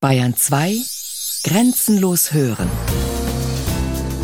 Bayern 0.00 0.36
2 0.36 0.76
Grenzenlos 1.42 2.32
hören. 2.32 2.70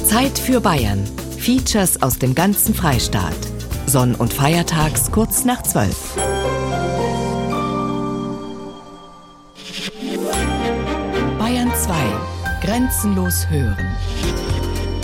Zeit 0.07 0.39
für 0.39 0.61
Bayern. 0.61 1.05
Features 1.37 2.01
aus 2.01 2.17
dem 2.17 2.33
ganzen 2.37 2.77
Freistaat. 2.77 3.35
Sonn- 3.85 4.15
und 4.15 4.33
Feiertags 4.33 5.11
kurz 5.11 5.45
nach 5.45 5.65
12. 5.65 6.15
Bayern 11.41 11.73
2 11.75 11.93
Grenzenlos 12.63 13.51
hören. 13.51 13.97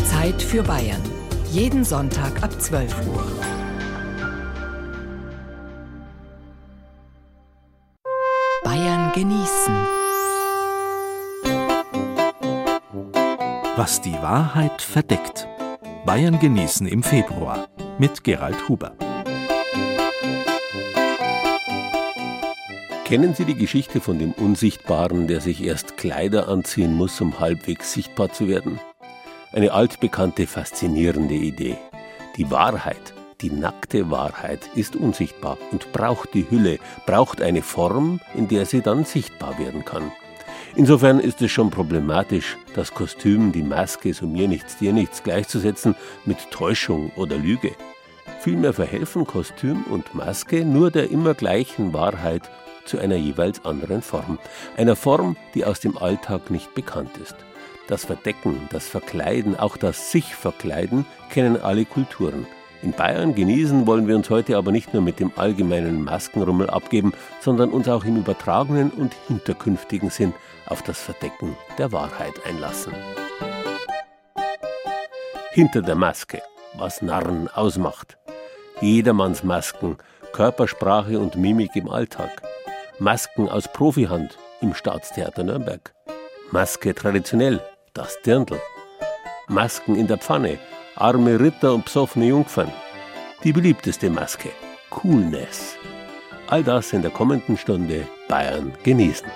Zeit 0.08 0.40
für 0.40 0.62
Bayern. 0.62 1.02
Jeden 1.50 1.84
Sonntag 1.84 2.44
ab 2.44 2.62
12 2.62 2.94
Uhr. 3.08 3.26
Bayern 8.62 9.10
genießen. 9.14 9.99
Was 13.82 14.02
die 14.02 14.12
Wahrheit 14.12 14.82
verdeckt. 14.82 15.48
Bayern 16.04 16.38
genießen 16.38 16.86
im 16.86 17.02
Februar 17.02 17.66
mit 17.98 18.24
Gerald 18.24 18.68
Huber. 18.68 18.92
Kennen 23.06 23.32
Sie 23.34 23.46
die 23.46 23.54
Geschichte 23.54 24.02
von 24.02 24.18
dem 24.18 24.32
Unsichtbaren, 24.32 25.28
der 25.28 25.40
sich 25.40 25.64
erst 25.64 25.96
Kleider 25.96 26.48
anziehen 26.48 26.94
muss, 26.94 27.18
um 27.22 27.40
halbwegs 27.40 27.94
sichtbar 27.94 28.30
zu 28.30 28.48
werden? 28.48 28.78
Eine 29.50 29.72
altbekannte, 29.72 30.46
faszinierende 30.46 31.36
Idee. 31.36 31.78
Die 32.36 32.50
Wahrheit, 32.50 33.14
die 33.40 33.50
nackte 33.50 34.10
Wahrheit 34.10 34.68
ist 34.74 34.94
unsichtbar 34.94 35.56
und 35.72 35.90
braucht 35.92 36.34
die 36.34 36.50
Hülle, 36.50 36.80
braucht 37.06 37.40
eine 37.40 37.62
Form, 37.62 38.20
in 38.34 38.46
der 38.46 38.66
sie 38.66 38.82
dann 38.82 39.06
sichtbar 39.06 39.58
werden 39.58 39.86
kann. 39.86 40.12
Insofern 40.76 41.18
ist 41.18 41.42
es 41.42 41.50
schon 41.50 41.70
problematisch, 41.70 42.56
das 42.74 42.94
Kostüm, 42.94 43.50
die 43.50 43.62
Maske, 43.62 44.14
so 44.14 44.26
mir 44.26 44.46
nichts, 44.46 44.76
dir 44.76 44.92
nichts 44.92 45.22
gleichzusetzen 45.22 45.96
mit 46.24 46.50
Täuschung 46.50 47.10
oder 47.16 47.36
Lüge. 47.36 47.72
Vielmehr 48.40 48.72
verhelfen 48.72 49.26
Kostüm 49.26 49.82
und 49.90 50.14
Maske 50.14 50.64
nur 50.64 50.90
der 50.90 51.10
immer 51.10 51.34
gleichen 51.34 51.92
Wahrheit 51.92 52.48
zu 52.84 52.98
einer 52.98 53.16
jeweils 53.16 53.64
anderen 53.64 54.00
Form. 54.00 54.38
Einer 54.76 54.96
Form, 54.96 55.36
die 55.54 55.64
aus 55.64 55.80
dem 55.80 55.98
Alltag 55.98 56.50
nicht 56.50 56.72
bekannt 56.74 57.18
ist. 57.18 57.36
Das 57.88 58.04
Verdecken, 58.04 58.68
das 58.70 58.86
Verkleiden, 58.86 59.58
auch 59.58 59.76
das 59.76 60.12
sich 60.12 60.36
Verkleiden 60.36 61.04
kennen 61.30 61.60
alle 61.60 61.84
Kulturen. 61.84 62.46
In 62.82 62.92
Bayern 62.92 63.34
genießen 63.34 63.86
wollen 63.86 64.08
wir 64.08 64.16
uns 64.16 64.30
heute 64.30 64.56
aber 64.56 64.72
nicht 64.72 64.94
nur 64.94 65.02
mit 65.02 65.20
dem 65.20 65.32
allgemeinen 65.36 66.02
Maskenrummel 66.02 66.70
abgeben, 66.70 67.12
sondern 67.40 67.70
uns 67.70 67.88
auch 67.88 68.04
im 68.04 68.16
übertragenen 68.16 68.90
und 68.90 69.12
hinterkünftigen 69.28 70.08
Sinn 70.08 70.32
auf 70.70 70.82
das 70.82 71.00
Verdecken 71.00 71.56
der 71.76 71.92
Wahrheit 71.92 72.34
einlassen. 72.46 72.94
Hinter 75.52 75.82
der 75.82 75.96
Maske, 75.96 76.42
was 76.74 77.02
Narren 77.02 77.48
ausmacht. 77.48 78.16
Jedermanns 78.80 79.42
Masken, 79.42 79.98
Körpersprache 80.32 81.18
und 81.18 81.36
Mimik 81.36 81.76
im 81.76 81.90
Alltag. 81.90 82.42
Masken 82.98 83.48
aus 83.48 83.68
Profihand 83.72 84.38
im 84.60 84.74
Staatstheater 84.74 85.42
Nürnberg. 85.42 85.92
Maske 86.52 86.94
traditionell, 86.94 87.60
das 87.92 88.20
Dirndl. 88.22 88.60
Masken 89.48 89.96
in 89.96 90.06
der 90.06 90.18
Pfanne, 90.18 90.58
arme 90.94 91.40
Ritter 91.40 91.74
und 91.74 91.84
psoffene 91.84 92.26
Jungfern. 92.26 92.72
Die 93.42 93.52
beliebteste 93.52 94.08
Maske, 94.08 94.50
Coolness. 94.90 95.76
All 96.46 96.62
das 96.62 96.92
in 96.92 97.02
der 97.02 97.10
kommenden 97.10 97.56
Stunde 97.56 98.06
Bayern 98.28 98.72
genießen. 98.82 99.28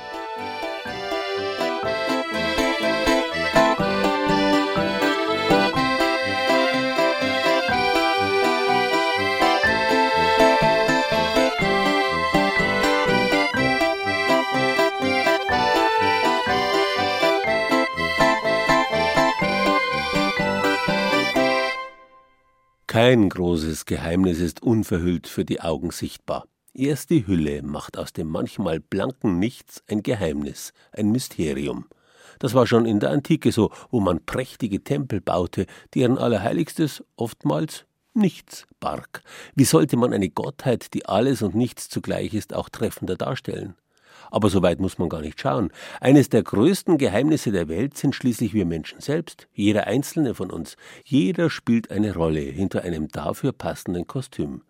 Kein 23.05 23.29
großes 23.29 23.85
Geheimnis 23.85 24.41
ist 24.41 24.63
unverhüllt 24.63 25.27
für 25.27 25.45
die 25.45 25.61
Augen 25.61 25.91
sichtbar. 25.91 26.47
Erst 26.73 27.11
die 27.11 27.27
Hülle 27.27 27.63
macht 27.63 27.98
aus 27.98 28.15
dem 28.15 28.29
manchmal 28.29 28.81
blanken 28.81 29.39
Nichts 29.39 29.85
ein 29.91 30.03
Geheimnis, 30.03 30.73
ein 30.91 31.13
Mysterium. 31.13 31.85
Das 32.39 32.55
war 32.55 32.67
schon 32.67 32.87
in 32.87 33.01
der 33.01 33.11
Antike 33.11 33.53
so, 33.53 33.70
wo 33.91 34.01
man 34.01 34.25
prächtige 34.25 34.83
Tempel 34.83 35.20
baute, 35.20 35.67
deren 35.92 36.17
Allerheiligstes 36.17 37.05
oftmals 37.17 37.85
nichts 38.15 38.67
barg. 38.81 39.21
Wie 39.55 39.65
sollte 39.65 39.98
man 39.98 40.15
eine 40.15 40.31
Gottheit, 40.31 40.95
die 40.95 41.05
alles 41.05 41.42
und 41.42 41.55
nichts 41.55 41.91
zugleich 41.91 42.33
ist, 42.33 42.55
auch 42.55 42.71
treffender 42.71 43.17
darstellen? 43.17 43.75
Aber 44.30 44.51
so 44.51 44.62
weit 44.62 44.80
muss 44.80 44.98
man 44.98 45.08
gar 45.08 45.20
nicht 45.20 45.40
schauen. 45.40 45.70
Eines 46.01 46.29
der 46.29 46.42
größten 46.42 46.98
Geheimnisse 46.98 47.52
der 47.52 47.68
Welt 47.68 47.96
sind 47.96 48.14
schließlich 48.14 48.55
wir 48.55 48.67
Menschen 48.67 49.01
selbst, 49.01 49.48
jeder 49.52 49.86
einzelne 49.86 50.35
von 50.35 50.51
uns. 50.51 50.77
Jeder 51.05 51.51
spielt 51.51 51.90
eine 51.90 52.14
Rolle 52.14 52.40
hinter 52.40 52.83
einem 52.83 53.08
dafür 53.08 53.52
passenden 53.52 54.07
Kostüm. 54.07 54.62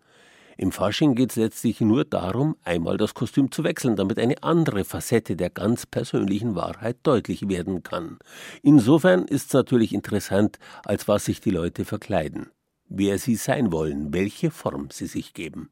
Im 0.57 0.71
Fasching 0.71 1.15
geht 1.15 1.31
es 1.31 1.35
letztlich 1.35 1.81
nur 1.81 2.05
darum, 2.05 2.55
einmal 2.63 2.97
das 2.97 3.13
Kostüm 3.13 3.51
zu 3.51 3.63
wechseln, 3.65 3.97
damit 3.97 4.17
eine 4.17 4.41
andere 4.41 4.85
Facette 4.85 5.35
der 5.35 5.49
ganz 5.49 5.85
persönlichen 5.85 6.55
Wahrheit 6.55 6.97
deutlich 7.03 7.49
werden 7.49 7.83
kann. 7.83 8.19
Insofern 8.61 9.25
ist 9.25 9.47
es 9.47 9.53
natürlich 9.53 9.93
interessant, 9.93 10.57
als 10.85 11.09
was 11.09 11.25
sich 11.25 11.41
die 11.41 11.49
Leute 11.49 11.83
verkleiden, 11.83 12.51
wer 12.87 13.17
sie 13.17 13.35
sein 13.35 13.73
wollen, 13.73 14.13
welche 14.13 14.49
Form 14.49 14.89
sie 14.91 15.07
sich 15.07 15.33
geben. 15.33 15.71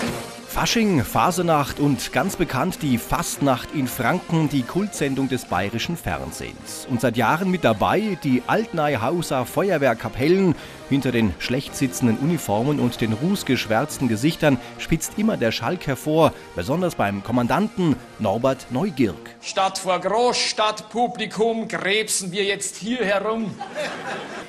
Fasching, 0.51 1.05
Fasenacht 1.05 1.79
und 1.79 2.11
ganz 2.11 2.35
bekannt 2.35 2.79
die 2.81 2.97
Fastnacht 2.97 3.69
in 3.73 3.87
Franken, 3.87 4.49
die 4.49 4.63
Kultsendung 4.63 5.29
des 5.29 5.45
bayerischen 5.45 5.95
Fernsehens. 5.95 6.85
Und 6.89 6.99
seit 6.99 7.15
Jahren 7.15 7.49
mit 7.49 7.63
dabei 7.63 8.17
die 8.21 8.43
Altneihauser 8.47 9.45
Feuerwehrkapellen. 9.45 10.53
Hinter 10.89 11.13
den 11.13 11.33
schlecht 11.39 11.73
sitzenden 11.77 12.17
Uniformen 12.17 12.81
und 12.81 12.99
den 12.99 13.13
rußgeschwärzten 13.13 14.09
Gesichtern 14.09 14.57
spitzt 14.77 15.13
immer 15.15 15.37
der 15.37 15.53
Schalk 15.53 15.87
hervor, 15.87 16.33
besonders 16.53 16.95
beim 16.95 17.23
Kommandanten 17.23 17.95
Norbert 18.19 18.67
Neugierk. 18.71 19.35
Statt 19.41 19.77
vor 19.77 20.01
Großstadtpublikum 20.01 21.69
krebsen 21.69 22.33
wir 22.33 22.43
jetzt 22.43 22.75
hier 22.75 23.05
herum 23.05 23.55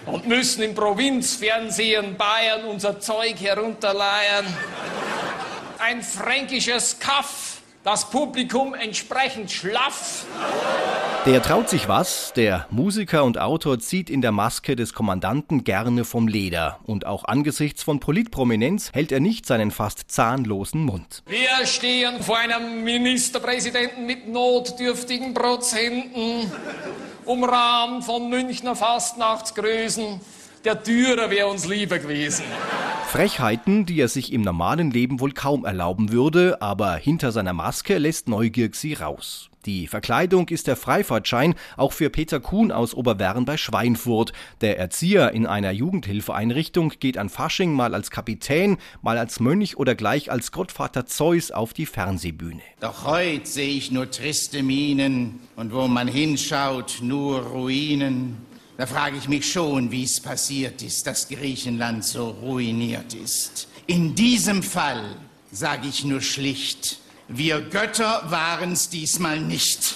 und 0.06 0.26
müssen 0.26 0.64
im 0.64 0.74
Provinzfernsehen 0.74 2.16
Bayern 2.16 2.64
unser 2.64 2.98
Zeug 2.98 3.36
herunterleiern 3.40 4.46
ein 5.82 6.00
fränkisches 6.00 7.00
Kaff, 7.00 7.60
das 7.82 8.08
Publikum 8.08 8.72
entsprechend 8.72 9.50
schlaff. 9.50 10.24
Der 11.26 11.42
traut 11.42 11.68
sich 11.68 11.88
was, 11.88 12.32
der 12.34 12.66
Musiker 12.70 13.24
und 13.24 13.36
Autor 13.38 13.80
zieht 13.80 14.08
in 14.08 14.22
der 14.22 14.30
Maske 14.30 14.76
des 14.76 14.92
Kommandanten 14.92 15.64
gerne 15.64 16.04
vom 16.04 16.28
Leder. 16.28 16.78
Und 16.84 17.04
auch 17.04 17.24
angesichts 17.24 17.82
von 17.82 17.98
Politprominenz 17.98 18.92
hält 18.92 19.10
er 19.10 19.18
nicht 19.18 19.44
seinen 19.44 19.72
fast 19.72 20.08
zahnlosen 20.08 20.84
Mund. 20.84 21.24
Wir 21.26 21.66
stehen 21.66 22.22
vor 22.22 22.38
einem 22.38 22.84
Ministerpräsidenten 22.84 24.06
mit 24.06 24.28
notdürftigen 24.28 25.34
Prozenten, 25.34 26.50
umrahmt 27.24 28.04
von 28.04 28.30
Münchner 28.30 28.76
Fastnachtsgrößen 28.76 30.20
der 30.64 30.74
Dürer 30.76 31.30
wäre 31.30 31.48
uns 31.48 31.66
lieber 31.66 31.98
gewesen. 31.98 32.44
Frechheiten, 33.08 33.84
die 33.84 34.00
er 34.00 34.08
sich 34.08 34.32
im 34.32 34.40
normalen 34.40 34.90
Leben 34.90 35.20
wohl 35.20 35.32
kaum 35.32 35.64
erlauben 35.64 36.12
würde, 36.12 36.62
aber 36.62 36.94
hinter 36.94 37.30
seiner 37.30 37.52
Maske 37.52 37.98
lässt 37.98 38.28
Neugierk 38.28 38.74
sie 38.74 38.94
raus. 38.94 39.50
Die 39.66 39.86
Verkleidung 39.86 40.48
ist 40.48 40.66
der 40.66 40.76
Freifahrtschein 40.76 41.54
auch 41.76 41.92
für 41.92 42.10
Peter 42.10 42.40
Kuhn 42.40 42.72
aus 42.72 42.94
Oberwern 42.94 43.44
bei 43.44 43.56
Schweinfurt. 43.56 44.32
Der 44.60 44.78
Erzieher 44.78 45.32
in 45.32 45.46
einer 45.46 45.70
Jugendhilfeeinrichtung 45.70 46.94
geht 46.98 47.16
an 47.16 47.28
Fasching 47.28 47.72
mal 47.72 47.94
als 47.94 48.10
Kapitän, 48.10 48.78
mal 49.02 49.18
als 49.18 49.38
Mönch 49.38 49.76
oder 49.76 49.94
gleich 49.94 50.32
als 50.32 50.50
Gottvater 50.50 51.06
Zeus 51.06 51.52
auf 51.52 51.74
die 51.74 51.86
Fernsehbühne. 51.86 52.62
Doch 52.80 53.06
heut 53.06 53.46
sehe 53.46 53.76
ich 53.76 53.92
nur 53.92 54.10
triste 54.10 54.64
Mienen 54.64 55.38
und 55.54 55.72
wo 55.72 55.86
man 55.86 56.08
hinschaut, 56.08 56.98
nur 57.00 57.42
Ruinen. 57.42 58.51
Da 58.82 58.86
frage 58.86 59.16
ich 59.16 59.28
mich 59.28 59.48
schon, 59.48 59.92
wie 59.92 60.02
es 60.02 60.18
passiert 60.18 60.82
ist, 60.82 61.06
dass 61.06 61.28
Griechenland 61.28 62.04
so 62.04 62.30
ruiniert 62.30 63.14
ist. 63.14 63.68
In 63.86 64.16
diesem 64.16 64.60
Fall 64.60 65.04
sage 65.52 65.86
ich 65.86 66.04
nur 66.04 66.20
schlicht, 66.20 66.98
wir 67.28 67.60
Götter 67.60 68.24
waren 68.28 68.72
es 68.72 68.88
diesmal 68.88 69.38
nicht. 69.38 69.94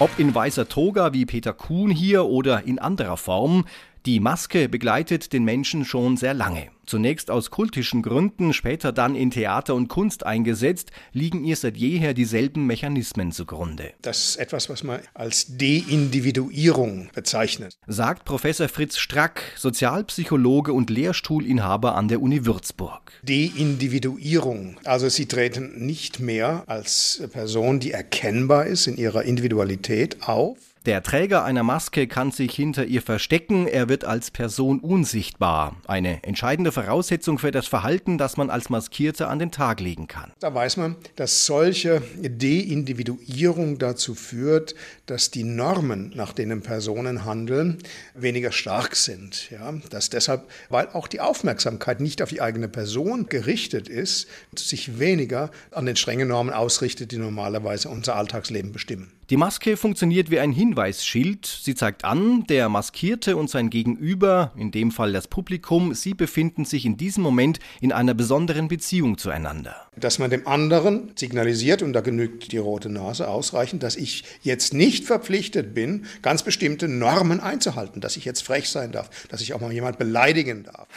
Ob 0.00 0.18
in 0.18 0.34
weißer 0.34 0.68
Toga 0.68 1.12
wie 1.12 1.26
Peter 1.26 1.52
Kuhn 1.52 1.92
hier 1.92 2.24
oder 2.24 2.64
in 2.64 2.80
anderer 2.80 3.16
Form, 3.16 3.66
Die 4.06 4.18
Maske 4.18 4.70
begleitet 4.70 5.34
den 5.34 5.44
Menschen 5.44 5.84
schon 5.84 6.16
sehr 6.16 6.32
lange. 6.32 6.68
Zunächst 6.86 7.30
aus 7.30 7.50
kultischen 7.50 8.00
Gründen, 8.00 8.54
später 8.54 8.92
dann 8.92 9.14
in 9.14 9.30
Theater 9.30 9.74
und 9.74 9.88
Kunst 9.88 10.24
eingesetzt, 10.24 10.90
liegen 11.12 11.44
ihr 11.44 11.54
seit 11.54 11.76
jeher 11.76 12.14
dieselben 12.14 12.66
Mechanismen 12.66 13.30
zugrunde. 13.30 13.92
Das 14.00 14.30
ist 14.30 14.36
etwas, 14.36 14.70
was 14.70 14.82
man 14.82 15.00
als 15.12 15.56
Deindividuierung 15.58 17.10
bezeichnet. 17.14 17.76
Sagt 17.86 18.24
Professor 18.24 18.68
Fritz 18.68 18.96
Strack, 18.96 19.42
Sozialpsychologe 19.56 20.72
und 20.72 20.88
Lehrstuhlinhaber 20.88 21.94
an 21.94 22.08
der 22.08 22.22
Uni 22.22 22.46
Würzburg. 22.46 23.12
Deindividuierung. 23.22 24.78
Also 24.84 25.10
sie 25.10 25.26
treten 25.26 25.86
nicht 25.86 26.20
mehr 26.20 26.64
als 26.66 27.22
Person, 27.30 27.80
die 27.80 27.92
erkennbar 27.92 28.66
ist 28.66 28.86
in 28.86 28.96
ihrer 28.96 29.24
Individualität 29.24 30.26
auf, 30.26 30.56
der 30.86 31.02
Träger 31.02 31.44
einer 31.44 31.62
Maske 31.62 32.06
kann 32.06 32.30
sich 32.30 32.54
hinter 32.54 32.86
ihr 32.86 33.02
verstecken, 33.02 33.66
er 33.66 33.90
wird 33.90 34.06
als 34.06 34.30
Person 34.30 34.80
unsichtbar. 34.80 35.76
Eine 35.86 36.22
entscheidende 36.24 36.72
Voraussetzung 36.72 37.38
für 37.38 37.50
das 37.50 37.66
Verhalten, 37.66 38.16
das 38.16 38.38
man 38.38 38.48
als 38.48 38.70
Maskierter 38.70 39.28
an 39.28 39.38
den 39.38 39.50
Tag 39.50 39.80
legen 39.80 40.08
kann. 40.08 40.32
Da 40.40 40.54
weiß 40.54 40.78
man, 40.78 40.96
dass 41.16 41.44
solche 41.44 42.00
Deindividuierung 42.22 43.78
dazu 43.78 44.14
führt, 44.14 44.74
dass 45.04 45.30
die 45.30 45.44
Normen, 45.44 46.12
nach 46.14 46.32
denen 46.32 46.62
Personen 46.62 47.26
handeln, 47.26 47.78
weniger 48.14 48.50
stark 48.50 48.96
sind. 48.96 49.50
Ja? 49.50 49.74
Dass 49.90 50.08
deshalb, 50.08 50.48
weil 50.70 50.88
auch 50.88 51.08
die 51.08 51.20
Aufmerksamkeit 51.20 52.00
nicht 52.00 52.22
auf 52.22 52.30
die 52.30 52.40
eigene 52.40 52.68
Person 52.68 53.26
gerichtet 53.28 53.90
ist, 53.90 54.28
sich 54.56 54.98
weniger 54.98 55.50
an 55.72 55.84
den 55.84 55.96
strengen 55.96 56.28
Normen 56.28 56.54
ausrichtet, 56.54 57.12
die 57.12 57.18
normalerweise 57.18 57.90
unser 57.90 58.16
Alltagsleben 58.16 58.72
bestimmen. 58.72 59.12
Die 59.30 59.36
Maske 59.36 59.76
funktioniert 59.76 60.28
wie 60.32 60.40
ein 60.40 60.50
Hinweisschild. 60.50 61.46
Sie 61.46 61.76
zeigt 61.76 62.04
an, 62.04 62.48
der 62.48 62.68
Maskierte 62.68 63.36
und 63.36 63.48
sein 63.48 63.70
Gegenüber, 63.70 64.50
in 64.56 64.72
dem 64.72 64.90
Fall 64.90 65.12
das 65.12 65.28
Publikum, 65.28 65.94
sie 65.94 66.14
befinden 66.14 66.64
sich 66.64 66.84
in 66.84 66.96
diesem 66.96 67.22
Moment 67.22 67.60
in 67.80 67.92
einer 67.92 68.12
besonderen 68.14 68.66
Beziehung 68.66 69.18
zueinander. 69.18 69.86
Dass 69.94 70.18
man 70.18 70.30
dem 70.30 70.48
anderen 70.48 71.12
signalisiert, 71.14 71.80
und 71.82 71.92
da 71.92 72.00
genügt 72.00 72.50
die 72.50 72.58
rote 72.58 72.88
Nase 72.88 73.28
ausreichend, 73.28 73.84
dass 73.84 73.94
ich 73.94 74.24
jetzt 74.42 74.74
nicht 74.74 75.04
verpflichtet 75.04 75.74
bin, 75.74 76.06
ganz 76.22 76.42
bestimmte 76.42 76.88
Normen 76.88 77.38
einzuhalten, 77.38 78.00
dass 78.00 78.16
ich 78.16 78.24
jetzt 78.24 78.42
frech 78.42 78.68
sein 78.68 78.90
darf, 78.90 79.10
dass 79.28 79.42
ich 79.42 79.54
auch 79.54 79.60
mal 79.60 79.72
jemand 79.72 79.96
beleidigen 79.96 80.64
darf. 80.64 80.88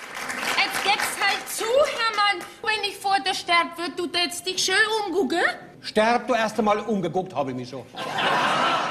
Jetzt 0.58 0.84
gib's 0.84 1.22
halt 1.22 1.48
zu, 1.50 1.66
Hermann, 1.66 2.48
wenn 2.64 2.90
ich 2.90 2.98
vor 2.98 3.18
der 3.24 3.36
sterb 3.36 3.78
wird, 3.78 4.00
du 4.00 4.10
jetzt 4.18 4.48
dich 4.48 4.64
schön 4.64 4.76
umgucken. 5.06 5.38
Sterb 5.84 6.28
du 6.28 6.34
erst 6.34 6.58
einmal 6.58 6.80
umgeguckt, 6.80 7.36
habe 7.36 7.52
ich 7.52 7.58
mich 7.58 7.70
schon. 7.70 7.84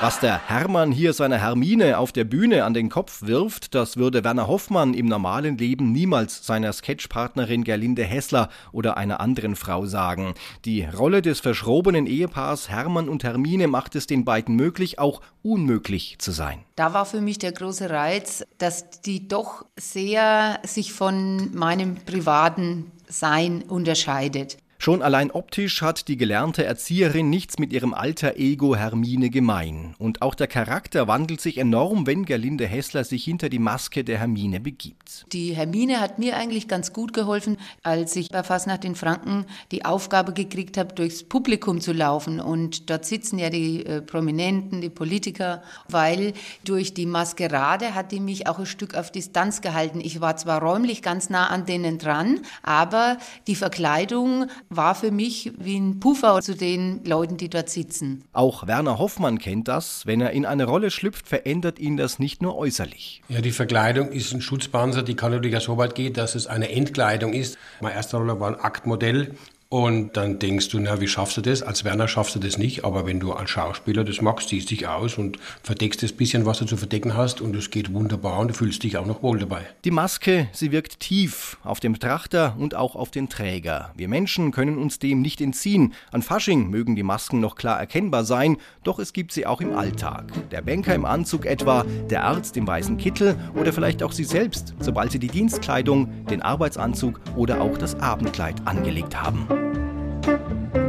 Was 0.02 0.20
der 0.20 0.46
Hermann 0.48 0.92
hier 0.92 1.14
seiner 1.14 1.38
Hermine 1.38 1.96
auf 1.96 2.12
der 2.12 2.24
Bühne 2.24 2.64
an 2.64 2.74
den 2.74 2.90
Kopf 2.90 3.22
wirft, 3.22 3.74
das 3.74 3.96
würde 3.96 4.24
Werner 4.24 4.46
Hoffmann 4.46 4.92
im 4.92 5.06
normalen 5.06 5.56
Leben 5.56 5.92
niemals 5.92 6.44
seiner 6.44 6.72
Sketchpartnerin 6.72 7.64
Gerlinde 7.64 8.04
Hessler 8.04 8.50
oder 8.72 8.98
einer 8.98 9.20
anderen 9.20 9.56
Frau 9.56 9.86
sagen. 9.86 10.34
Die 10.66 10.84
Rolle 10.84 11.22
des 11.22 11.40
verschrobenen 11.40 12.06
Ehepaars 12.06 12.68
Hermann 12.68 13.08
und 13.08 13.24
Hermine 13.24 13.68
macht 13.68 13.96
es 13.96 14.06
den 14.06 14.26
beiden 14.26 14.54
möglich, 14.56 14.98
auch 14.98 15.22
unmöglich 15.42 16.16
zu 16.18 16.30
sein. 16.30 16.64
Da 16.76 16.92
war 16.92 17.06
für 17.06 17.22
mich 17.22 17.38
der 17.38 17.52
große 17.52 17.88
Reiz, 17.88 18.44
dass 18.58 19.00
die 19.00 19.28
doch 19.28 19.64
sehr 19.78 20.58
sich 20.64 20.92
von 20.92 21.54
meinem 21.54 21.94
privaten 21.94 22.92
Sein 23.08 23.62
unterscheidet. 23.62 24.58
Schon 24.84 25.00
allein 25.00 25.30
optisch 25.30 25.80
hat 25.80 26.08
die 26.08 26.16
gelernte 26.16 26.64
Erzieherin 26.64 27.30
nichts 27.30 27.60
mit 27.60 27.72
ihrem 27.72 27.94
alter 27.94 28.36
Ego 28.36 28.74
Hermine 28.74 29.30
gemein. 29.30 29.94
Und 29.96 30.22
auch 30.22 30.34
der 30.34 30.48
Charakter 30.48 31.06
wandelt 31.06 31.40
sich 31.40 31.58
enorm, 31.58 32.04
wenn 32.08 32.24
Gerlinde 32.24 32.66
Hessler 32.66 33.04
sich 33.04 33.22
hinter 33.22 33.48
die 33.48 33.60
Maske 33.60 34.02
der 34.02 34.18
Hermine 34.18 34.58
begibt. 34.58 35.24
Die 35.32 35.54
Hermine 35.54 36.00
hat 36.00 36.18
mir 36.18 36.36
eigentlich 36.36 36.66
ganz 36.66 36.92
gut 36.92 37.12
geholfen, 37.12 37.58
als 37.84 38.16
ich 38.16 38.30
bei 38.30 38.42
Fastnacht 38.42 38.84
in 38.84 38.96
Franken 38.96 39.46
die 39.70 39.84
Aufgabe 39.84 40.32
gekriegt 40.32 40.76
habe, 40.76 40.92
durchs 40.96 41.22
Publikum 41.22 41.80
zu 41.80 41.92
laufen. 41.92 42.40
Und 42.40 42.90
dort 42.90 43.04
sitzen 43.04 43.38
ja 43.38 43.50
die 43.50 43.86
äh, 43.86 44.02
Prominenten, 44.02 44.80
die 44.80 44.90
Politiker, 44.90 45.62
weil 45.88 46.32
durch 46.64 46.92
die 46.92 47.06
Maskerade 47.06 47.94
hat 47.94 48.10
die 48.10 48.18
mich 48.18 48.48
auch 48.48 48.58
ein 48.58 48.66
Stück 48.66 48.96
auf 48.96 49.12
Distanz 49.12 49.60
gehalten. 49.60 50.00
Ich 50.00 50.20
war 50.20 50.36
zwar 50.36 50.60
räumlich 50.60 51.02
ganz 51.02 51.30
nah 51.30 51.46
an 51.46 51.66
denen 51.66 51.98
dran, 51.98 52.40
aber 52.64 53.18
die 53.46 53.54
Verkleidung 53.54 54.50
war 54.76 54.94
für 54.94 55.10
mich 55.10 55.52
wie 55.58 55.78
ein 55.78 56.00
Puffer 56.00 56.40
zu 56.40 56.54
den 56.54 57.04
Leuten, 57.04 57.36
die 57.36 57.48
dort 57.48 57.68
sitzen. 57.68 58.24
Auch 58.32 58.66
Werner 58.66 58.98
Hoffmann 58.98 59.38
kennt 59.38 59.68
das. 59.68 60.06
Wenn 60.06 60.20
er 60.20 60.30
in 60.30 60.46
eine 60.46 60.64
Rolle 60.64 60.90
schlüpft, 60.90 61.28
verändert 61.28 61.78
ihn 61.78 61.96
das 61.96 62.18
nicht 62.18 62.42
nur 62.42 62.56
äußerlich. 62.56 63.22
Ja, 63.28 63.40
die 63.40 63.52
Verkleidung 63.52 64.10
ist 64.10 64.32
ein 64.32 64.40
Schutzpanzer, 64.40 65.02
die 65.02 65.14
kann 65.14 65.32
natürlich 65.32 65.58
so 65.60 65.76
weit 65.76 65.94
gehen, 65.94 66.12
dass 66.12 66.34
es 66.34 66.46
eine 66.46 66.70
Entkleidung 66.70 67.32
ist. 67.32 67.58
Meine 67.80 67.94
erste 67.94 68.16
Rolle 68.16 68.40
war 68.40 68.48
ein 68.48 68.60
Aktmodell 68.60 69.34
und 69.72 70.18
dann 70.18 70.38
denkst 70.38 70.68
du, 70.68 70.80
na, 70.80 71.00
wie 71.00 71.08
schaffst 71.08 71.38
du 71.38 71.40
das? 71.40 71.62
Als 71.62 71.82
Werner 71.82 72.06
schaffst 72.06 72.34
du 72.34 72.38
das 72.38 72.58
nicht, 72.58 72.84
aber 72.84 73.06
wenn 73.06 73.20
du 73.20 73.32
als 73.32 73.48
Schauspieler 73.48 74.04
das 74.04 74.20
magst, 74.20 74.50
ziehst 74.50 74.70
dich 74.70 74.86
aus 74.86 75.16
und 75.16 75.38
verdeckst 75.62 76.02
das 76.02 76.12
bisschen, 76.12 76.44
was 76.44 76.58
du 76.58 76.66
zu 76.66 76.76
verdecken 76.76 77.16
hast 77.16 77.40
und 77.40 77.56
es 77.56 77.70
geht 77.70 77.90
wunderbar 77.90 78.40
und 78.40 78.48
du 78.48 78.54
fühlst 78.54 78.82
dich 78.82 78.98
auch 78.98 79.06
noch 79.06 79.22
wohl 79.22 79.38
dabei. 79.38 79.62
Die 79.86 79.90
Maske, 79.90 80.48
sie 80.52 80.72
wirkt 80.72 81.00
tief 81.00 81.56
auf 81.64 81.80
dem 81.80 81.94
Betrachter 81.94 82.54
und 82.58 82.74
auch 82.74 82.94
auf 82.94 83.10
den 83.10 83.30
Träger. 83.30 83.92
Wir 83.96 84.08
Menschen 84.08 84.50
können 84.50 84.76
uns 84.76 84.98
dem 84.98 85.22
nicht 85.22 85.40
entziehen. 85.40 85.94
An 86.10 86.20
Fasching 86.20 86.68
mögen 86.68 86.94
die 86.94 87.02
Masken 87.02 87.40
noch 87.40 87.54
klar 87.54 87.80
erkennbar 87.80 88.26
sein, 88.26 88.58
doch 88.84 88.98
es 88.98 89.14
gibt 89.14 89.32
sie 89.32 89.46
auch 89.46 89.62
im 89.62 89.74
Alltag. 89.74 90.30
Der 90.50 90.60
Banker 90.60 90.94
im 90.94 91.06
Anzug 91.06 91.46
etwa, 91.46 91.86
der 92.10 92.24
Arzt 92.24 92.58
im 92.58 92.66
weißen 92.66 92.98
Kittel 92.98 93.36
oder 93.54 93.72
vielleicht 93.72 94.02
auch 94.02 94.12
Sie 94.12 94.24
selbst, 94.24 94.74
sobald 94.80 95.12
Sie 95.12 95.18
die 95.18 95.28
Dienstkleidung, 95.28 96.26
den 96.26 96.42
Arbeitsanzug 96.42 97.22
oder 97.36 97.62
auch 97.62 97.78
das 97.78 97.94
Abendkleid 97.94 98.56
angelegt 98.66 99.18
haben. 99.18 99.61
Wer 99.62 100.81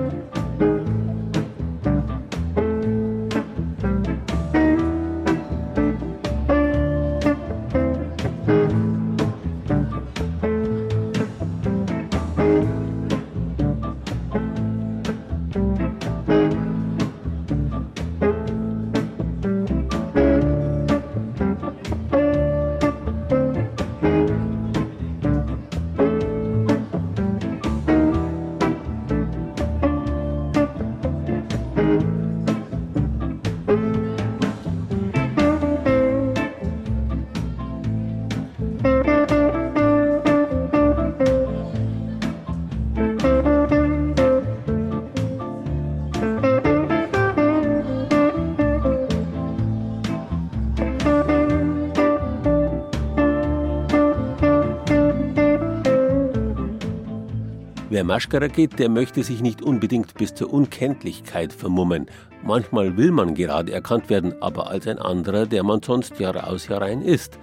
Maschkara 58.03 58.47
geht, 58.47 58.79
der 58.79 58.89
möchte 58.89 59.23
sich 59.23 59.41
nicht 59.41 59.61
unbedingt 59.61 60.13
bis 60.15 60.33
zur 60.33 60.53
Unkenntlichkeit 60.53 61.53
vermummen. 61.53 62.07
Manchmal 62.43 62.97
will 62.97 63.11
man 63.11 63.35
gerade 63.35 63.71
erkannt 63.71 64.09
werden, 64.09 64.33
aber 64.41 64.69
als 64.69 64.87
ein 64.87 64.99
anderer, 64.99 65.45
der 65.45 65.63
man 65.63 65.81
sonst 65.81 66.19
Jahr 66.19 66.47
aus 66.47 66.67
Jahr 66.67 66.81
ein 66.81 67.01
ist. 67.01 67.39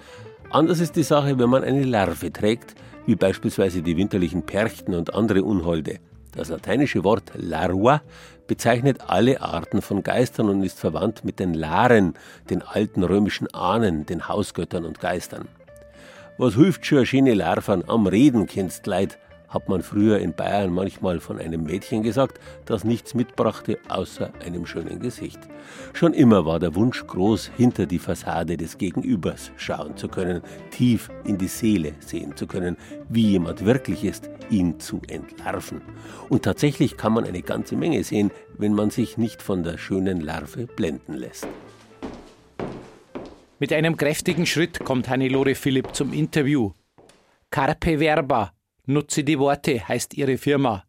Anders 0.50 0.80
ist 0.80 0.96
die 0.96 1.02
Sache, 1.02 1.38
wenn 1.38 1.48
man 1.48 1.64
eine 1.64 1.84
Larve 1.84 2.32
trägt, 2.32 2.74
wie 3.06 3.14
beispielsweise 3.14 3.82
die 3.82 3.96
winterlichen 3.96 4.42
Perchten 4.42 4.94
und 4.94 5.14
andere 5.14 5.42
Unholde. 5.44 6.00
Das 6.32 6.48
lateinische 6.48 7.02
Wort 7.02 7.32
larva 7.34 8.02
bezeichnet 8.46 8.98
alle 9.08 9.40
Arten 9.40 9.82
von 9.82 10.02
Geistern 10.02 10.48
und 10.48 10.62
ist 10.62 10.78
verwandt 10.78 11.24
mit 11.24 11.38
den 11.38 11.54
Laren, 11.54 12.14
den 12.50 12.62
alten 12.62 13.02
römischen 13.04 13.52
Ahnen, 13.54 14.06
den 14.06 14.28
Hausgöttern 14.28 14.84
und 14.84 15.00
Geistern. 15.00 15.48
Was 16.38 16.54
hilft 16.54 16.86
schon 16.86 17.06
eine 17.12 17.34
Larven 17.34 17.88
am 17.88 18.06
Reden, 18.06 18.46
kennst 18.46 18.86
Leid, 18.86 19.18
hat 19.50 19.68
man 19.68 19.82
früher 19.82 20.18
in 20.18 20.32
Bayern 20.32 20.72
manchmal 20.72 21.20
von 21.20 21.38
einem 21.38 21.64
Mädchen 21.64 22.02
gesagt, 22.02 22.40
das 22.64 22.84
nichts 22.84 23.14
mitbrachte 23.14 23.78
außer 23.88 24.32
einem 24.44 24.64
schönen 24.64 25.00
Gesicht. 25.00 25.40
Schon 25.92 26.14
immer 26.14 26.46
war 26.46 26.60
der 26.60 26.74
Wunsch 26.76 27.06
groß, 27.06 27.50
hinter 27.56 27.86
die 27.86 27.98
Fassade 27.98 28.56
des 28.56 28.78
Gegenübers 28.78 29.50
schauen 29.56 29.96
zu 29.96 30.08
können, 30.08 30.40
tief 30.70 31.10
in 31.24 31.36
die 31.36 31.48
Seele 31.48 31.94
sehen 31.98 32.36
zu 32.36 32.46
können, 32.46 32.76
wie 33.08 33.26
jemand 33.32 33.64
wirklich 33.64 34.04
ist, 34.04 34.30
ihn 34.50 34.78
zu 34.78 35.02
entlarven. 35.08 35.82
Und 36.28 36.44
tatsächlich 36.44 36.96
kann 36.96 37.12
man 37.12 37.24
eine 37.24 37.42
ganze 37.42 37.76
Menge 37.76 38.02
sehen, 38.04 38.30
wenn 38.56 38.72
man 38.72 38.90
sich 38.90 39.18
nicht 39.18 39.42
von 39.42 39.64
der 39.64 39.78
schönen 39.78 40.20
Larve 40.20 40.66
blenden 40.66 41.14
lässt. 41.14 41.46
Mit 43.58 43.72
einem 43.72 43.96
kräftigen 43.96 44.46
Schritt 44.46 44.84
kommt 44.84 45.08
Hannelore 45.08 45.54
Philipp 45.54 45.94
zum 45.94 46.12
Interview. 46.12 46.72
Carpe 47.50 47.98
Verba, 47.98 48.52
nutze 48.86 49.24
die 49.24 49.38
Worte, 49.38 49.86
heißt 49.86 50.14
ihre 50.14 50.38
Firma. 50.38 50.84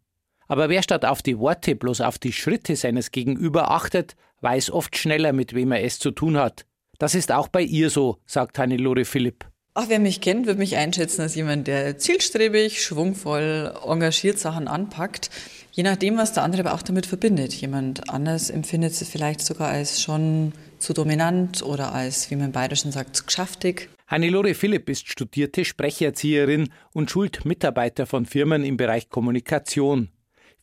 Aber 0.47 0.69
wer 0.69 0.83
statt 0.83 1.05
auf 1.05 1.21
die 1.21 1.39
Worte 1.39 1.75
bloß 1.75 2.01
auf 2.01 2.19
die 2.19 2.33
Schritte 2.33 2.75
seines 2.75 3.11
Gegenüber 3.11 3.71
achtet, 3.71 4.15
weiß 4.41 4.71
oft 4.71 4.97
schneller, 4.97 5.33
mit 5.33 5.53
wem 5.53 5.71
er 5.71 5.83
es 5.83 5.99
zu 5.99 6.11
tun 6.11 6.37
hat. 6.37 6.65
Das 6.97 7.15
ist 7.15 7.31
auch 7.31 7.47
bei 7.47 7.61
ihr 7.61 7.89
so, 7.89 8.17
sagt 8.25 8.59
Hannelore 8.59 9.05
Philipp. 9.05 9.45
Ach, 9.73 9.85
wer 9.87 9.99
mich 9.99 10.19
kennt, 10.19 10.47
wird 10.47 10.57
mich 10.57 10.75
einschätzen 10.75 11.21
als 11.21 11.35
jemand, 11.35 11.67
der 11.67 11.97
zielstrebig, 11.97 12.83
schwungvoll, 12.83 13.73
engagiert 13.87 14.37
Sachen 14.37 14.67
anpackt. 14.67 15.29
Je 15.71 15.83
nachdem, 15.83 16.17
was 16.17 16.33
der 16.33 16.43
andere 16.43 16.63
aber 16.65 16.73
auch 16.73 16.81
damit 16.81 17.05
verbindet. 17.05 17.53
Jemand 17.53 18.09
anders 18.09 18.49
empfindet 18.49 18.91
es 18.91 19.07
vielleicht 19.07 19.39
sogar 19.39 19.69
als 19.69 20.01
schon 20.01 20.51
zu 20.81 20.93
dominant 20.93 21.63
oder 21.63 21.93
als, 21.93 22.29
wie 22.31 22.35
man 22.35 22.47
im 22.47 22.51
Bayerischen 22.51 22.91
sagt, 22.91 23.15
zu 23.15 23.25
geschäftig. 23.25 23.89
Hannelore 24.07 24.53
Philipp 24.53 24.89
ist 24.89 25.07
studierte 25.07 25.63
Sprecherzieherin 25.63 26.69
und 26.93 27.09
schult 27.09 27.45
Mitarbeiter 27.45 28.05
von 28.05 28.25
Firmen 28.25 28.65
im 28.65 28.77
Bereich 28.77 29.09
Kommunikation. 29.09 30.09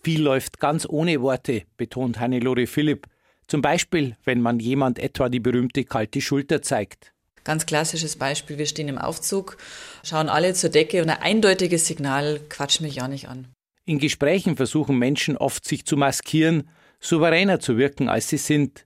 Viel 0.02 0.22
läuft 0.22 0.60
ganz 0.60 0.86
ohne 0.88 1.22
Worte, 1.22 1.62
betont 1.76 2.20
Hannelore 2.20 2.66
Philipp. 2.66 3.06
Zum 3.46 3.62
Beispiel, 3.62 4.16
wenn 4.24 4.42
man 4.42 4.60
jemand 4.60 4.98
etwa 4.98 5.28
die 5.28 5.40
berühmte 5.40 5.84
kalte 5.84 6.20
Schulter 6.20 6.60
zeigt. 6.60 7.14
Ganz 7.44 7.64
klassisches 7.64 8.16
Beispiel, 8.16 8.58
wir 8.58 8.66
stehen 8.66 8.88
im 8.88 8.98
Aufzug, 8.98 9.56
schauen 10.04 10.28
alle 10.28 10.52
zur 10.52 10.68
Decke 10.68 11.00
und 11.02 11.08
ein 11.08 11.22
eindeutiges 11.22 11.86
Signal, 11.86 12.40
quatsch 12.50 12.82
mich 12.82 12.96
ja 12.96 13.08
nicht 13.08 13.28
an. 13.28 13.48
In 13.86 13.98
Gesprächen 13.98 14.56
versuchen 14.56 14.98
Menschen 14.98 15.38
oft 15.38 15.64
sich 15.64 15.86
zu 15.86 15.96
maskieren, 15.96 16.68
souveräner 17.00 17.58
zu 17.58 17.78
wirken, 17.78 18.10
als 18.10 18.28
sie 18.28 18.36
sind. 18.36 18.84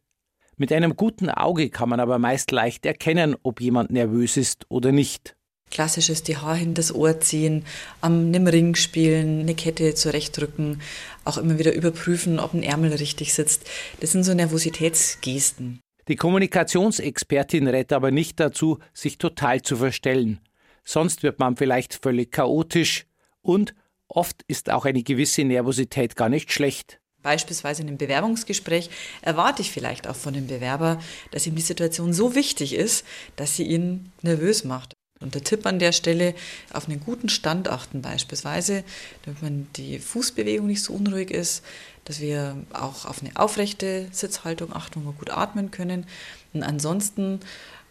Mit 0.57 0.73
einem 0.73 0.97
guten 0.97 1.31
Auge 1.31 1.71
kann 1.71 1.89
man 1.89 2.01
aber 2.01 2.19
meist 2.19 2.51
leicht 2.51 2.85
erkennen, 2.85 3.37
ob 3.43 3.61
jemand 3.61 3.91
nervös 3.91 4.37
ist 4.37 4.67
oder 4.69 4.93
nicht. 4.93 5.35
Klassisches 5.71 6.23
die 6.23 6.37
Haar 6.37 6.57
hinter 6.57 6.83
das 6.83 6.95
Ohr 6.95 7.19
ziehen, 7.21 7.65
am 8.03 8.27
einem 8.27 8.47
Ring 8.47 8.75
spielen, 8.75 9.41
eine 9.41 9.55
Kette 9.55 9.95
zurechtdrücken, 9.95 10.83
auch 11.25 11.39
immer 11.39 11.59
wieder 11.59 11.73
überprüfen, 11.73 12.39
ob 12.39 12.53
ein 12.53 12.63
Ärmel 12.63 12.93
richtig 12.93 13.33
sitzt. 13.33 13.69
Das 14.01 14.13
sind 14.13 14.25
so 14.25 14.35
Nervositätsgesten. 14.35 15.81
Die 16.09 16.17
Kommunikationsexpertin 16.17 17.69
rät 17.69 17.93
aber 17.93 18.11
nicht 18.11 18.39
dazu, 18.39 18.79
sich 18.93 19.19
total 19.19 19.63
zu 19.63 19.77
verstellen. 19.77 20.41
Sonst 20.85 21.23
wird 21.23 21.39
man 21.39 21.57
vielleicht 21.57 21.95
völlig 21.95 22.33
chaotisch 22.33 23.07
und 23.41 23.75
oft 24.09 24.43
ist 24.49 24.71
auch 24.71 24.85
eine 24.85 25.03
gewisse 25.03 25.45
Nervosität 25.45 26.17
gar 26.17 26.29
nicht 26.29 26.53
schlecht. 26.53 27.01
Beispielsweise 27.23 27.83
in 27.83 27.89
einem 27.89 27.99
Bewerbungsgespräch 27.99 28.91
erwarte 29.23 29.63
ich 29.63 29.71
vielleicht 29.71 30.09
auch 30.09 30.17
von 30.17 30.35
dem 30.35 30.47
Bewerber, 30.47 31.01
dass 31.31 31.47
ihm 31.47 31.55
die 31.55 31.63
Situation 31.63 32.13
so 32.13 32.35
wichtig 32.35 32.75
ist, 32.75 33.05
dass 33.37 33.57
sie 33.57 33.65
ihn 33.65 34.13
nervös 34.23 34.65
macht. 34.65 34.95
Und 35.21 35.35
der 35.37 35.45
Tipp 35.45 35.65
an 35.67 35.79
der 35.79 35.93
Stelle, 35.93 36.35
auf 36.73 36.89
einen 36.89 37.01
guten 37.01 37.29
Stand 37.29 37.69
achten 37.69 38.03
beispielsweise, 38.03 38.83
damit 39.25 39.41
man 39.41 39.67
die 39.77 40.01
Fußbewegung 40.01 40.67
nicht 40.67 40.83
so 40.83 40.93
unruhig 40.93 41.31
ist, 41.31 41.65
dass 42.05 42.21
wir 42.21 42.57
auch 42.73 43.05
auf 43.05 43.23
eine 43.23 43.37
aufrechte 43.37 44.09
Sitzhaltung 44.11 44.73
achten, 44.73 45.05
wo 45.05 45.11
wir 45.11 45.13
gut 45.13 45.31
atmen 45.31 45.71
können. 45.71 46.07
Und 46.53 46.65
ansonsten 46.65 47.39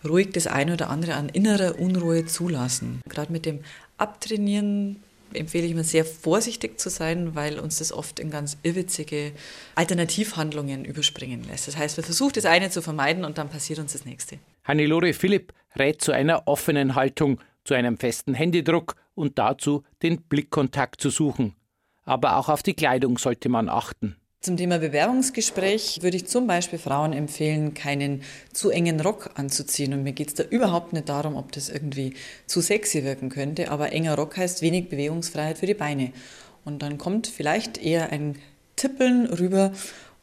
ruhig 0.03 0.31
das 0.33 0.47
eine 0.47 0.73
oder 0.73 0.89
andere 0.89 1.15
an 1.15 1.29
innerer 1.29 1.79
Unruhe 1.79 2.25
zulassen. 2.25 3.01
Gerade 3.07 3.31
mit 3.31 3.45
dem 3.45 3.61
Abtrainieren 3.97 5.01
empfehle 5.33 5.65
ich 5.65 5.73
mir 5.73 5.83
sehr 5.83 6.05
vorsichtig 6.05 6.79
zu 6.79 6.89
sein, 6.89 7.35
weil 7.35 7.59
uns 7.59 7.79
das 7.79 7.91
oft 7.91 8.19
in 8.19 8.29
ganz 8.29 8.57
irrwitzige 8.63 9.31
Alternativhandlungen 9.75 10.85
überspringen 10.85 11.43
lässt. 11.43 11.67
Das 11.67 11.77
heißt, 11.77 11.97
wir 11.97 12.03
versuchen 12.03 12.33
das 12.35 12.45
eine 12.45 12.69
zu 12.69 12.81
vermeiden 12.81 13.25
und 13.25 13.37
dann 13.37 13.49
passiert 13.49 13.79
uns 13.79 13.93
das 13.93 14.05
nächste. 14.05 14.37
Hannelore 14.63 15.13
Philipp 15.13 15.53
rät 15.77 16.01
zu 16.01 16.11
einer 16.11 16.47
offenen 16.47 16.95
Haltung, 16.95 17.39
zu 17.63 17.73
einem 17.73 17.97
festen 17.97 18.33
Händedruck 18.33 18.95
und 19.15 19.37
dazu, 19.37 19.83
den 20.01 20.21
Blickkontakt 20.21 21.01
zu 21.01 21.09
suchen. 21.09 21.55
Aber 22.03 22.37
auch 22.37 22.49
auf 22.49 22.63
die 22.63 22.73
Kleidung 22.73 23.17
sollte 23.17 23.49
man 23.49 23.69
achten. 23.69 24.15
Zum 24.43 24.57
Thema 24.57 24.79
Bewerbungsgespräch 24.79 25.99
würde 26.01 26.17
ich 26.17 26.25
zum 26.25 26.47
Beispiel 26.47 26.79
Frauen 26.79 27.13
empfehlen, 27.13 27.75
keinen 27.75 28.23
zu 28.51 28.71
engen 28.71 28.99
Rock 28.99 29.29
anzuziehen. 29.35 29.93
Und 29.93 30.01
mir 30.01 30.13
geht 30.13 30.29
es 30.29 30.33
da 30.33 30.43
überhaupt 30.43 30.93
nicht 30.93 31.09
darum, 31.09 31.35
ob 31.35 31.51
das 31.51 31.69
irgendwie 31.69 32.15
zu 32.47 32.59
sexy 32.59 33.03
wirken 33.03 33.29
könnte, 33.29 33.69
aber 33.69 33.91
enger 33.91 34.15
Rock 34.15 34.37
heißt 34.37 34.63
wenig 34.63 34.89
Bewegungsfreiheit 34.89 35.59
für 35.59 35.67
die 35.67 35.75
Beine. 35.75 36.11
Und 36.65 36.81
dann 36.81 36.97
kommt 36.97 37.27
vielleicht 37.27 37.77
eher 37.77 38.11
ein 38.11 38.35
Tippeln 38.77 39.27
rüber. 39.27 39.73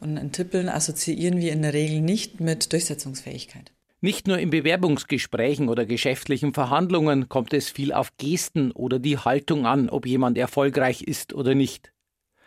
Und 0.01 0.17
ein 0.17 0.33
Tippeln 0.33 0.67
assoziieren 0.67 1.39
wir 1.39 1.53
in 1.53 1.61
der 1.61 1.73
Regel 1.73 2.01
nicht 2.01 2.41
mit 2.41 2.73
Durchsetzungsfähigkeit. 2.73 3.71
Nicht 4.01 4.27
nur 4.27 4.37
in 4.37 4.49
Bewerbungsgesprächen 4.49 5.69
oder 5.69 5.85
geschäftlichen 5.85 6.53
Verhandlungen 6.53 7.29
kommt 7.29 7.53
es 7.53 7.69
viel 7.69 7.93
auf 7.93 8.11
Gesten 8.17 8.73
oder 8.73 8.99
die 8.99 9.17
Haltung 9.17 9.65
an, 9.65 9.89
ob 9.89 10.05
jemand 10.05 10.37
erfolgreich 10.37 11.03
ist 11.03 11.33
oder 11.33 11.55
nicht. 11.55 11.93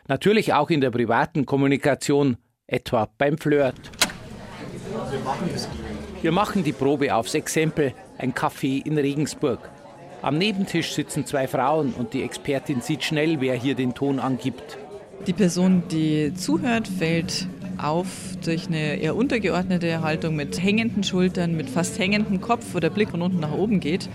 Natürlich 0.09 0.53
auch 0.53 0.71
in 0.71 0.81
der 0.81 0.91
privaten 0.91 1.47
Kommunikation, 1.47 2.37
etwa 2.67 3.09
beim 3.19 3.39
Flirt. 3.39 3.93
Wir 6.23 6.33
machen 6.33 6.65
die 6.65 6.73
Probe 6.73 7.15
aufs 7.15 7.35
Exempel, 7.35 7.95
ein 8.19 8.35
Café 8.35 8.85
in 8.85 8.99
Regensburg. 8.99 9.71
Am 10.21 10.39
Nebentisch 10.39 10.93
sitzen 10.93 11.25
zwei 11.27 11.47
Frauen 11.47 11.93
und 11.93 12.15
die 12.15 12.23
Expertin 12.23 12.81
sieht 12.81 13.05
schnell, 13.05 13.41
wer 13.41 13.55
hier 13.55 13.75
den 13.75 13.95
Ton 13.95 14.19
angibt. 14.19 14.79
Die 15.27 15.33
Person, 15.33 15.85
die 15.91 16.35
zuhört, 16.35 16.89
fällt 16.89 17.47
auf 17.79 18.07
durch 18.45 18.67
eine 18.67 18.97
eher 18.97 19.17
untergeordnete 19.17 20.03
Haltung 20.03 20.35
mit 20.35 20.61
hängenden 20.63 21.05
Schultern, 21.05 21.57
mit 21.57 21.71
fast 21.71 21.99
hängendem 21.99 22.41
Kopf, 22.41 22.67
wo 22.73 22.81
der 22.81 22.91
Blick 22.91 23.11
von 23.11 23.23
unten 23.23 23.41
nach 23.41 23.53
oben 23.53 23.81
geht 23.81 24.09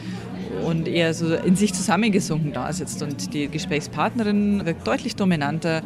und 0.66 0.88
eher 0.88 1.14
so 1.14 1.34
in 1.34 1.56
sich 1.56 1.74
zusammengesunken 1.74 2.54
da 2.54 2.72
sitzt. 2.74 3.02
Und 3.02 3.34
die 3.34 3.48
Gesprächspartnerin 3.48 4.66
wirkt 4.66 4.88
deutlich 4.88 5.16
dominanter 5.16 5.82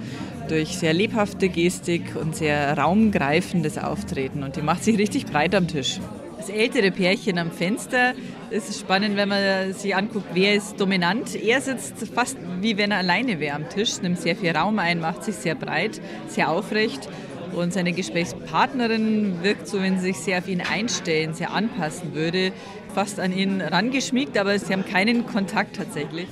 durch 0.48 0.78
sehr 0.78 0.94
lebhafte 0.94 1.50
Gestik 1.50 2.16
und 2.20 2.36
sehr 2.36 2.78
raumgreifendes 2.78 3.78
Auftreten. 3.78 4.44
Und 4.44 4.56
die 4.56 4.62
macht 4.62 4.84
sich 4.84 4.98
richtig 4.98 5.26
breit 5.26 5.56
am 5.56 5.68
Tisch. 5.68 6.00
Das 6.38 6.50
ältere 6.50 6.92
Pärchen 6.92 7.38
am 7.38 7.52
Fenster 7.52 8.14
es 8.54 8.68
ist 8.68 8.82
spannend, 8.82 9.16
wenn 9.16 9.30
man 9.30 9.72
sich 9.74 9.96
anguckt, 9.96 10.26
wer 10.34 10.56
ist 10.56 10.78
dominant. 10.78 11.36
Er 11.36 11.62
sitzt 11.62 11.96
fast 12.14 12.38
wie 12.60 12.78
wenn 12.78 12.92
er 12.92 12.98
alleine 12.98 13.40
wäre 13.40 13.56
am 13.56 13.70
Tisch, 13.70 14.02
nimmt 14.02 14.20
sehr 14.20 14.36
viel 14.36 14.52
Raum 14.52 14.78
ein, 14.78 15.00
macht 15.00 15.24
sich 15.24 15.36
sehr 15.36 15.56
breit, 15.56 16.02
sehr 16.28 16.50
aufrecht. 16.50 17.08
Und 17.54 17.72
seine 17.74 17.94
Gesprächspartnerin 17.94 19.42
wirkt 19.42 19.70
so, 19.70 19.82
wenn 19.82 20.00
sie 20.00 20.08
sich 20.08 20.18
sehr 20.18 20.40
auf 20.40 20.50
ihn 20.50 20.62
einstellen, 20.62 21.34
sehr 21.34 21.52
anpassen 21.52 22.14
würde, 22.14 22.52
fast 22.94 23.20
an 23.20 23.32
ihn 23.32 23.62
rangeschmiegt, 23.62 24.38
aber 24.38 24.58
sie 24.58 24.74
haben 24.74 24.86
keinen 24.86 25.26
Kontakt 25.26 25.78
tatsächlich. 25.78 26.28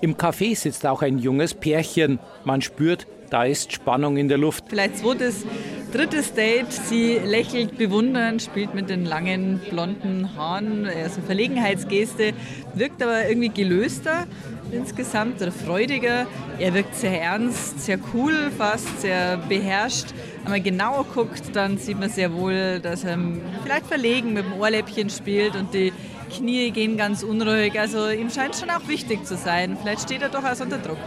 Im 0.00 0.16
Café 0.16 0.54
sitzt 0.56 0.86
auch 0.86 1.02
ein 1.02 1.18
junges 1.18 1.54
Pärchen. 1.54 2.18
Man 2.44 2.60
spürt, 2.60 3.06
da 3.30 3.44
ist 3.44 3.72
Spannung 3.72 4.16
in 4.16 4.28
der 4.28 4.38
Luft. 4.38 4.64
Vielleicht 4.68 4.98
zweites, 4.98 5.46
drittes 5.92 6.34
Date. 6.34 6.72
Sie 6.72 7.18
lächelt 7.24 7.78
bewundernd, 7.78 8.42
spielt 8.42 8.74
mit 8.74 8.90
den 8.90 9.04
langen 9.06 9.60
blonden 9.70 10.36
Haaren, 10.36 10.86
also 10.86 11.20
Verlegenheitsgeste, 11.22 12.32
wirkt 12.74 13.02
aber 13.02 13.28
irgendwie 13.28 13.48
gelöster 13.48 14.26
insgesamt 14.74 15.40
oder 15.40 15.52
freudiger. 15.52 16.26
Er 16.58 16.74
wirkt 16.74 16.94
sehr 16.94 17.22
ernst, 17.22 17.80
sehr 17.80 17.98
cool 18.12 18.50
fast, 18.56 19.00
sehr 19.00 19.36
beherrscht. 19.36 20.06
Wenn 20.42 20.52
man 20.52 20.62
genauer 20.62 21.06
guckt, 21.14 21.54
dann 21.54 21.78
sieht 21.78 21.98
man 21.98 22.10
sehr 22.10 22.32
wohl, 22.32 22.80
dass 22.80 23.04
er 23.04 23.18
vielleicht 23.62 23.86
verlegen 23.86 24.32
mit 24.32 24.44
dem 24.44 24.54
Ohrläppchen 24.54 25.10
spielt 25.10 25.56
und 25.56 25.72
die 25.72 25.92
Knie 26.30 26.70
gehen 26.70 26.96
ganz 26.96 27.22
unruhig. 27.22 27.78
Also 27.78 28.10
ihm 28.10 28.30
scheint 28.30 28.56
schon 28.56 28.70
auch 28.70 28.86
wichtig 28.88 29.24
zu 29.24 29.36
sein. 29.36 29.76
Vielleicht 29.80 30.02
steht 30.02 30.22
er 30.22 30.28
durchaus 30.28 30.60
unter 30.60 30.78
Druck. 30.78 30.98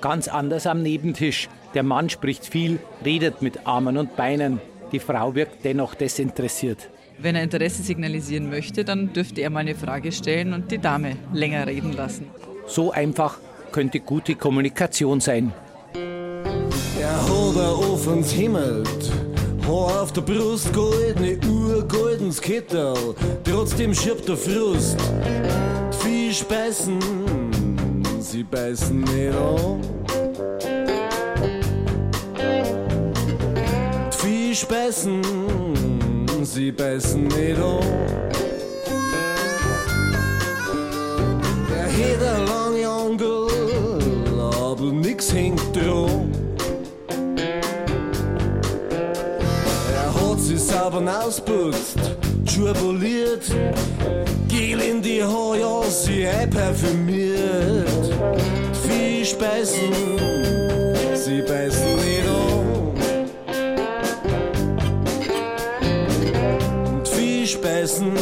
Ganz 0.00 0.28
anders 0.28 0.66
am 0.66 0.82
Nebentisch. 0.82 1.48
Der 1.74 1.82
Mann 1.82 2.10
spricht 2.10 2.46
viel, 2.46 2.80
redet 3.04 3.40
mit 3.40 3.66
Armen 3.66 3.96
und 3.96 4.16
Beinen. 4.16 4.60
Die 4.90 4.98
Frau 4.98 5.34
wirkt 5.34 5.64
dennoch 5.64 5.94
desinteressiert. 5.94 6.90
Wenn 7.18 7.36
er 7.36 7.44
Interesse 7.44 7.82
signalisieren 7.82 8.50
möchte, 8.50 8.84
dann 8.84 9.12
dürfte 9.12 9.42
er 9.42 9.50
mal 9.50 9.60
eine 9.60 9.74
Frage 9.74 10.12
stellen 10.12 10.52
und 10.52 10.72
die 10.72 10.78
Dame 10.78 11.16
länger 11.32 11.66
reden 11.66 11.92
lassen. 11.92 12.26
So 12.66 12.90
einfach 12.90 13.38
könnte 13.70 14.00
gute 14.00 14.34
Kommunikation 14.34 15.20
sein. 15.20 15.52
Er 15.94 17.22
hat 17.22 17.56
ein 17.56 17.92
offenes 17.92 18.30
Himmel, 18.30 18.84
Haar 19.66 20.02
auf 20.02 20.12
der 20.12 20.22
Brust, 20.22 20.72
goldene 20.72 21.38
Uhr, 21.48 21.86
goldenes 21.86 22.40
Kittel, 22.40 22.94
trotzdem 23.44 23.94
schirbt 23.94 24.28
der 24.28 24.36
Frust. 24.36 24.98
Viel 26.02 26.32
speisen, 26.32 26.98
sie 28.20 28.42
beißen 28.42 29.00
nicht 29.00 29.34
an. 29.34 29.80
Viel 34.10 34.54
speisen, 34.54 35.22
sie 36.42 36.72
beißen 36.72 37.26
nicht 37.26 37.58
an. 37.58 38.51
Er 41.98 42.16
hat 42.16 42.22
eine 42.22 42.44
lange 42.46 42.88
Angel, 42.88 43.48
aber 44.40 44.92
nix 44.92 45.32
hängt 45.32 45.60
dran. 45.76 46.32
sauber 50.92 51.24
ausputzt, 51.24 51.98
schurbuliert, 52.46 53.44
Gel 54.48 54.80
in 54.80 55.02
die 55.02 55.22
Haare, 55.22 55.60
ja, 55.60 55.82
sie 55.82 56.26
parfümiert. 56.50 57.88
Viel 58.86 59.24
speisen, 59.24 59.92
sie 61.14 61.42
beißen 61.42 61.96
nicht 61.96 62.26
an. 62.28 62.62
Und 66.94 67.08
viel 67.08 67.46
speisen, 67.46 68.12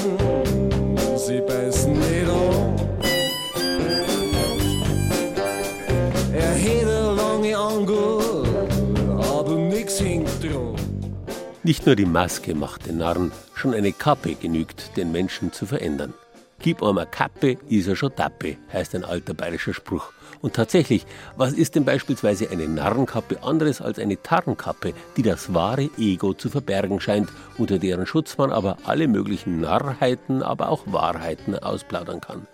Nicht 11.71 11.87
nur 11.87 11.95
die 11.95 12.05
Maske 12.05 12.53
macht 12.57 12.89
den 12.89 12.99
Narren, 12.99 13.31
schon 13.55 13.75
eine 13.75 13.93
Kappe 13.93 14.35
genügt, 14.35 14.97
den 14.97 15.13
Menschen 15.13 15.53
zu 15.53 15.67
verändern. 15.67 16.15
Gib 16.59 16.83
einmal 16.83 17.07
Kappe, 17.07 17.59
is 17.69 17.87
er 17.87 17.95
schon 17.95 18.13
Tappe, 18.17 18.57
heißt 18.73 18.97
ein 18.97 19.05
alter 19.05 19.35
bayerischer 19.35 19.73
Spruch. 19.73 20.13
Und 20.43 20.55
tatsächlich, 20.55 21.07
was 21.37 21.53
ist 21.53 21.77
denn 21.77 21.85
beispielsweise 21.85 22.51
eine 22.51 22.67
Narrenkappe 22.67 23.45
anderes 23.45 23.81
als 23.81 24.01
eine 24.01 24.21
Tarnkappe, 24.21 24.95
die 25.17 25.23
das 25.23 25.55
wahre 25.55 25.89
Ego 25.97 26.35
zu 26.35 26.51
verbergen 26.51 26.99
scheint, 26.99 27.29
unter 27.57 27.79
deren 27.79 28.05
Schutz 28.05 28.37
man 28.37 28.51
aber 28.51 28.79
alle 28.83 29.07
möglichen 29.07 29.61
Narrheiten, 29.61 30.43
aber 30.43 30.71
auch 30.71 30.83
Wahrheiten 30.87 31.57
ausplaudern 31.57 32.21
kann? 32.21 32.49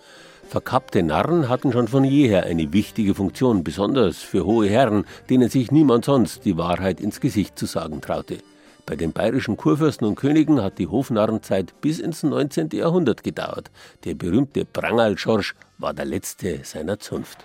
Verkappte 0.47 1.03
Narren 1.03 1.49
hatten 1.49 1.73
schon 1.73 1.89
von 1.89 2.05
jeher 2.05 2.43
eine 2.43 2.71
wichtige 2.75 3.15
Funktion, 3.15 3.65
besonders 3.65 4.19
für 4.19 4.45
hohe 4.45 4.69
Herren, 4.69 5.07
denen 5.31 5.49
sich 5.49 5.73
niemand 5.73 6.05
sonst 6.05 6.45
die 6.45 6.59
Wahrheit 6.59 7.01
ins 7.01 7.23
Gesicht 7.23 7.59
zu 7.59 7.65
sagen 7.65 8.03
traute. 8.03 8.41
Bei 8.87 8.95
den 8.95 9.13
bayerischen 9.13 9.57
Kurfürsten 9.57 10.07
und 10.07 10.15
Königen 10.15 10.63
hat 10.63 10.79
die 10.79 10.87
Hofnarrenzeit 10.87 11.81
bis 11.81 11.99
ins 11.99 12.23
19. 12.23 12.69
Jahrhundert 12.73 13.25
gedauert. 13.25 13.73
Der 14.05 14.15
berühmte 14.15 14.65
Prangal 14.65 15.19
Schorsch 15.19 15.57
war 15.79 15.93
der 15.93 16.05
letzte 16.05 16.65
seiner 16.65 17.01
Zunft. 17.01 17.39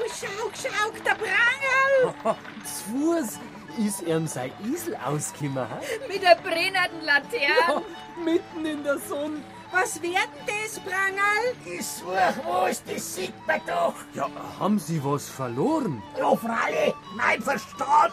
Oh, 0.00 0.04
schau, 0.08 0.50
schau, 0.52 0.90
der 1.04 1.14
Prangel! 1.14 2.14
Zu 2.64 2.90
Fuß 2.90 3.38
ist 3.86 4.02
ihm 4.02 4.26
sein 4.26 4.50
Isel 4.64 4.96
ausgekommen. 4.96 5.68
Mit 6.08 6.22
der 6.22 6.34
brennenden 6.42 7.04
Laterne. 7.04 7.84
Mitten 8.24 8.66
in 8.66 8.82
der 8.82 8.98
Sonne. 8.98 9.36
Was 9.70 10.00
wird 10.02 10.14
denn 10.46 10.56
das, 10.64 10.80
Prangel? 10.80 11.54
Ich 11.64 11.86
such 11.86 12.06
was, 12.46 12.82
das 12.84 13.14
sieht 13.14 13.46
man 13.46 13.60
doch. 13.66 13.94
Ja, 14.14 14.28
haben 14.58 14.78
Sie 14.78 15.02
was 15.04 15.28
verloren? 15.28 16.02
Ja, 16.18 16.34
Fralle, 16.36 16.94
mein 17.14 17.42
Verstand. 17.42 18.12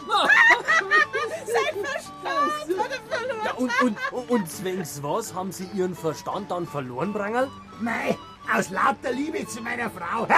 Sein 1.46 1.84
Verstand 1.84 2.78
hat 2.78 2.90
er 2.90 3.00
verloren. 3.16 3.44
Ja, 3.44 3.52
und, 3.54 3.72
und, 4.12 4.30
und 4.30 4.50
zwängs 4.50 5.02
was 5.02 5.34
haben 5.34 5.50
Sie 5.52 5.68
Ihren 5.74 5.94
Verstand 5.94 6.50
dann 6.50 6.66
verloren, 6.66 7.12
Brangel? 7.12 7.48
Mei, 7.80 8.16
aus 8.54 8.70
lauter 8.70 9.12
Liebe 9.12 9.46
zu 9.46 9.62
meiner 9.62 9.90
Frau. 9.90 10.26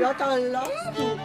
Ja, 0.00 0.14
da 0.14 0.36
lass 0.36 0.68
du. 0.96 1.18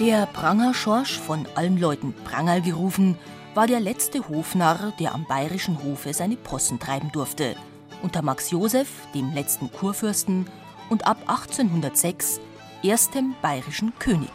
Der 0.00 0.26
Prangerschorsch, 0.26 1.20
von 1.20 1.46
allen 1.54 1.78
Leuten 1.78 2.12
Prangerl 2.24 2.60
gerufen, 2.60 3.16
war 3.54 3.66
der 3.66 3.80
letzte 3.80 4.28
Hofnarr, 4.28 4.92
der 4.98 5.14
am 5.14 5.26
bayerischen 5.26 5.82
Hofe 5.82 6.12
seine 6.12 6.36
Possen 6.36 6.80
treiben 6.80 7.12
durfte. 7.12 7.54
Unter 8.02 8.22
Max 8.22 8.50
Joseph, 8.50 8.90
dem 9.14 9.32
letzten 9.32 9.70
Kurfürsten, 9.70 10.46
und 10.90 11.06
ab 11.06 11.18
1806 11.26 12.40
erstem 12.82 13.34
bayerischen 13.40 13.92
König. 13.98 14.30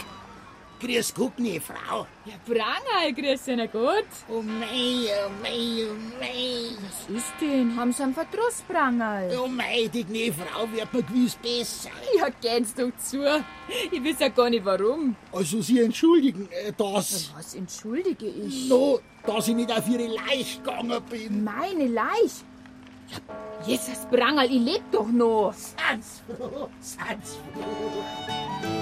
Grüß 0.79 1.13
Gott, 1.13 1.37
ne 1.39 1.59
Frau. 1.59 2.07
Ja, 2.23 2.35
Prangel, 2.45 3.13
grüß 3.13 3.43
dich, 3.43 3.57
na 3.57 3.65
gut. 3.65 4.07
Oh 4.29 4.41
mei, 4.41 5.09
oh 5.25 5.29
mei, 5.41 5.85
oh 5.89 5.95
mei. 6.17 6.69
Was 6.81 7.17
ist 7.17 7.33
denn? 7.41 7.75
Haben 7.75 7.91
Sie 7.91 8.03
einen 8.03 8.13
Verdruss, 8.13 8.63
Prangel? 8.65 9.37
Oh 9.37 9.47
mei, 9.47 9.89
die 9.93 10.05
gne 10.05 10.31
Frau 10.31 10.71
wird 10.71 10.93
mir 10.93 11.03
gewiss 11.03 11.35
besser. 11.35 11.89
Ja, 12.17 12.29
geht's 12.29 12.73
doch 12.73 12.91
zu. 12.97 13.25
Ich 13.91 14.01
weiß 14.01 14.19
ja 14.19 14.29
gar 14.29 14.49
nicht 14.49 14.63
warum. 14.63 15.17
Also 15.33 15.61
Sie 15.61 15.81
entschuldigen, 15.81 16.47
äh, 16.49 16.71
dass... 16.71 17.33
Was 17.35 17.55
entschuldige 17.55 18.27
ich? 18.27 18.69
No, 18.69 19.01
dass 19.25 19.49
ich 19.49 19.55
nicht 19.55 19.71
auf 19.71 19.85
Ihre 19.89 20.07
Leich 20.07 20.61
gegangen 20.63 21.01
bin. 21.09 21.43
Meine 21.43 21.87
Leich? 21.87 22.45
Ja, 23.09 23.17
Jesus, 23.65 24.05
Prangel, 24.09 24.45
ich 24.45 24.61
leb 24.61 24.83
doch 24.93 25.07
noch. 25.07 25.53
Seid's 25.53 26.21
froh, 26.25 26.69
seid's 26.79 27.37
froh. 27.53 28.78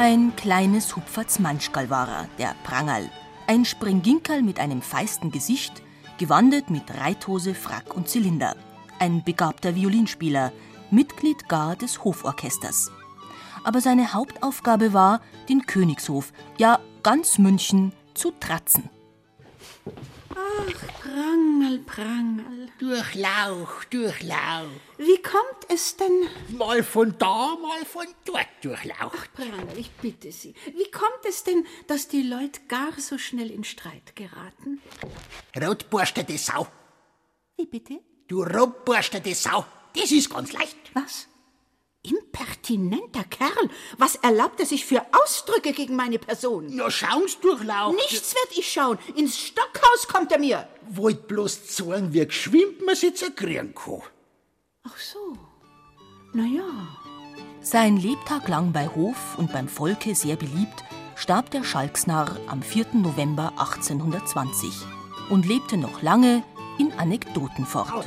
Ein 0.00 0.36
kleines 0.36 0.94
Hupferts 0.94 1.40
Manschgal 1.40 1.90
war 1.90 2.08
er, 2.08 2.28
der 2.38 2.54
Prangerl. 2.62 3.10
Ein 3.48 3.64
Springinkerl 3.64 4.42
mit 4.42 4.60
einem 4.60 4.80
feisten 4.80 5.32
Gesicht, 5.32 5.82
gewandet 6.18 6.70
mit 6.70 6.84
Reithose, 6.96 7.52
Frack 7.52 7.96
und 7.96 8.08
Zylinder. 8.08 8.54
Ein 9.00 9.24
begabter 9.24 9.74
Violinspieler, 9.74 10.52
Mitglied 10.92 11.48
gar 11.48 11.74
des 11.74 12.04
Hoforchesters. 12.04 12.92
Aber 13.64 13.80
seine 13.80 14.12
Hauptaufgabe 14.14 14.92
war, 14.92 15.20
den 15.48 15.66
Königshof, 15.66 16.32
ja 16.58 16.78
ganz 17.02 17.38
München, 17.38 17.92
zu 18.14 18.30
tratzen. 18.38 18.88
Ach, 20.38 21.02
Prangel, 21.02 21.78
Prangel. 21.80 22.68
Durchlauch, 22.78 23.84
Durchlauch. 23.84 24.68
Wie 24.98 25.20
kommt 25.22 25.66
es 25.68 25.96
denn? 25.96 26.28
Mal 26.56 26.82
von 26.82 27.16
da, 27.18 27.56
mal 27.56 27.84
von 27.84 28.06
dort 28.24 28.46
Durchlauch. 28.62 29.14
Ach, 29.16 29.26
Prangel, 29.34 29.76
ich 29.76 29.90
bitte 29.90 30.30
Sie. 30.30 30.54
Wie 30.66 30.90
kommt 30.90 31.24
es 31.28 31.42
denn, 31.44 31.66
dass 31.88 32.08
die 32.08 32.22
Leute 32.22 32.60
gar 32.68 32.92
so 32.98 33.18
schnell 33.18 33.50
in 33.50 33.64
Streit 33.64 34.14
geraten? 34.14 34.80
Rotborstete 35.60 36.38
Sau. 36.38 36.66
Wie 37.56 37.66
bitte? 37.66 38.00
Du 38.28 38.42
rotborstete 38.42 39.34
Sau. 39.34 39.64
Das 39.96 40.12
ist 40.12 40.30
ganz 40.30 40.52
leicht. 40.52 40.76
Was? 40.94 41.26
Impertinenter 42.02 43.24
Kerl. 43.24 43.70
Was 43.96 44.16
erlaubt 44.16 44.60
er 44.60 44.66
sich 44.66 44.84
für 44.84 45.02
Ausdrücke 45.12 45.72
gegen 45.72 45.96
meine 45.96 46.18
Person? 46.18 46.68
Ja, 46.68 46.90
schauen's 46.90 47.38
Durchlauch. 47.40 47.92
Nichts 47.92 48.34
werd 48.34 48.56
ich 48.56 48.70
schauen. 48.70 48.98
Ins 49.16 49.38
Stockhaus 49.38 50.08
kommt 50.08 50.32
er 50.32 50.38
mir. 50.38 50.68
Wollt 50.88 51.26
bloß 51.28 51.66
zeigen, 51.66 52.12
wie 52.12 52.24
geschwimmt 52.24 52.84
man 52.84 52.94
sich 52.94 53.16
zerkriegen 53.16 53.74
kann. 53.74 54.02
Ach 54.84 54.96
so. 54.96 55.36
Na 56.32 56.44
ja. 56.44 56.64
Sein 57.60 57.96
Lebtag 57.96 58.48
lang 58.48 58.72
bei 58.72 58.86
Hof 58.86 59.36
und 59.36 59.52
beim 59.52 59.68
Volke 59.68 60.14
sehr 60.14 60.36
beliebt, 60.36 60.84
starb 61.16 61.50
der 61.50 61.64
Schalksnarr 61.64 62.38
am 62.46 62.62
4. 62.62 62.86
November 62.94 63.52
1820 63.56 64.72
und 65.30 65.46
lebte 65.46 65.76
noch 65.76 66.00
lange 66.00 66.44
in 66.78 66.92
Anekdoten 66.92 67.66
fort. 67.66 68.06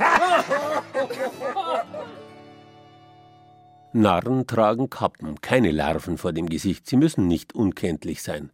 Narren 3.94 4.46
tragen 4.46 4.88
Kappen, 4.88 5.40
keine 5.40 5.70
Larven 5.70 6.16
vor 6.16 6.32
dem 6.32 6.48
Gesicht, 6.48 6.88
sie 6.88 6.96
müssen 6.96 7.28
nicht 7.28 7.54
unkenntlich 7.54 8.22
sein. 8.22 8.50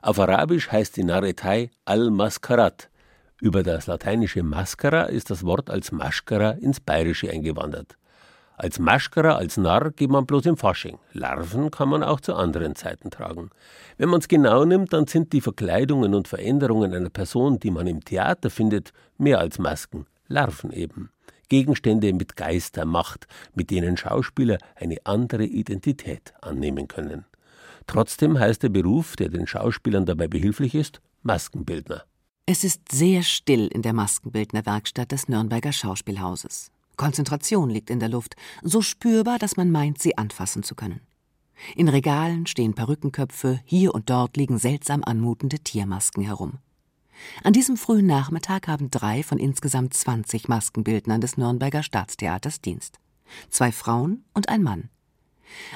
Auf 0.00 0.20
Arabisch 0.20 0.70
heißt 0.70 0.96
die 0.96 1.04
Narretei 1.04 1.70
Al-Mascarat. 1.84 2.88
Über 3.40 3.62
das 3.62 3.86
lateinische 3.88 4.42
Mascara 4.42 5.04
ist 5.04 5.30
das 5.30 5.44
Wort 5.44 5.70
als 5.70 5.90
Maschkara 5.90 6.52
ins 6.52 6.80
Bayerische 6.80 7.28
eingewandert. 7.28 7.96
Als 8.56 8.78
Maschkara, 8.78 9.34
als 9.34 9.58
Narr 9.58 9.90
geht 9.90 10.08
man 10.08 10.24
bloß 10.24 10.46
im 10.46 10.56
Fasching. 10.56 10.98
Larven 11.12 11.70
kann 11.70 11.90
man 11.90 12.02
auch 12.02 12.20
zu 12.20 12.34
anderen 12.34 12.74
Zeiten 12.74 13.10
tragen. 13.10 13.50
Wenn 13.98 14.08
man 14.08 14.20
es 14.20 14.28
genau 14.28 14.64
nimmt, 14.64 14.92
dann 14.92 15.06
sind 15.06 15.32
die 15.34 15.42
Verkleidungen 15.42 16.14
und 16.14 16.28
Veränderungen 16.28 16.94
einer 16.94 17.10
Person, 17.10 17.58
die 17.58 17.70
man 17.70 17.86
im 17.86 18.02
Theater 18.02 18.48
findet, 18.48 18.92
mehr 19.18 19.40
als 19.40 19.58
Masken, 19.58 20.06
Larven 20.28 20.72
eben. 20.72 21.10
Gegenstände 21.48 22.12
mit 22.12 22.36
Geistermacht, 22.36 23.26
mit 23.54 23.70
denen 23.70 23.96
Schauspieler 23.96 24.58
eine 24.74 24.96
andere 25.04 25.44
Identität 25.44 26.34
annehmen 26.40 26.88
können. 26.88 27.24
Trotzdem 27.86 28.38
heißt 28.38 28.62
der 28.62 28.68
Beruf, 28.68 29.16
der 29.16 29.28
den 29.28 29.46
Schauspielern 29.46 30.06
dabei 30.06 30.28
behilflich 30.28 30.74
ist, 30.74 31.00
Maskenbildner. 31.22 32.04
Es 32.46 32.64
ist 32.64 32.92
sehr 32.92 33.22
still 33.22 33.66
in 33.68 33.82
der 33.82 33.92
Maskenbildnerwerkstatt 33.92 35.10
des 35.12 35.28
Nürnberger 35.28 35.72
Schauspielhauses. 35.72 36.70
Konzentration 36.96 37.70
liegt 37.70 37.90
in 37.90 38.00
der 38.00 38.08
Luft, 38.08 38.36
so 38.62 38.82
spürbar, 38.82 39.38
dass 39.38 39.56
man 39.56 39.70
meint, 39.70 40.00
sie 40.00 40.16
anfassen 40.16 40.62
zu 40.62 40.74
können. 40.74 41.00
In 41.74 41.88
Regalen 41.88 42.46
stehen 42.46 42.74
Perückenköpfe, 42.74 43.60
hier 43.64 43.94
und 43.94 44.10
dort 44.10 44.36
liegen 44.36 44.58
seltsam 44.58 45.02
anmutende 45.04 45.58
Tiermasken 45.58 46.22
herum. 46.22 46.58
An 47.42 47.52
diesem 47.52 47.76
frühen 47.76 48.06
Nachmittag 48.06 48.68
haben 48.68 48.90
drei 48.90 49.22
von 49.22 49.38
insgesamt 49.38 49.94
20 49.94 50.48
Maskenbildnern 50.48 51.20
des 51.20 51.36
Nürnberger 51.36 51.82
Staatstheaters 51.82 52.60
Dienst. 52.60 52.98
Zwei 53.50 53.72
Frauen 53.72 54.24
und 54.34 54.48
ein 54.48 54.62
Mann. 54.62 54.88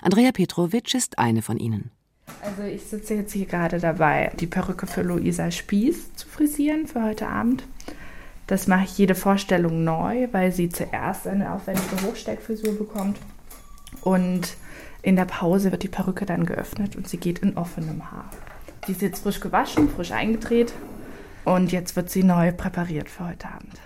Andrea 0.03 0.33
Petrovic 0.33 0.94
ist 0.94 1.18
eine 1.18 1.42
von 1.42 1.59
ihnen. 1.59 1.90
Also 2.42 2.62
ich 2.62 2.83
sitze 2.85 3.14
jetzt 3.14 3.33
hier 3.33 3.46
gerade 3.46 3.81
dabei, 3.81 4.33
die 4.38 4.46
Perücke 4.46 4.87
für 4.87 5.03
Luisa 5.03 5.50
Spieß 5.50 6.14
zu 6.14 6.29
frisieren 6.29 6.87
für 6.87 7.03
heute 7.03 7.29
Abend. 7.29 7.64
Das 8.46 8.66
mache 8.66 8.85
ich 8.85 8.98
jede 8.98 9.14
Vorstellung 9.14 9.85
neu, 9.85 10.29
weil 10.33 10.53
sie 10.53 10.68
zuerst 10.68 11.26
eine 11.26 11.53
aufwendige 11.53 12.03
Hochsteckfrisur 12.03 12.76
bekommt 12.76 13.18
Und 14.03 14.57
in 15.03 15.16
der 15.16 15.24
Pause 15.24 15.70
wird 15.70 15.83
die 15.83 15.88
Perücke 15.88 16.26
dann 16.26 16.46
geöffnet 16.46 16.96
und 16.96 17.09
sie 17.09 17.16
geht 17.16 17.40
in 17.40 17.57
offenem 17.57 18.11
Haar. 18.11 18.31
Die 18.87 18.92
ist 18.92 19.03
jetzt 19.03 19.22
frisch 19.22 19.40
gewaschen, 19.40 19.88
frisch 19.88 20.12
eingedreht 20.12 20.72
und 21.44 21.72
jetzt 21.72 21.96
wird 21.96 22.11
sie 22.11 22.22
neu 22.22 22.53
präpariert 22.53 23.09
für 23.09 23.29
heute 23.29 23.48
Abend. 23.48 23.81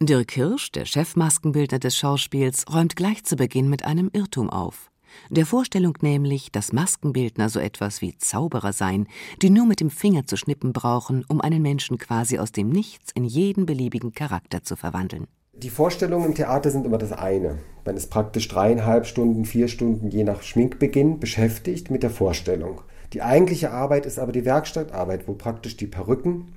Dirk 0.00 0.32
Hirsch, 0.32 0.70
der 0.70 0.84
Chefmaskenbildner 0.84 1.78
des 1.78 1.96
Schauspiels, 1.96 2.64
räumt 2.72 2.94
gleich 2.94 3.24
zu 3.24 3.36
Beginn 3.36 3.68
mit 3.68 3.84
einem 3.84 4.10
Irrtum 4.12 4.48
auf. 4.48 4.90
Der 5.30 5.46
Vorstellung 5.46 5.94
nämlich, 6.00 6.52
dass 6.52 6.72
Maskenbildner 6.72 7.48
so 7.48 7.58
etwas 7.60 8.00
wie 8.00 8.16
Zauberer 8.16 8.72
seien, 8.72 9.08
die 9.42 9.50
nur 9.50 9.66
mit 9.66 9.80
dem 9.80 9.90
Finger 9.90 10.26
zu 10.26 10.36
schnippen 10.36 10.72
brauchen, 10.72 11.24
um 11.28 11.40
einen 11.40 11.62
Menschen 11.62 11.98
quasi 11.98 12.38
aus 12.38 12.52
dem 12.52 12.68
Nichts 12.68 13.10
in 13.14 13.24
jeden 13.24 13.66
beliebigen 13.66 14.12
Charakter 14.12 14.62
zu 14.62 14.76
verwandeln. 14.76 15.26
Die 15.54 15.70
Vorstellungen 15.70 16.26
im 16.26 16.34
Theater 16.34 16.70
sind 16.70 16.86
immer 16.86 16.98
das 16.98 17.10
eine. 17.10 17.58
Man 17.84 17.96
ist 17.96 18.10
praktisch 18.10 18.46
dreieinhalb 18.46 19.06
Stunden, 19.06 19.44
vier 19.44 19.66
Stunden 19.66 20.08
je 20.08 20.22
nach 20.22 20.42
Schminkbeginn 20.42 21.18
beschäftigt 21.18 21.90
mit 21.90 22.04
der 22.04 22.10
Vorstellung. 22.10 22.82
Die 23.12 23.22
eigentliche 23.22 23.72
Arbeit 23.72 24.06
ist 24.06 24.18
aber 24.18 24.32
die 24.32 24.44
Werkstattarbeit, 24.44 25.26
wo 25.26 25.34
praktisch 25.34 25.76
die 25.76 25.86
Perücken, 25.86 26.52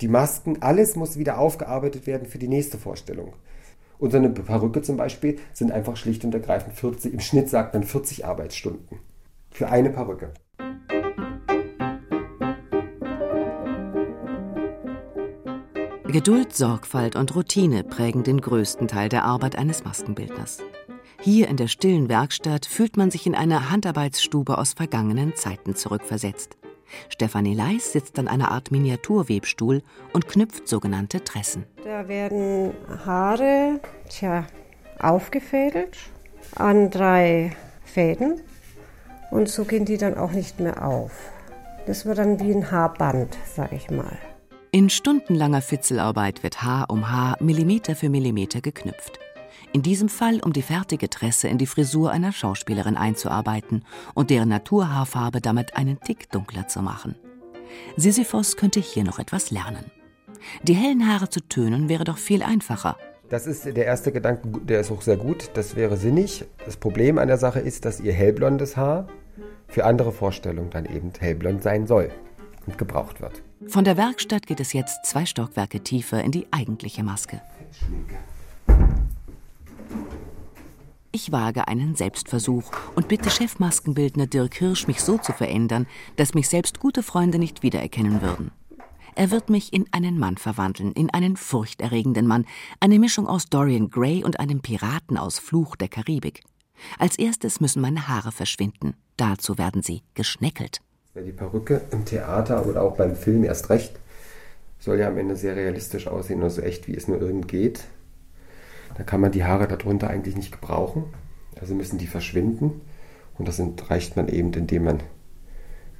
die 0.00 0.08
Masken, 0.08 0.62
alles 0.62 0.96
muss 0.96 1.18
wieder 1.18 1.38
aufgearbeitet 1.38 2.06
werden 2.06 2.26
für 2.26 2.38
die 2.38 2.48
nächste 2.48 2.78
Vorstellung. 2.78 3.32
Und 3.98 4.10
so 4.10 4.18
eine 4.18 4.30
Perücke 4.30 4.82
zum 4.82 4.96
Beispiel 4.96 5.38
sind 5.54 5.72
einfach 5.72 5.96
schlicht 5.96 6.24
und 6.24 6.34
ergreifend 6.34 6.74
40, 6.74 7.14
im 7.14 7.20
Schnitt 7.20 7.48
sagt 7.48 7.72
man 7.74 7.82
40 7.82 8.26
Arbeitsstunden 8.26 8.98
für 9.50 9.68
eine 9.68 9.90
Perücke. 9.90 10.32
Geduld, 16.06 16.54
Sorgfalt 16.54 17.16
und 17.16 17.34
Routine 17.34 17.84
prägen 17.84 18.22
den 18.22 18.40
größten 18.40 18.88
Teil 18.88 19.08
der 19.08 19.24
Arbeit 19.24 19.56
eines 19.56 19.84
Maskenbildners. 19.84 20.58
Hier 21.20 21.48
in 21.48 21.56
der 21.56 21.68
stillen 21.68 22.08
Werkstatt 22.08 22.66
fühlt 22.66 22.96
man 22.96 23.10
sich 23.10 23.26
in 23.26 23.34
eine 23.34 23.70
Handarbeitsstube 23.70 24.56
aus 24.58 24.74
vergangenen 24.74 25.34
Zeiten 25.34 25.74
zurückversetzt. 25.74 26.56
Stefanie 27.08 27.54
Leis 27.54 27.92
sitzt 27.92 28.18
an 28.18 28.28
einer 28.28 28.50
Art 28.50 28.70
Miniaturwebstuhl 28.70 29.82
und 30.12 30.28
knüpft 30.28 30.68
sogenannte 30.68 31.24
Tressen. 31.24 31.64
Da 31.84 32.08
werden 32.08 32.72
Haare 33.04 33.80
tja, 34.08 34.46
aufgefädelt 34.98 35.96
an 36.54 36.90
drei 36.90 37.56
Fäden 37.84 38.40
und 39.30 39.48
so 39.48 39.64
gehen 39.64 39.84
die 39.84 39.98
dann 39.98 40.16
auch 40.16 40.32
nicht 40.32 40.60
mehr 40.60 40.86
auf. 40.86 41.12
Das 41.86 42.04
wird 42.04 42.18
dann 42.18 42.40
wie 42.40 42.52
ein 42.52 42.70
Haarband, 42.70 43.36
sag 43.54 43.72
ich 43.72 43.90
mal. 43.90 44.18
In 44.72 44.90
stundenlanger 44.90 45.62
Fitzelarbeit 45.62 46.42
wird 46.42 46.62
Haar 46.62 46.90
um 46.90 47.10
Haar 47.10 47.36
Millimeter 47.40 47.96
für 47.96 48.10
Millimeter 48.10 48.60
geknüpft. 48.60 49.20
In 49.76 49.82
diesem 49.82 50.08
Fall, 50.08 50.40
um 50.42 50.54
die 50.54 50.62
fertige 50.62 51.10
Tresse 51.10 51.48
in 51.48 51.58
die 51.58 51.66
Frisur 51.66 52.10
einer 52.10 52.32
Schauspielerin 52.32 52.96
einzuarbeiten 52.96 53.84
und 54.14 54.30
deren 54.30 54.48
Naturhaarfarbe 54.48 55.42
damit 55.42 55.76
einen 55.76 56.00
Tick 56.00 56.30
dunkler 56.30 56.66
zu 56.66 56.80
machen. 56.80 57.14
Sisyphos 57.94 58.56
könnte 58.56 58.80
hier 58.80 59.04
noch 59.04 59.18
etwas 59.18 59.50
lernen. 59.50 59.84
Die 60.62 60.72
hellen 60.72 61.06
Haare 61.06 61.28
zu 61.28 61.40
tönen 61.46 61.90
wäre 61.90 62.04
doch 62.04 62.16
viel 62.16 62.42
einfacher. 62.42 62.96
Das 63.28 63.46
ist 63.46 63.66
der 63.66 63.84
erste 63.84 64.12
Gedanke, 64.12 64.48
der 64.64 64.80
ist 64.80 64.90
auch 64.90 65.02
sehr 65.02 65.18
gut. 65.18 65.50
Das 65.52 65.76
wäre 65.76 65.98
sinnig. 65.98 66.46
Das 66.64 66.78
Problem 66.78 67.18
an 67.18 67.28
der 67.28 67.36
Sache 67.36 67.60
ist, 67.60 67.84
dass 67.84 68.00
ihr 68.00 68.14
hellblondes 68.14 68.78
Haar 68.78 69.06
für 69.68 69.84
andere 69.84 70.10
Vorstellungen 70.10 70.70
dann 70.70 70.86
eben 70.86 71.12
hellblond 71.18 71.62
sein 71.62 71.86
soll 71.86 72.10
und 72.64 72.78
gebraucht 72.78 73.20
wird. 73.20 73.42
Von 73.66 73.84
der 73.84 73.98
Werkstatt 73.98 74.46
geht 74.46 74.60
es 74.60 74.72
jetzt 74.72 75.04
zwei 75.04 75.26
Stockwerke 75.26 75.80
tiefer 75.80 76.24
in 76.24 76.30
die 76.30 76.46
eigentliche 76.50 77.02
Maske. 77.02 77.42
Ich 81.16 81.32
wage 81.32 81.66
einen 81.66 81.94
Selbstversuch 81.94 82.70
und 82.94 83.08
bitte 83.08 83.30
Chefmaskenbildner 83.30 84.26
Dirk 84.26 84.56
Hirsch, 84.56 84.86
mich 84.86 85.00
so 85.00 85.16
zu 85.16 85.32
verändern, 85.32 85.86
dass 86.16 86.34
mich 86.34 86.46
selbst 86.46 86.78
gute 86.78 87.02
Freunde 87.02 87.38
nicht 87.38 87.62
wiedererkennen 87.62 88.20
würden. 88.20 88.50
Er 89.14 89.30
wird 89.30 89.48
mich 89.48 89.72
in 89.72 89.86
einen 89.92 90.18
Mann 90.18 90.36
verwandeln, 90.36 90.92
in 90.92 91.08
einen 91.08 91.38
furchterregenden 91.38 92.26
Mann, 92.26 92.44
eine 92.80 92.98
Mischung 92.98 93.26
aus 93.26 93.46
Dorian 93.46 93.88
Gray 93.88 94.24
und 94.24 94.38
einem 94.40 94.60
Piraten 94.60 95.16
aus 95.16 95.38
Fluch 95.38 95.74
der 95.76 95.88
Karibik. 95.88 96.42
Als 96.98 97.18
erstes 97.18 97.62
müssen 97.62 97.80
meine 97.80 98.08
Haare 98.08 98.30
verschwinden. 98.30 98.92
Dazu 99.16 99.56
werden 99.56 99.80
sie 99.80 100.02
geschneckelt. 100.12 100.82
Die 101.14 101.32
Perücke 101.32 101.80
im 101.92 102.04
Theater 102.04 102.66
oder 102.66 102.82
auch 102.82 102.94
beim 102.94 103.16
Film 103.16 103.42
erst 103.44 103.70
recht 103.70 103.98
soll 104.78 104.98
ja 104.98 105.08
am 105.08 105.16
Ende 105.16 105.34
sehr 105.34 105.56
realistisch 105.56 106.08
aussehen 106.08 106.42
und 106.42 106.50
so 106.50 106.60
echt 106.60 106.86
wie 106.88 106.94
es 106.94 107.08
nur 107.08 107.18
irgend 107.22 107.48
geht. 107.48 107.84
Da 108.94 109.02
kann 109.02 109.20
man 109.20 109.32
die 109.32 109.44
Haare 109.44 109.68
darunter 109.68 110.08
eigentlich 110.08 110.36
nicht 110.36 110.52
gebrauchen. 110.52 111.04
Also 111.60 111.74
müssen 111.74 111.98
die 111.98 112.06
verschwinden. 112.06 112.80
Und 113.38 113.48
das 113.48 113.60
reicht 113.88 114.16
man 114.16 114.28
eben, 114.28 114.52
indem 114.52 114.84
man 114.84 115.00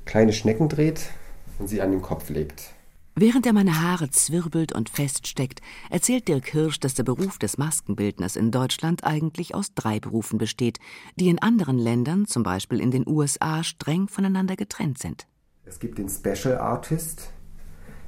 kleine 0.05 0.33
Schnecken 0.33 0.69
dreht 0.69 1.11
und 1.59 1.69
sie 1.69 1.83
an 1.83 1.91
den 1.91 2.03
Kopf 2.03 2.31
legt. 2.31 2.73
Während 3.19 3.47
er 3.47 3.55
meine 3.55 3.81
Haare 3.81 4.11
zwirbelt 4.11 4.73
und 4.73 4.91
feststeckt, 4.91 5.63
erzählt 5.89 6.29
Dirk 6.29 6.49
Hirsch, 6.49 6.81
dass 6.81 6.93
der 6.93 7.03
Beruf 7.03 7.39
des 7.39 7.57
Maskenbildners 7.57 8.37
in 8.37 8.51
Deutschland 8.51 9.05
eigentlich 9.05 9.55
aus 9.55 9.73
drei 9.73 10.01
Berufen 10.01 10.37
besteht, 10.37 10.81
die 11.19 11.31
in 11.31 11.39
anderen 11.39 11.79
Ländern, 11.79 12.27
zum 12.27 12.43
Beispiel 12.43 12.79
in 12.79 12.91
den 12.91 13.09
USA, 13.09 13.65
streng 13.65 14.09
voneinander 14.09 14.55
getrennt 14.55 14.99
sind. 14.99 15.27
Es 15.65 15.81
gibt 15.81 15.97
den 15.97 16.11
Special 16.11 16.59
Artist, 16.59 17.31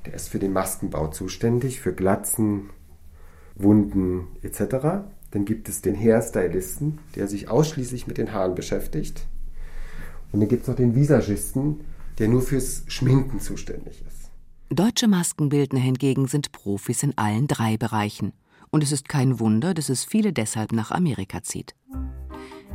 der 0.04 0.12
ist 0.12 0.28
für 0.28 0.38
den 0.38 0.52
Maskenbau 0.52 1.08
zuständig, 1.08 1.80
für 1.80 1.94
Glatzen, 1.94 2.68
Wunden 3.58 4.28
etc. 4.42 5.04
Dann 5.30 5.44
gibt 5.44 5.68
es 5.68 5.82
den 5.82 5.96
Hairstylisten, 5.96 6.98
der 7.16 7.28
sich 7.28 7.48
ausschließlich 7.48 8.06
mit 8.06 8.18
den 8.18 8.32
Haaren 8.32 8.54
beschäftigt. 8.54 9.26
Und 10.32 10.40
dann 10.40 10.48
gibt 10.48 10.62
es 10.62 10.68
noch 10.68 10.76
den 10.76 10.94
Visagisten, 10.94 11.80
der 12.18 12.28
nur 12.28 12.42
fürs 12.42 12.84
Schminken 12.88 13.40
zuständig 13.40 14.02
ist. 14.06 14.30
Deutsche 14.70 15.08
Maskenbildner 15.08 15.80
hingegen 15.80 16.26
sind 16.26 16.52
Profis 16.52 17.02
in 17.02 17.16
allen 17.16 17.46
drei 17.46 17.76
Bereichen. 17.76 18.32
Und 18.70 18.82
es 18.82 18.92
ist 18.92 19.08
kein 19.08 19.40
Wunder, 19.40 19.72
dass 19.72 19.88
es 19.88 20.04
viele 20.04 20.32
deshalb 20.32 20.72
nach 20.72 20.90
Amerika 20.90 21.42
zieht. 21.42 21.74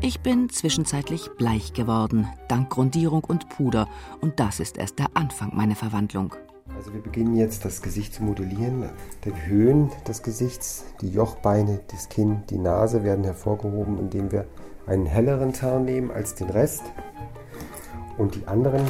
Ich 0.02 0.22
bin 0.22 0.50
zwischenzeitlich 0.50 1.30
bleich 1.38 1.74
geworden, 1.74 2.28
dank 2.50 2.72
Grundierung 2.72 3.24
und 3.24 3.48
Puder, 3.50 3.88
und 4.20 4.40
das 4.40 4.60
ist 4.60 4.78
erst 4.78 5.00
der 5.00 5.16
Anfang 5.16 5.56
meiner 5.56 5.76
Verwandlung. 5.76 6.34
Also 6.76 6.94
wir 6.94 7.02
beginnen 7.02 7.36
jetzt 7.36 7.66
das 7.66 7.82
Gesicht 7.82 8.14
zu 8.14 8.24
modellieren. 8.24 8.90
Die 9.26 9.46
Höhen 9.46 9.92
des 10.08 10.24
Gesichts, 10.24 10.86
die 11.02 11.10
Jochbeine, 11.10 11.80
das 11.90 12.10
Kinn, 12.10 12.44
die 12.50 12.58
Nase 12.58 13.04
werden 13.04 13.24
hervorgehoben, 13.24 14.00
indem 14.00 14.32
wir 14.32 14.46
einen 14.86 15.06
helleren 15.06 15.54
Teint 15.54 15.86
nehmen 15.86 16.12
als 16.12 16.36
den 16.36 16.50
Rest. 16.50 16.84
Und 18.18 18.36
die 18.36 18.48
anderen 18.48 18.86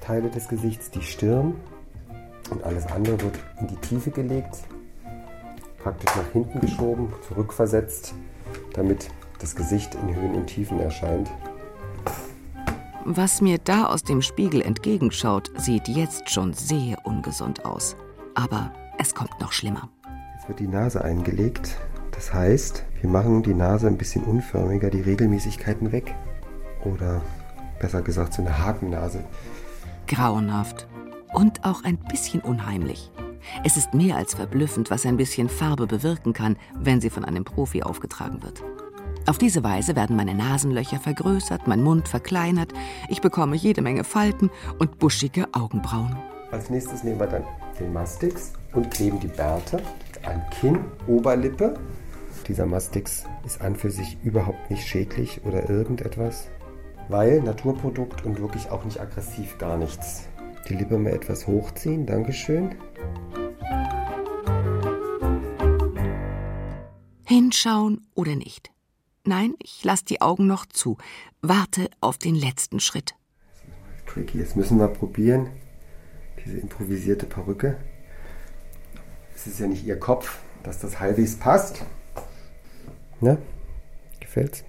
Teile 0.00 0.30
des 0.30 0.48
Gesichts, 0.48 0.90
die 0.90 1.02
Stirn, 1.02 1.54
und 2.50 2.64
alles 2.64 2.86
andere 2.86 3.20
wird 3.20 3.38
in 3.60 3.66
die 3.68 3.76
Tiefe 3.76 4.10
gelegt, 4.10 4.58
praktisch 5.78 6.14
nach 6.16 6.30
hinten 6.32 6.60
geschoben, 6.60 7.08
zurückversetzt, 7.26 8.14
damit 8.74 9.08
das 9.38 9.56
Gesicht 9.56 9.94
in 9.94 10.14
Höhen 10.14 10.34
und 10.34 10.46
Tiefen 10.46 10.78
erscheint. 10.78 11.30
Was 13.04 13.40
mir 13.40 13.58
da 13.58 13.86
aus 13.86 14.04
dem 14.04 14.22
Spiegel 14.22 14.62
entgegenschaut, 14.62 15.50
sieht 15.56 15.88
jetzt 15.88 16.30
schon 16.30 16.52
sehr 16.52 17.04
ungesund 17.04 17.64
aus. 17.64 17.96
Aber 18.36 18.72
es 18.96 19.12
kommt 19.12 19.40
noch 19.40 19.50
schlimmer. 19.50 19.88
Jetzt 20.36 20.48
wird 20.48 20.60
die 20.60 20.68
Nase 20.68 21.02
eingelegt. 21.02 21.76
Das 22.12 22.32
heißt, 22.32 22.84
wir 23.00 23.10
machen 23.10 23.42
die 23.42 23.54
Nase 23.54 23.88
ein 23.88 23.98
bisschen 23.98 24.22
unförmiger, 24.22 24.88
die 24.88 25.00
Regelmäßigkeiten 25.00 25.90
weg. 25.90 26.14
Oder 26.84 27.22
besser 27.80 28.02
gesagt, 28.02 28.34
so 28.34 28.42
eine 28.42 28.56
Hakennase. 28.56 29.24
Grauenhaft 30.06 30.86
und 31.32 31.64
auch 31.64 31.82
ein 31.82 31.96
bisschen 31.96 32.40
unheimlich. 32.40 33.10
Es 33.64 33.76
ist 33.76 33.94
mehr 33.94 34.16
als 34.16 34.34
verblüffend, 34.34 34.92
was 34.92 35.06
ein 35.06 35.16
bisschen 35.16 35.48
Farbe 35.48 35.88
bewirken 35.88 36.32
kann, 36.32 36.56
wenn 36.78 37.00
sie 37.00 37.10
von 37.10 37.24
einem 37.24 37.42
Profi 37.42 37.82
aufgetragen 37.82 38.44
wird. 38.44 38.62
Auf 39.26 39.38
diese 39.38 39.62
Weise 39.62 39.94
werden 39.94 40.16
meine 40.16 40.34
Nasenlöcher 40.34 40.98
vergrößert, 40.98 41.68
mein 41.68 41.82
Mund 41.82 42.08
verkleinert, 42.08 42.72
ich 43.08 43.20
bekomme 43.20 43.56
jede 43.56 43.80
Menge 43.80 44.02
Falten 44.02 44.50
und 44.78 44.98
buschige 44.98 45.46
Augenbrauen. 45.52 46.16
Als 46.50 46.70
nächstes 46.70 47.04
nehmen 47.04 47.20
wir 47.20 47.28
dann 47.28 47.44
den 47.78 47.92
Mastix 47.92 48.52
und 48.72 48.90
kleben 48.90 49.20
die 49.20 49.28
Bärte 49.28 49.82
an 50.24 50.42
Kinn, 50.50 50.80
Oberlippe. 51.06 51.78
Dieser 52.48 52.66
Mastix 52.66 53.24
ist 53.46 53.60
an 53.60 53.76
für 53.76 53.90
sich 53.90 54.18
überhaupt 54.24 54.70
nicht 54.70 54.86
schädlich 54.86 55.40
oder 55.44 55.70
irgendetwas, 55.70 56.48
weil 57.08 57.40
Naturprodukt 57.40 58.24
und 58.24 58.40
wirklich 58.40 58.70
auch 58.70 58.84
nicht 58.84 59.00
aggressiv, 59.00 59.56
gar 59.58 59.76
nichts. 59.76 60.28
Die 60.68 60.74
Lippe 60.74 60.98
mal 60.98 61.12
etwas 61.12 61.46
hochziehen, 61.46 62.06
Dankeschön. 62.06 62.74
Hinschauen 67.24 68.06
oder 68.14 68.34
nicht? 68.34 68.72
Nein, 69.24 69.54
ich 69.62 69.84
lasse 69.84 70.04
die 70.04 70.20
Augen 70.20 70.46
noch 70.46 70.66
zu. 70.66 70.98
Warte 71.42 71.88
auf 72.00 72.18
den 72.18 72.34
letzten 72.34 72.80
Schritt. 72.80 73.14
Tricky, 74.06 74.38
jetzt 74.38 74.56
müssen 74.56 74.78
wir 74.78 74.88
probieren. 74.88 75.50
Diese 76.44 76.58
improvisierte 76.58 77.26
Perücke. 77.26 77.76
Es 79.34 79.46
ist 79.46 79.60
ja 79.60 79.66
nicht 79.66 79.84
ihr 79.84 79.98
Kopf, 79.98 80.40
dass 80.64 80.80
das 80.80 80.98
halbwegs 80.98 81.36
passt. 81.36 81.84
Ne? 83.20 83.38
Gefällt's? 84.20 84.64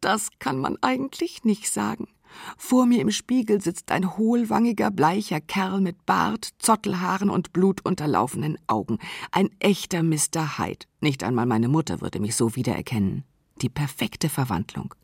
Das 0.00 0.30
kann 0.38 0.58
man 0.58 0.78
eigentlich 0.82 1.44
nicht 1.44 1.70
sagen. 1.70 2.08
Vor 2.56 2.86
mir 2.86 3.00
im 3.00 3.10
Spiegel 3.10 3.60
sitzt 3.60 3.90
ein 3.90 4.16
hohlwangiger, 4.16 4.90
bleicher 4.90 5.40
Kerl 5.40 5.80
mit 5.80 6.06
Bart, 6.06 6.50
Zottelhaaren 6.58 7.30
und 7.30 7.52
blutunterlaufenen 7.52 8.58
Augen. 8.66 8.98
Ein 9.32 9.50
echter 9.58 10.02
Mr. 10.02 10.58
Hyde. 10.58 10.86
Nicht 11.00 11.22
einmal 11.22 11.46
meine 11.46 11.68
Mutter 11.68 12.00
würde 12.00 12.20
mich 12.20 12.36
so 12.36 12.56
wiedererkennen. 12.56 13.24
Die 13.62 13.68
perfekte 13.68 14.28
Verwandlung. 14.28 14.94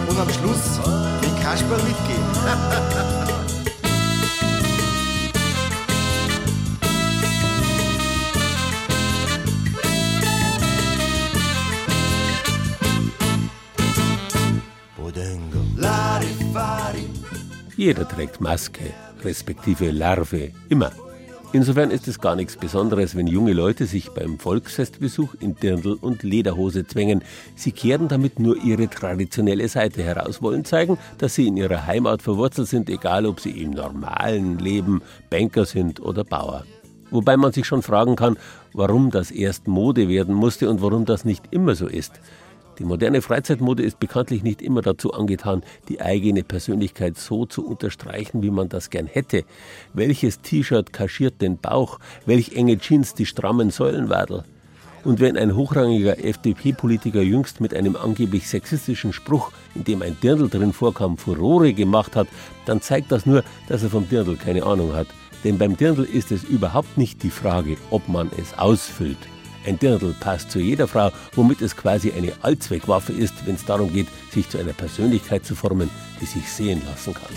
und 0.09 0.19
am 0.19 0.29
Schluss 0.29 0.81
mit 1.21 1.43
Kasper 1.43 1.77
mitgehen. 1.77 2.23
Jeder 17.77 18.07
trägt 18.07 18.41
Maske, 18.41 18.93
respektive 19.25 19.91
Larve, 19.91 20.53
immer. 20.69 20.93
Insofern 21.55 21.91
ist 21.91 22.09
es 22.09 22.19
gar 22.19 22.35
nichts 22.35 22.57
Besonderes, 22.57 23.15
wenn 23.15 23.27
junge 23.27 23.53
Leute 23.53 23.85
sich 23.85 24.11
beim 24.11 24.39
Volksfestbesuch 24.39 25.35
in 25.39 25.55
Dirndl 25.55 25.99
und 26.01 26.23
Lederhose 26.23 26.87
zwängen. 26.87 27.23
Sie 27.57 27.73
kehren 27.73 28.09
damit 28.09 28.39
nur 28.39 28.57
ihre 28.57 28.89
traditionelle 28.89 29.69
Seite 29.69 30.03
heraus, 30.03 30.41
wollen 30.41 30.65
zeigen, 30.65 30.97
dass 31.19 31.35
sie 31.35 31.47
in 31.49 31.59
ihrer 31.59 31.87
Heimat 31.87 32.23
verwurzelt 32.23 32.69
sind, 32.69 32.89
egal 32.89 33.27
ob 33.27 33.39
sie 33.39 33.51
im 33.51 33.73
normalen 33.73 34.59
Leben 34.61 35.03
Banker 35.29 35.67
sind 35.67 36.01
oder 36.01 36.25
Bauer. 36.25 36.65
Wobei 37.11 37.37
man 37.37 37.53
sich 37.53 37.67
schon 37.67 37.83
fragen 37.83 38.17
kann, 38.17 38.39
warum 38.73 39.11
das 39.11 39.31
erst 39.31 39.69
Mode 39.69 40.09
werden 40.09 40.35
musste 40.35 40.71
und 40.71 40.81
warum 40.81 41.05
das 41.05 41.27
nicht 41.27 41.45
immer 41.51 41.75
so 41.75 41.87
ist. 41.87 42.19
Die 42.79 42.85
moderne 42.85 43.21
Freizeitmode 43.21 43.83
ist 43.83 44.01
bekanntlich 44.01 44.43
nicht 44.43 44.63
immer 44.63 44.83
dazu 44.83 45.13
angetan, 45.13 45.63
die 45.89 46.01
eigene 46.01 46.43
Persönlichkeit 46.43 47.19
so 47.19 47.45
zu 47.45 47.67
unterstreichen, 47.67 48.43
wie 48.43 48.51
man 48.51 48.69
das 48.69 48.91
gern 48.91 49.07
hätte. 49.07 49.45
Welches 49.93 50.41
T-Shirt 50.41 50.93
kaschiert 50.93 51.43
den 51.43 51.59
Bauch? 51.59 51.99
Welch 52.25 52.57
enge 52.57 52.79
Jeans 52.79 53.15
die 53.15 53.27
strammen 53.27 53.71
Säulenwadel? 53.71 54.45
Und 55.05 55.19
wenn 55.21 55.37
ein 55.37 55.57
hochrangiger 55.57 56.25
FDP-Politiker 56.25 57.23
jüngst 57.23 57.61
mit 57.61 57.75
einem 57.75 57.97
angeblich 57.97 58.49
sexistischen 58.49 59.13
Spruch, 59.13 59.51
in 59.75 59.85
dem 59.85 60.01
ein 60.01 60.17
Dirndl 60.23 60.49
drin 60.49 60.73
vorkam, 60.73 61.19
Furore 61.19 61.73
gemacht 61.73 62.15
hat, 62.15 62.29
dann 62.67 62.81
zeigt 62.81 63.11
das 63.11 63.27
nur, 63.27 63.43
dass 63.69 63.83
er 63.83 63.91
vom 63.91 64.09
Dirndl 64.09 64.37
keine 64.37 64.63
Ahnung 64.63 64.95
hat. 64.95 65.09
Denn 65.45 65.59
beim 65.59 65.77
Dirndl 65.77 66.05
ist 66.05 66.31
es 66.31 66.45
überhaupt 66.45 66.97
nicht 66.97 67.23
die 67.25 67.31
Frage, 67.31 67.77
ob 67.91 68.09
man 68.09 68.31
es 68.39 68.57
ausfüllt. 68.57 69.19
Ein 69.65 69.79
Dirndl 69.79 70.13
passt 70.19 70.51
zu 70.51 70.59
jeder 70.59 70.89
Frau, 70.89 71.13
womit 71.35 71.63
es 71.63 71.77
quasi 71.77 72.11
eine 72.11 72.33
Allzweckwaffe 72.43 73.13
ist, 73.13 73.47
wenn 73.47 73.55
es 73.55 73.65
darum 73.65 73.93
geht, 73.93 74.09
sich 74.33 74.49
zu 74.49 74.59
einer 74.59 74.73
Persönlichkeit 74.73 75.47
zu 75.47 75.55
formen, 75.55 75.89
die 76.21 76.27
sich 76.27 76.51
sehen 76.51 76.83
lassen 76.85 77.15
kann. 77.15 77.37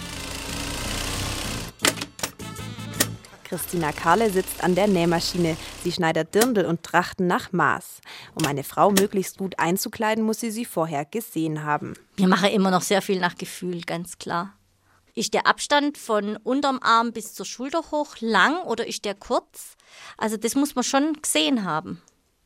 Christina 3.43 3.91
Kahle 3.91 4.31
sitzt 4.31 4.63
an 4.63 4.73
der 4.73 4.88
Nähmaschine. 4.88 5.55
Sie 5.83 5.91
schneidet 5.91 6.33
Dirndl 6.33 6.65
und 6.65 6.81
Trachten 6.81 7.27
nach 7.27 7.51
Maß. 7.51 8.01
Um 8.33 8.47
eine 8.47 8.63
Frau 8.63 8.89
möglichst 8.89 9.38
gut 9.38 9.59
einzukleiden, 9.59 10.23
muss 10.23 10.39
sie 10.39 10.49
sie 10.49 10.65
vorher 10.65 11.05
gesehen 11.05 11.63
haben. 11.63 11.93
Wir 12.17 12.27
machen 12.27 12.49
immer 12.49 12.71
noch 12.71 12.81
sehr 12.81 13.03
viel 13.03 13.19
nach 13.19 13.35
Gefühl, 13.35 13.81
ganz 13.81 14.17
klar. 14.17 14.57
Ist 15.13 15.35
der 15.35 15.45
Abstand 15.45 15.99
von 15.99 16.38
unterm 16.38 16.79
Arm 16.81 17.13
bis 17.13 17.35
zur 17.35 17.45
Schulter 17.45 17.83
hoch 17.91 18.15
lang 18.19 18.63
oder 18.63 18.88
ist 18.88 19.05
der 19.05 19.13
kurz? 19.13 19.77
Also 20.17 20.38
das 20.38 20.55
muss 20.55 20.73
man 20.73 20.83
schon 20.83 21.13
gesehen 21.21 21.63
haben 21.63 22.01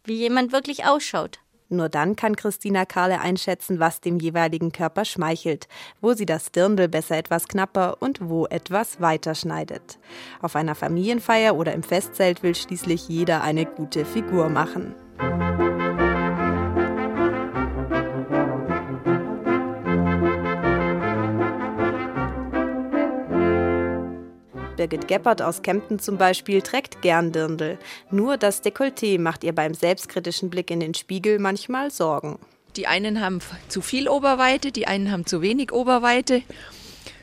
wie 0.09 0.17
jemand 0.17 0.51
wirklich 0.51 0.85
ausschaut. 0.85 1.39
Nur 1.69 1.87
dann 1.87 2.15
kann 2.15 2.35
Christina 2.35 2.85
Kahle 2.85 3.21
einschätzen, 3.21 3.79
was 3.79 4.01
dem 4.01 4.19
jeweiligen 4.19 4.71
Körper 4.71 5.05
schmeichelt, 5.05 5.67
wo 6.01 6.13
sie 6.13 6.25
das 6.25 6.51
Dirndl 6.51 6.87
besser 6.87 7.15
etwas 7.15 7.47
knapper 7.47 7.97
und 8.01 8.27
wo 8.27 8.47
etwas 8.47 8.99
weiter 8.99 9.35
schneidet. 9.35 9.99
Auf 10.41 10.55
einer 10.55 10.73
Familienfeier 10.73 11.55
oder 11.55 11.73
im 11.73 11.83
Festzelt 11.83 12.41
will 12.41 12.55
schließlich 12.55 13.07
jeder 13.07 13.43
eine 13.43 13.67
gute 13.67 14.03
Figur 14.03 14.49
machen. 14.49 14.95
Birgit 24.79 25.09
Geppert 25.09 25.41
aus 25.41 25.61
Kempten 25.61 25.99
zum 25.99 26.17
Beispiel 26.17 26.61
trägt 26.61 27.01
gern 27.01 27.33
Dirndl. 27.33 27.77
Nur 28.11 28.37
das 28.37 28.63
Dekolleté 28.63 29.19
macht 29.19 29.43
ihr 29.43 29.53
beim 29.53 29.73
selbstkritischen 29.73 30.49
Blick 30.49 30.71
in 30.71 30.79
den 30.79 30.93
Spiegel 30.93 31.37
manchmal 31.37 31.91
Sorgen. 31.91 32.39
Die 32.77 32.87
einen 32.87 33.19
haben 33.19 33.41
zu 33.67 33.81
viel 33.81 34.07
Oberweite, 34.07 34.71
die 34.71 34.87
einen 34.87 35.11
haben 35.11 35.25
zu 35.25 35.41
wenig 35.41 35.73
Oberweite. 35.73 36.43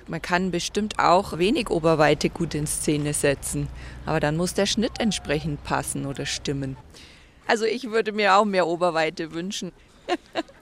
Man 0.06 0.20
kann 0.20 0.50
bestimmt 0.50 0.98
auch 0.98 1.38
wenig 1.38 1.70
Oberweite 1.70 2.28
gut 2.28 2.54
in 2.54 2.66
Szene 2.66 3.14
setzen, 3.14 3.68
aber 4.04 4.20
dann 4.20 4.36
muss 4.36 4.52
der 4.52 4.66
Schnitt 4.66 4.92
entsprechend 4.98 5.64
passen 5.64 6.04
oder 6.04 6.26
stimmen. 6.26 6.76
Also 7.46 7.64
ich 7.64 7.90
würde 7.90 8.12
mir 8.12 8.36
auch 8.36 8.44
mehr 8.44 8.66
Oberweite 8.66 9.32
wünschen. 9.32 9.72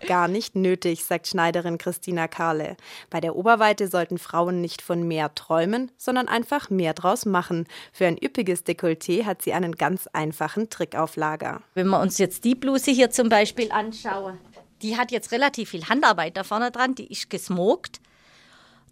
Gar 0.07 0.28
nicht 0.28 0.54
nötig, 0.54 1.04
sagt 1.04 1.28
Schneiderin 1.28 1.78
Christina 1.78 2.28
Kahle. 2.28 2.76
Bei 3.11 3.20
der 3.20 3.37
Oberweite 3.37 3.88
sollten 3.88 4.18
Frauen 4.18 4.61
nicht 4.61 4.83
von 4.83 5.07
mehr 5.07 5.35
träumen, 5.35 5.90
sondern 5.96 6.28
einfach 6.28 6.68
mehr 6.68 6.92
draus 6.92 7.24
machen. 7.24 7.66
Für 7.92 8.07
ein 8.07 8.18
üppiges 8.22 8.66
Dekolleté 8.66 9.24
hat 9.24 9.42
sie 9.42 9.54
einen 9.54 9.76
ganz 9.76 10.07
einfachen 10.09 10.68
Trick 10.68 10.94
auf 10.96 11.16
Lager. 11.16 11.62
Wenn 11.74 11.88
wir 11.88 12.00
uns 12.00 12.18
jetzt 12.18 12.44
die 12.44 12.54
Bluse 12.54 12.90
hier 12.90 13.11
zum 13.11 13.28
Beispiel 13.28 13.72
anschauen, 13.72 14.38
die 14.83 14.98
hat 14.98 15.11
jetzt 15.11 15.33
relativ 15.33 15.70
viel 15.70 15.88
Handarbeit 15.88 16.37
da 16.37 16.44
vorne 16.44 16.70
dran, 16.70 16.94
die 16.94 17.11
ist 17.11 17.30
gesmokt. 17.30 18.00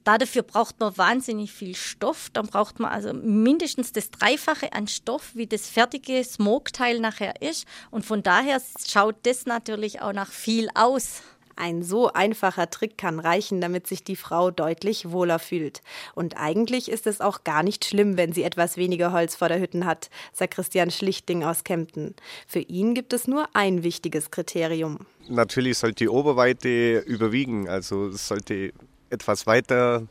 Dafür 0.04 0.42
braucht 0.42 0.80
man 0.80 0.96
wahnsinnig 0.96 1.52
viel 1.52 1.74
Stoff. 1.74 2.30
Dann 2.32 2.46
braucht 2.46 2.80
man 2.80 2.90
also 2.90 3.12
mindestens 3.12 3.92
das 3.92 4.10
Dreifache 4.10 4.72
an 4.72 4.88
Stoff, 4.88 5.30
wie 5.34 5.46
das 5.46 5.68
fertige 5.68 6.22
Smoke-Teil 6.24 7.00
nachher 7.00 7.40
ist. 7.40 7.66
Und 7.90 8.04
von 8.04 8.22
daher 8.22 8.60
schaut 8.86 9.16
das 9.24 9.46
natürlich 9.46 10.00
auch 10.00 10.12
nach 10.12 10.30
viel 10.30 10.68
aus. 10.74 11.22
Ein 11.56 11.82
so 11.82 12.10
einfacher 12.12 12.70
Trick 12.70 12.96
kann 12.96 13.20
reichen, 13.20 13.60
damit 13.60 13.86
sich 13.86 14.02
die 14.02 14.16
Frau 14.16 14.50
deutlich 14.50 15.10
wohler 15.10 15.38
fühlt. 15.38 15.82
Und 16.14 16.36
eigentlich 16.36 16.90
ist 16.90 17.06
es 17.06 17.20
auch 17.20 17.44
gar 17.44 17.62
nicht 17.62 17.84
schlimm, 17.84 18.16
wenn 18.16 18.32
sie 18.32 18.42
etwas 18.42 18.76
weniger 18.76 19.12
Holz 19.12 19.36
vor 19.36 19.48
der 19.48 19.60
Hütten 19.60 19.84
hat, 19.84 20.10
sagt 20.32 20.54
Christian 20.54 20.90
Schlichting 20.90 21.44
aus 21.44 21.64
Kempten. 21.64 22.14
Für 22.46 22.60
ihn 22.60 22.94
gibt 22.94 23.12
es 23.12 23.28
nur 23.28 23.48
ein 23.52 23.82
wichtiges 23.82 24.30
Kriterium. 24.30 25.00
Natürlich 25.28 25.78
sollte 25.78 26.04
die 26.04 26.08
Oberweite 26.08 27.00
überwiegen. 27.00 27.68
Also 27.68 28.08
es 28.08 28.26
sollte 28.26 28.72
etwas 29.12 29.46
weiter 29.46 30.07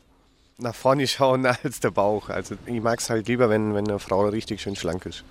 nach 0.58 0.74
vorne 0.74 1.06
schauen 1.06 1.44
als 1.64 1.80
der 1.80 1.90
Bauch. 1.90 2.28
Also 2.28 2.54
ich 2.66 2.80
mag 2.80 3.00
es 3.00 3.10
halt 3.10 3.28
lieber, 3.28 3.50
wenn, 3.50 3.74
wenn 3.74 3.88
eine 3.88 3.98
Frau 3.98 4.26
richtig 4.28 4.62
schön 4.62 4.76
schlank 4.76 5.06
ist. 5.06 5.24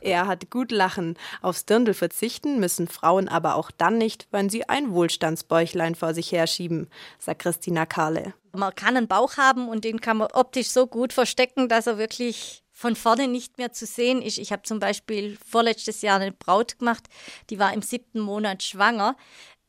er 0.00 0.26
hat 0.26 0.50
gut 0.50 0.70
lachen. 0.70 1.16
Aufs 1.42 1.66
Dirndl 1.66 1.94
verzichten 1.94 2.60
müssen 2.60 2.86
Frauen 2.86 3.28
aber 3.28 3.56
auch 3.56 3.70
dann 3.70 3.98
nicht, 3.98 4.28
wenn 4.30 4.48
sie 4.48 4.68
ein 4.68 4.92
Wohlstandsbäuchlein 4.92 5.96
vor 5.96 6.14
sich 6.14 6.30
herschieben, 6.30 6.88
sagt 7.18 7.42
Christina 7.42 7.84
Kahle. 7.84 8.34
Man 8.52 8.74
kann 8.74 8.96
einen 8.96 9.08
Bauch 9.08 9.36
haben 9.36 9.68
und 9.68 9.84
den 9.84 10.00
kann 10.00 10.18
man 10.18 10.28
optisch 10.32 10.68
so 10.68 10.86
gut 10.86 11.12
verstecken, 11.12 11.68
dass 11.68 11.86
er 11.86 11.98
wirklich 11.98 12.62
von 12.72 12.96
vorne 12.96 13.28
nicht 13.28 13.58
mehr 13.58 13.72
zu 13.72 13.86
sehen 13.86 14.22
ist. 14.22 14.38
Ich 14.38 14.52
habe 14.52 14.62
zum 14.62 14.78
Beispiel 14.78 15.36
vorletztes 15.46 16.00
Jahr 16.02 16.18
eine 16.18 16.32
Braut 16.32 16.78
gemacht, 16.78 17.08
die 17.50 17.58
war 17.58 17.74
im 17.74 17.82
siebten 17.82 18.20
Monat 18.20 18.62
schwanger. 18.62 19.16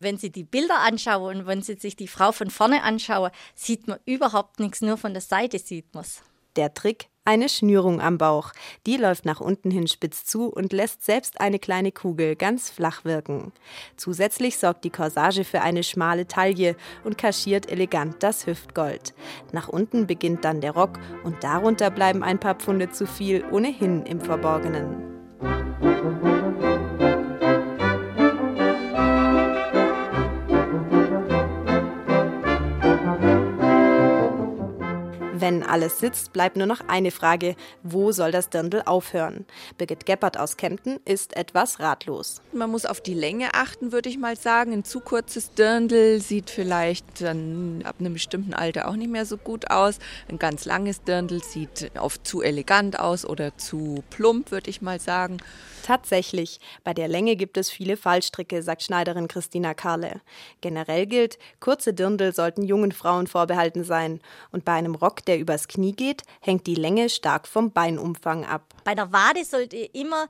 Wenn 0.02 0.18
Sie 0.18 0.32
die 0.32 0.44
Bilder 0.44 0.80
anschauen 0.80 1.42
und 1.42 1.46
wenn 1.46 1.62
Sie 1.62 1.76
sich 1.76 1.96
die 1.96 2.08
Frau 2.08 2.32
von 2.32 2.50
vorne 2.50 2.82
anschauen, 2.82 3.30
sieht 3.54 3.88
man 3.88 4.00
überhaupt 4.06 4.60
nichts, 4.60 4.82
nur 4.82 4.98
von 4.98 5.14
der 5.14 5.22
Seite 5.22 5.60
sieht 5.60 5.94
man 5.94 6.04
es. 6.04 6.24
Der 6.56 6.74
Trick, 6.74 7.08
eine 7.24 7.48
Schnürung 7.48 8.02
am 8.02 8.18
Bauch. 8.18 8.52
Die 8.88 8.98
läuft 8.98 9.26
nach 9.26 9.42
unten 9.42 9.70
hin 9.70 9.88
spitz 9.88 10.26
zu 10.26 10.48
und 10.48 10.74
lässt 10.74 11.06
selbst 11.06 11.40
eine 11.40 11.60
kleine 11.60 11.92
Kugel 11.92 12.36
ganz 12.36 12.72
flach 12.72 13.06
wirken. 13.06 13.52
Zusätzlich 13.96 14.58
sorgt 14.58 14.86
die 14.86 14.90
Corsage 14.90 15.44
für 15.44 15.62
eine 15.62 15.84
schmale 15.84 16.28
Taille 16.28 16.76
und 17.04 17.20
kaschiert 17.20 17.72
elegant 17.72 18.24
das 18.24 18.48
Hüftgold. 18.48 19.14
Nach 19.52 19.70
unten 19.70 20.08
beginnt 20.08 20.44
dann 20.44 20.62
der 20.62 20.72
Rock 20.72 20.98
und 21.24 21.44
darunter 21.44 21.92
bleiben 21.92 22.24
ein 22.24 22.40
paar 22.40 22.56
Pfunde 22.56 22.90
zu 22.90 23.06
viel 23.06 23.46
ohnehin 23.52 24.04
im 24.08 24.20
Verborgenen. 24.20 26.31
Wenn 35.52 35.64
alles 35.64 36.00
sitzt, 36.00 36.32
bleibt 36.32 36.56
nur 36.56 36.66
noch 36.66 36.80
eine 36.88 37.12
Frage. 37.12 37.58
Wo 37.84 38.14
soll 38.14 38.32
das 38.32 38.50
Dirndl 38.50 38.84
aufhören? 38.86 39.46
Birgit 39.78 40.06
Geppert 40.06 40.40
aus 40.40 40.56
Kempten 40.56 41.02
ist 41.04 41.36
etwas 41.36 41.82
ratlos. 41.82 42.42
Man 42.54 42.72
muss 42.72 42.86
auf 42.86 43.02
die 43.02 43.14
Länge 43.14 43.54
achten, 43.54 43.92
würde 43.92 44.08
ich 44.08 44.18
mal 44.18 44.38
sagen. 44.38 44.72
Ein 44.72 44.86
zu 44.86 45.02
kurzes 45.02 45.54
Dirndl 45.54 46.22
sieht 46.22 46.50
vielleicht 46.50 47.20
dann 47.20 47.84
ab 47.84 47.98
einem 48.00 48.14
bestimmten 48.14 48.54
Alter 48.54 48.88
auch 48.88 48.96
nicht 48.96 49.12
mehr 49.12 49.26
so 49.26 49.36
gut 49.36 49.70
aus. 49.70 50.00
Ein 50.30 50.40
ganz 50.40 50.64
langes 50.64 51.04
Dirndl 51.04 51.44
sieht 51.44 51.92
oft 52.00 52.26
zu 52.26 52.42
elegant 52.42 52.98
aus 52.98 53.26
oder 53.26 53.58
zu 53.58 54.06
plump, 54.10 54.52
würde 54.52 54.70
ich 54.70 54.82
mal 54.82 55.02
sagen. 55.02 55.40
Tatsächlich, 55.84 56.60
bei 56.84 56.94
der 56.94 57.08
Länge 57.08 57.36
gibt 57.36 57.58
es 57.58 57.70
viele 57.70 57.98
Fallstricke, 57.98 58.62
sagt 58.62 58.84
Schneiderin 58.84 59.28
Christina 59.28 59.74
Karle. 59.74 60.22
Generell 60.62 61.08
gilt, 61.08 61.40
kurze 61.60 61.94
Dirndl 61.94 62.34
sollten 62.34 62.64
jungen 62.64 62.92
Frauen 62.92 63.28
vorbehalten 63.28 63.84
sein. 63.84 64.22
Und 64.52 64.64
bei 64.64 64.74
einem 64.74 64.96
Rock, 64.96 65.26
der 65.26 65.40
übers 65.42 65.68
Knie 65.68 65.94
geht, 65.94 66.24
hängt 66.40 66.68
die 66.68 66.76
Länge 66.76 67.10
stark 67.10 67.48
vom 67.48 67.72
Beinumfang 67.72 68.46
ab. 68.46 68.74
Bei 68.84 68.96
der 68.96 69.12
Wade 69.12 69.44
sollte 69.44 69.78
immer 69.78 70.28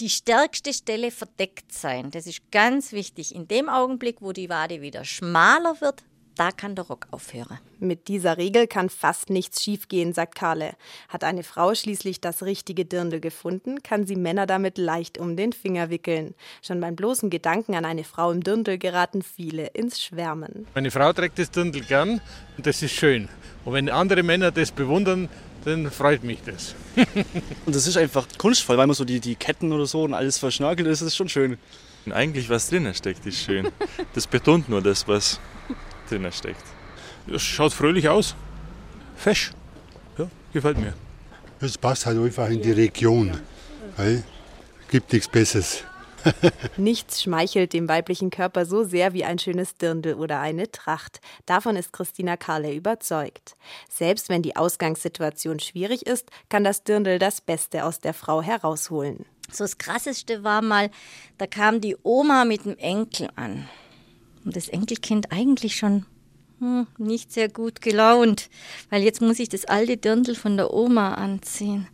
die 0.00 0.10
stärkste 0.10 0.72
Stelle 0.72 1.10
verdeckt 1.10 1.72
sein. 1.72 2.10
Das 2.10 2.26
ist 2.26 2.50
ganz 2.50 2.92
wichtig. 2.92 3.34
In 3.34 3.48
dem 3.48 3.68
Augenblick, 3.68 4.20
wo 4.20 4.32
die 4.32 4.48
Wade 4.48 4.80
wieder 4.80 5.04
schmaler 5.04 5.80
wird, 5.80 6.04
da 6.38 6.52
kann 6.52 6.74
der 6.74 6.86
Rock 6.86 7.08
aufhören. 7.10 7.58
Mit 7.80 8.08
dieser 8.08 8.38
Regel 8.38 8.66
kann 8.66 8.90
fast 8.90 9.28
nichts 9.28 9.62
schiefgehen, 9.62 10.12
sagt 10.12 10.36
Karle. 10.36 10.74
Hat 11.08 11.24
eine 11.24 11.42
Frau 11.42 11.74
schließlich 11.74 12.20
das 12.20 12.42
richtige 12.42 12.84
Dirndl 12.84 13.20
gefunden, 13.20 13.82
kann 13.82 14.06
sie 14.06 14.16
Männer 14.16 14.46
damit 14.46 14.78
leicht 14.78 15.18
um 15.18 15.36
den 15.36 15.52
Finger 15.52 15.90
wickeln. 15.90 16.34
Schon 16.62 16.80
beim 16.80 16.96
bloßen 16.96 17.28
Gedanken 17.28 17.74
an 17.74 17.84
eine 17.84 18.04
Frau 18.04 18.30
im 18.30 18.42
Dirndl 18.42 18.78
geraten 18.78 19.22
viele 19.22 19.66
ins 19.68 20.00
Schwärmen. 20.00 20.66
Meine 20.74 20.90
Frau 20.90 21.12
trägt 21.12 21.38
das 21.38 21.50
Dirndl 21.50 21.80
gern 21.80 22.20
und 22.56 22.66
das 22.66 22.82
ist 22.82 22.92
schön. 22.92 23.28
Und 23.64 23.72
wenn 23.72 23.88
andere 23.88 24.22
Männer 24.22 24.50
das 24.52 24.70
bewundern, 24.70 25.28
dann 25.64 25.90
freut 25.90 26.22
mich 26.22 26.38
das. 26.44 26.74
und 27.66 27.74
das 27.74 27.86
ist 27.86 27.96
einfach 27.96 28.26
kunstvoll, 28.38 28.78
weil 28.78 28.86
man 28.86 28.94
so 28.94 29.04
die, 29.04 29.20
die 29.20 29.34
Ketten 29.34 29.72
oder 29.72 29.86
so 29.86 30.04
und 30.04 30.14
alles 30.14 30.38
verschnörkelt 30.38 30.88
ist, 30.88 31.00
ist 31.00 31.16
schon 31.16 31.28
schön. 31.28 31.58
Eigentlich 32.10 32.48
was 32.48 32.70
drinnen 32.70 32.94
steckt, 32.94 33.26
ist 33.26 33.38
schön. 33.38 33.68
Das 34.14 34.26
betont 34.26 34.68
nur 34.68 34.80
das, 34.80 35.06
was 35.08 35.40
drin 36.10 36.30
steckt. 36.32 36.64
Es 37.32 37.42
schaut 37.42 37.72
fröhlich 37.72 38.08
aus. 38.08 38.34
Fesch. 39.16 39.52
Ja, 40.16 40.28
gefällt 40.52 40.78
mir. 40.78 40.94
Es 41.60 41.76
passt 41.76 42.06
halt 42.06 42.18
einfach 42.18 42.48
in 42.48 42.62
die 42.62 42.72
Region. 42.72 43.38
Weil 43.96 44.22
gibt 44.88 45.12
nichts 45.12 45.28
Besseres. 45.28 45.84
Nichts 46.76 47.22
schmeichelt 47.22 47.72
dem 47.72 47.88
weiblichen 47.88 48.30
Körper 48.30 48.66
so 48.66 48.82
sehr 48.84 49.12
wie 49.12 49.24
ein 49.24 49.38
schönes 49.38 49.76
Dirndl 49.76 50.14
oder 50.14 50.40
eine 50.40 50.70
Tracht. 50.70 51.20
Davon 51.46 51.76
ist 51.76 51.92
Christina 51.92 52.36
Karle 52.36 52.74
überzeugt. 52.74 53.56
Selbst 53.88 54.28
wenn 54.28 54.42
die 54.42 54.56
Ausgangssituation 54.56 55.60
schwierig 55.60 56.06
ist, 56.06 56.30
kann 56.48 56.64
das 56.64 56.82
Dirndl 56.82 57.18
das 57.18 57.40
Beste 57.40 57.84
aus 57.84 58.00
der 58.00 58.14
Frau 58.14 58.42
herausholen. 58.42 59.26
So 59.50 59.64
das 59.64 59.78
Krasseste 59.78 60.44
war 60.44 60.60
mal, 60.60 60.90
da 61.38 61.46
kam 61.46 61.80
die 61.80 61.96
Oma 62.02 62.44
mit 62.44 62.64
dem 62.64 62.76
Enkel 62.78 63.28
an 63.36 63.68
und 64.48 64.56
das 64.56 64.70
Enkelkind 64.70 65.30
eigentlich 65.30 65.76
schon 65.76 66.06
hm, 66.58 66.86
nicht 66.96 67.30
sehr 67.34 67.50
gut 67.50 67.82
gelaunt, 67.82 68.48
weil 68.88 69.02
jetzt 69.02 69.20
muss 69.20 69.38
ich 69.38 69.50
das 69.50 69.66
alte 69.66 69.98
Dirndl 69.98 70.34
von 70.34 70.56
der 70.56 70.72
Oma 70.72 71.12
anziehen. 71.16 71.86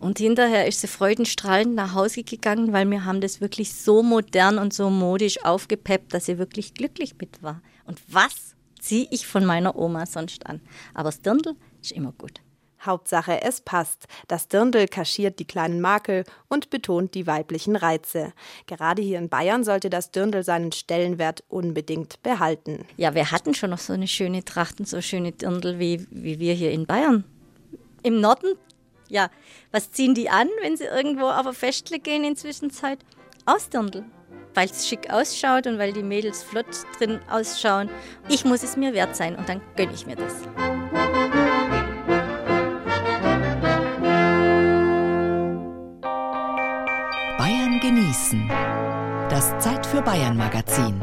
Und 0.00 0.18
hinterher 0.18 0.66
ist 0.66 0.80
sie 0.80 0.88
freudenstrahlend 0.88 1.76
nach 1.76 1.94
Hause 1.94 2.24
gegangen, 2.24 2.72
weil 2.72 2.90
wir 2.90 3.04
haben 3.04 3.20
das 3.20 3.40
wirklich 3.40 3.74
so 3.74 4.02
modern 4.02 4.58
und 4.58 4.74
so 4.74 4.90
modisch 4.90 5.44
aufgepeppt, 5.44 6.12
dass 6.12 6.26
sie 6.26 6.36
wirklich 6.36 6.74
glücklich 6.74 7.14
mit 7.20 7.44
war. 7.44 7.62
Und 7.84 8.02
was 8.08 8.56
ziehe 8.80 9.06
ich 9.12 9.28
von 9.28 9.44
meiner 9.44 9.76
Oma 9.76 10.04
sonst 10.04 10.46
an? 10.46 10.60
Aber 10.94 11.10
das 11.10 11.22
Dirndl 11.22 11.54
ist 11.80 11.92
immer 11.92 12.10
gut. 12.10 12.40
Hauptsache, 12.86 13.42
es 13.42 13.60
passt. 13.60 14.06
Das 14.28 14.48
Dirndl 14.48 14.86
kaschiert 14.88 15.38
die 15.38 15.46
kleinen 15.46 15.80
Makel 15.80 16.24
und 16.48 16.70
betont 16.70 17.14
die 17.14 17.26
weiblichen 17.26 17.76
Reize. 17.76 18.32
Gerade 18.66 19.02
hier 19.02 19.18
in 19.18 19.28
Bayern 19.28 19.64
sollte 19.64 19.90
das 19.90 20.10
Dirndl 20.10 20.42
seinen 20.42 20.72
Stellenwert 20.72 21.44
unbedingt 21.48 22.22
behalten. 22.22 22.84
Ja, 22.96 23.14
wir 23.14 23.30
hatten 23.30 23.54
schon 23.54 23.70
noch 23.70 23.78
so 23.78 23.92
eine 23.92 24.08
schöne 24.08 24.44
Tracht 24.44 24.80
und 24.80 24.88
so 24.88 25.00
schöne 25.00 25.32
Dirndl 25.32 25.78
wie, 25.78 26.06
wie 26.10 26.38
wir 26.38 26.54
hier 26.54 26.70
in 26.70 26.86
Bayern. 26.86 27.24
Im 28.02 28.20
Norden, 28.20 28.56
ja, 29.08 29.30
was 29.72 29.92
ziehen 29.92 30.14
die 30.14 30.28
an, 30.28 30.48
wenn 30.60 30.76
sie 30.76 30.84
irgendwo 30.84 31.26
auf 31.26 31.46
ein 31.46 31.54
Festle 31.54 31.98
gehen 31.98 32.24
in 32.24 32.36
Zwischenzeit? 32.36 32.98
Aus 33.46 33.68
Dirndl 33.68 34.04
weil 34.54 34.68
es 34.68 34.88
schick 34.88 35.10
ausschaut 35.10 35.66
und 35.66 35.78
weil 35.78 35.92
die 35.92 36.02
Mädels 36.02 36.42
flott 36.42 36.66
drin 36.98 37.20
ausschauen. 37.28 37.90
Ich 38.28 38.44
muss 38.44 38.62
es 38.62 38.76
mir 38.76 38.94
wert 38.94 39.16
sein 39.16 39.36
und 39.36 39.48
dann 39.48 39.60
gönne 39.76 39.92
ich 39.92 40.06
mir 40.06 40.16
das. 40.16 40.34
Genießen. 48.14 48.48
Das 49.28 49.58
Zeit 49.58 49.86
für 49.86 50.02
Bayern 50.02 50.36
Magazin. 50.36 51.00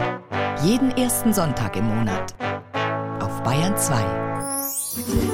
Jeden 0.63 0.91
ersten 0.91 1.33
Sonntag 1.33 1.75
im 1.75 1.85
Monat. 1.85 2.33
Auf 3.21 3.43
Bayern 3.43 3.75
2. 3.77 5.30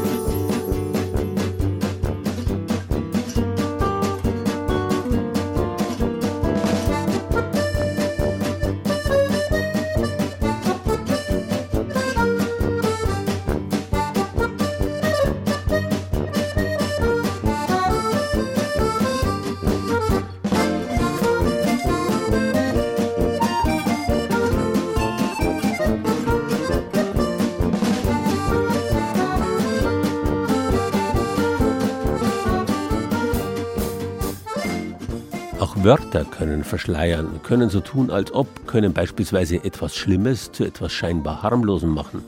Wörter 35.88 36.26
können 36.26 36.66
verschleiern, 36.66 37.40
können 37.44 37.70
so 37.70 37.80
tun, 37.80 38.12
als 38.12 38.34
ob, 38.34 38.68
können 38.68 38.92
beispielsweise 38.92 39.64
etwas 39.64 39.96
Schlimmes 39.96 40.52
zu 40.52 40.66
etwas 40.66 40.92
scheinbar 40.92 41.44
harmlosem 41.44 41.92
machen. 41.92 42.26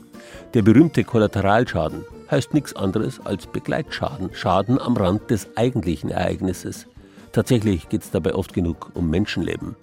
Der 0.54 0.62
berühmte 0.62 1.04
Kollateralschaden 1.04 2.06
heißt 2.30 2.54
nichts 2.54 2.74
anderes 2.74 3.20
als 3.22 3.46
Begleitschaden, 3.46 4.30
Schaden 4.32 4.80
am 4.80 4.96
Rand 4.96 5.28
des 5.28 5.46
eigentlichen 5.58 6.08
Ereignisses. 6.08 6.86
Tatsächlich 7.32 7.90
geht 7.90 8.00
es 8.00 8.10
dabei 8.10 8.34
oft 8.34 8.54
genug 8.54 8.92
um 8.94 9.10
Menschenleben. 9.10 9.76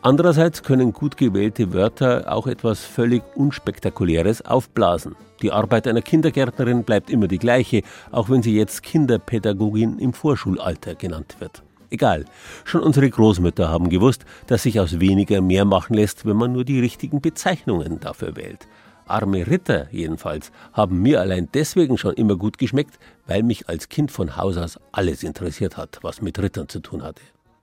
Andererseits 0.00 0.62
können 0.62 0.92
gut 0.92 1.16
gewählte 1.16 1.72
Wörter 1.72 2.32
auch 2.32 2.46
etwas 2.46 2.84
völlig 2.84 3.24
Unspektakuläres 3.34 4.46
aufblasen. 4.46 5.16
Die 5.42 5.50
Arbeit 5.50 5.88
einer 5.88 6.02
Kindergärtnerin 6.02 6.84
bleibt 6.84 7.10
immer 7.10 7.26
die 7.26 7.38
gleiche, 7.38 7.82
auch 8.12 8.30
wenn 8.30 8.44
sie 8.44 8.56
jetzt 8.56 8.84
Kinderpädagogin 8.84 9.98
im 9.98 10.12
Vorschulalter 10.12 10.94
genannt 10.94 11.38
wird. 11.40 11.64
Egal, 11.90 12.26
schon 12.64 12.82
unsere 12.82 13.08
Großmütter 13.08 13.68
haben 13.68 13.88
gewusst, 13.88 14.24
dass 14.46 14.64
sich 14.64 14.78
aus 14.78 15.00
weniger 15.00 15.40
mehr 15.40 15.64
machen 15.64 15.94
lässt, 15.94 16.26
wenn 16.26 16.36
man 16.36 16.52
nur 16.52 16.64
die 16.64 16.80
richtigen 16.80 17.20
Bezeichnungen 17.20 17.98
dafür 18.00 18.36
wählt. 18.36 18.68
Arme 19.06 19.46
Ritter 19.46 19.88
jedenfalls 19.90 20.52
haben 20.74 21.00
mir 21.00 21.20
allein 21.20 21.48
deswegen 21.54 21.96
schon 21.96 22.14
immer 22.14 22.36
gut 22.36 22.58
geschmeckt, 22.58 22.98
weil 23.26 23.42
mich 23.42 23.68
als 23.68 23.88
Kind 23.88 24.10
von 24.10 24.36
Haus 24.36 24.58
aus 24.58 24.78
alles 24.92 25.22
interessiert 25.22 25.78
hat, 25.78 25.98
was 26.02 26.20
mit 26.20 26.38
Rittern 26.38 26.68
zu 26.68 26.80
tun 26.80 27.02
hatte. 27.02 27.22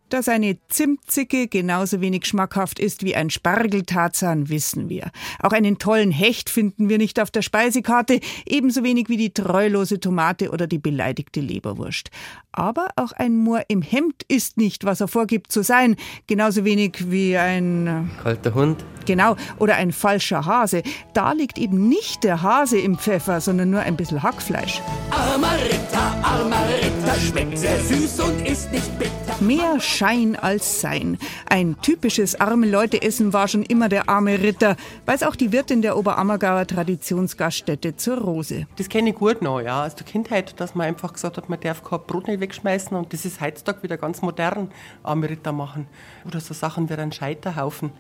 Dass 0.09 0.27
eine 0.27 0.57
Zimtzicke 0.69 1.47
genauso 1.47 1.99
wenig 1.99 2.27
schmackhaft 2.27 2.79
ist 2.79 3.03
wie 3.03 3.15
ein 3.15 3.31
Spargeltarzan, 3.31 4.49
wissen 4.49 4.87
wir. 4.87 5.09
Auch 5.39 5.51
einen 5.51 5.79
tollen 5.79 6.11
Hecht 6.11 6.49
finden 6.49 6.89
wir 6.89 6.99
nicht 6.99 7.19
auf 7.19 7.31
der 7.31 7.41
Speisekarte, 7.41 8.19
ebenso 8.45 8.83
wenig 8.83 9.09
wie 9.09 9.17
die 9.17 9.33
treulose 9.33 9.99
Tomate 9.99 10.51
oder 10.51 10.67
die 10.67 10.77
beleidigte 10.77 11.39
Leberwurst. 11.39 12.11
Aber 12.51 12.89
auch 12.95 13.13
ein 13.13 13.35
Moor 13.35 13.63
im 13.67 13.81
Hemd 13.81 14.23
ist 14.27 14.57
nicht, 14.57 14.85
was 14.85 15.01
er 15.01 15.07
vorgibt 15.07 15.51
zu 15.51 15.63
sein, 15.63 15.95
genauso 16.27 16.63
wenig 16.65 17.11
wie 17.11 17.35
ein 17.35 18.11
kalter 18.21 18.53
Hund. 18.53 18.85
Genau, 19.05 19.35
oder 19.57 19.75
ein 19.75 19.91
falscher 19.91 20.45
Hase. 20.45 20.83
Da 21.13 21.31
liegt 21.31 21.57
eben 21.57 21.89
nicht 21.89 22.23
der 22.23 22.41
Hase 22.41 22.77
im 22.77 22.97
Pfeffer, 22.97 23.41
sondern 23.41 23.71
nur 23.71 23.81
ein 23.81 23.97
bisschen 23.97 24.21
Hackfleisch. 24.21 24.81
Armer 25.09 25.55
Ritter, 25.63 26.15
armer 26.23 26.63
Ritter, 26.69 27.19
schmeckt 27.19 27.57
sehr 27.57 27.79
süß 27.79 28.19
und 28.19 28.47
ist 28.47 28.71
nicht 28.71 28.99
bitter. 28.99 29.24
Mehr 29.41 29.81
Schein 29.81 30.37
als 30.37 30.79
Sein. 30.79 31.17
Ein 31.49 31.75
typisches 31.81 32.39
arme 32.39 32.67
Leute-Essen 32.67 33.33
war 33.33 33.49
schon 33.49 33.63
immer 33.63 33.89
der 33.89 34.07
arme 34.07 34.41
Ritter, 34.41 34.77
weiß 35.05 35.23
auch 35.23 35.35
die 35.35 35.51
Wirtin 35.51 35.81
der 35.81 35.97
Oberammergauer 35.97 36.65
Traditionsgaststätte 36.65 37.97
zur 37.97 38.17
Rose. 38.19 38.65
Das 38.77 38.87
kenne 38.87 39.09
ich 39.09 39.15
gut 39.15 39.41
noch, 39.41 39.59
ja, 39.59 39.85
aus 39.85 39.95
der 39.95 40.05
Kindheit, 40.05 40.59
dass 40.61 40.73
man 40.73 40.87
einfach 40.87 41.11
gesagt 41.11 41.35
hat, 41.35 41.49
man 41.49 41.59
darf 41.59 41.83
kein 41.83 41.99
Brot 42.07 42.29
nicht 42.29 42.39
wegschmeißen 42.39 42.95
und 42.95 43.11
das 43.11 43.25
ist 43.25 43.41
heutzutage 43.41 43.83
wieder 43.83 43.97
ganz 43.97 44.21
modern, 44.21 44.71
arme 45.03 45.29
Ritter 45.29 45.51
machen. 45.51 45.87
Oder 46.25 46.39
so 46.39 46.53
Sachen 46.53 46.89
wie 46.89 46.93
ein 46.93 47.11
Scheiterhaufen 47.11 47.91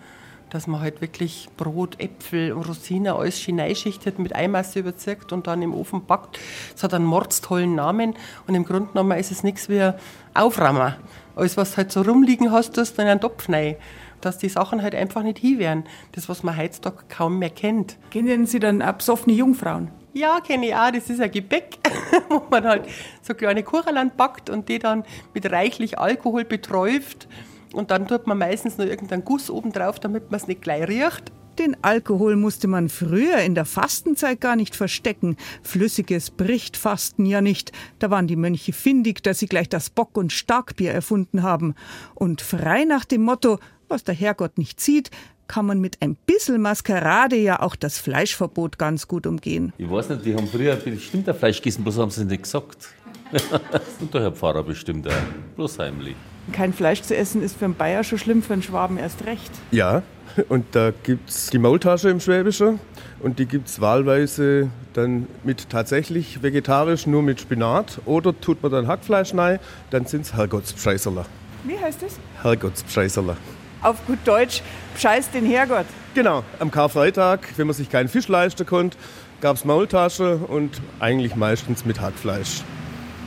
dass 0.51 0.67
man 0.67 0.79
halt 0.79 1.01
wirklich 1.01 1.49
Brot, 1.57 1.99
Äpfel, 1.99 2.51
Rosinen, 2.51 3.13
alles 3.13 3.41
schön 3.41 3.59
schichtet, 3.75 4.19
mit 4.19 4.35
Eimasse 4.35 4.79
überzirkt 4.79 5.33
und 5.33 5.47
dann 5.47 5.61
im 5.61 5.73
Ofen 5.73 6.05
backt. 6.05 6.39
Es 6.73 6.83
hat 6.83 6.93
einen 6.93 7.03
mordstollen 7.03 7.75
Namen 7.75 8.15
und 8.47 8.55
im 8.55 8.63
Grunde 8.63 8.89
genommen 8.91 9.17
ist 9.17 9.31
es 9.31 9.43
nichts 9.43 9.69
wie 9.69 9.91
Auframmer. 10.33 10.97
Alles, 11.35 11.57
was 11.57 11.77
halt 11.77 11.91
so 11.91 12.01
rumliegen 12.01 12.51
hast, 12.51 12.75
tust 12.75 12.97
du 12.97 13.01
in 13.01 13.07
einen 13.07 13.19
Topf 13.19 13.49
rein. 13.49 13.75
Dass 14.21 14.37
die 14.37 14.49
Sachen 14.49 14.81
halt 14.81 14.95
einfach 14.95 15.21
nicht 15.23 15.37
hin 15.37 15.59
werden. 15.59 15.83
Das, 16.13 16.29
was 16.29 16.43
man 16.43 16.57
heutzutage 16.57 17.03
kaum 17.09 17.39
mehr 17.39 17.49
kennt. 17.49 17.97
Kennen 18.09 18.45
Sie 18.45 18.59
dann 18.59 18.81
auch 18.81 18.93
besoffene 18.93 19.35
Jungfrauen? 19.35 19.91
Ja, 20.13 20.39
kenne 20.39 20.67
ich 20.67 20.75
auch. 20.75 20.91
Das 20.91 21.09
ist 21.09 21.19
ein 21.19 21.29
Gebäck, 21.29 21.77
wo 22.29 22.41
man 22.49 22.63
halt 22.63 22.87
so 23.21 23.33
kleine 23.33 23.63
Kuchenland 23.63 24.15
backt 24.15 24.49
und 24.49 24.69
die 24.69 24.79
dann 24.79 25.03
mit 25.33 25.51
reichlich 25.51 25.99
Alkohol 25.99 26.45
beträuft. 26.45 27.27
Und 27.73 27.91
dann 27.91 28.07
tut 28.07 28.25
man 28.25 28.37
meistens 28.37 28.77
noch 28.77 28.85
irgendeinen 28.85 29.25
Guss 29.25 29.49
oben 29.49 29.73
drauf, 29.73 29.99
damit 29.99 30.31
man 30.31 30.39
es 30.39 30.47
nicht 30.47 30.61
gleich 30.61 30.87
riecht. 30.87 31.33
Den 31.59 31.77
Alkohol 31.83 32.35
musste 32.35 32.67
man 32.67 32.89
früher 32.89 33.37
in 33.37 33.55
der 33.55 33.65
Fastenzeit 33.65 34.41
gar 34.41 34.55
nicht 34.55 34.75
verstecken. 34.75 35.37
Flüssiges 35.63 36.29
bricht 36.29 36.75
Fasten 36.75 37.25
ja 37.25 37.39
nicht. 37.39 37.71
Da 37.99 38.09
waren 38.11 38.27
die 38.27 38.35
Mönche 38.35 38.73
findig, 38.73 39.23
dass 39.23 39.39
sie 39.39 39.47
gleich 39.47 39.69
das 39.69 39.89
Bock- 39.89 40.17
und 40.17 40.33
Starkbier 40.33 40.91
erfunden 40.91 41.43
haben. 41.43 41.75
Und 42.13 42.41
frei 42.41 42.83
nach 42.83 43.05
dem 43.05 43.23
Motto, 43.23 43.59
was 43.87 44.03
der 44.03 44.15
Herrgott 44.15 44.57
nicht 44.57 44.81
sieht, 44.81 45.11
kann 45.47 45.65
man 45.65 45.79
mit 45.79 46.01
ein 46.01 46.15
bisschen 46.15 46.61
Maskerade 46.61 47.35
ja 47.35 47.61
auch 47.61 47.75
das 47.75 47.99
Fleischverbot 47.99 48.77
ganz 48.77 49.07
gut 49.07 49.25
umgehen. 49.25 49.73
Ich 49.77 49.89
weiß 49.89 50.09
nicht, 50.09 50.25
die 50.25 50.35
haben 50.35 50.47
früher 50.47 50.75
bestimmt 50.75 51.29
ein 51.29 51.35
Fleisch 51.35 51.57
gegessen, 51.57 51.83
bloß 51.83 51.99
haben 51.99 52.11
sie 52.11 52.21
es 52.21 52.27
nicht 52.27 52.43
gesagt. 52.43 52.89
und 53.99 54.13
der 54.13 54.21
Herr 54.21 54.31
Pfarrer 54.31 54.63
bestimmt 54.63 55.07
auch, 55.07 55.13
bloß 55.55 55.79
heimlich. 55.79 56.15
Kein 56.51 56.73
Fleisch 56.73 57.01
zu 57.01 57.15
essen 57.15 57.41
ist 57.41 57.57
für 57.57 57.65
einen 57.65 57.75
Bayer 57.75 58.03
schon 58.03 58.19
schlimm, 58.19 58.43
für 58.43 58.53
einen 58.53 58.63
Schwaben 58.63 58.97
erst 58.97 59.25
recht. 59.25 59.51
Ja, 59.71 60.03
und 60.49 60.65
da 60.73 60.91
gibt 61.03 61.29
es 61.29 61.49
die 61.49 61.57
Maultasche 61.57 62.09
im 62.09 62.19
Schwäbischen 62.19 62.79
und 63.19 63.39
die 63.39 63.45
gibt 63.45 63.67
es 63.67 63.81
wahlweise 63.81 64.69
dann 64.93 65.27
mit 65.43 65.69
tatsächlich 65.69 66.41
vegetarisch, 66.43 67.07
nur 67.07 67.23
mit 67.23 67.41
Spinat. 67.41 67.99
Oder 68.05 68.39
tut 68.39 68.61
man 68.63 68.71
dann 68.71 68.87
Hackfleisch 68.87 69.33
rein, 69.33 69.59
dann 69.89 70.05
sind 70.05 70.21
es 70.21 70.33
Herrgottspscheißerler. 70.33 71.25
Wie 71.63 71.77
heißt 71.77 72.03
das? 72.03 72.19
Herrgottspscheißerler. 72.41 73.37
Auf 73.81 74.05
gut 74.07 74.19
Deutsch, 74.25 74.61
Scheiß 74.97 75.31
den 75.31 75.45
Herrgott. 75.45 75.85
Genau, 76.13 76.43
am 76.59 76.71
Karfreitag, 76.71 77.41
wenn 77.57 77.67
man 77.67 77.75
sich 77.75 77.89
keinen 77.89 78.07
Fisch 78.07 78.27
leisten 78.27 78.65
konnte, 78.65 78.97
gab 79.41 79.57
es 79.57 79.65
Maultasche 79.65 80.37
und 80.37 80.81
eigentlich 80.99 81.35
meistens 81.35 81.85
mit 81.85 81.99
Hackfleisch. 81.99 82.61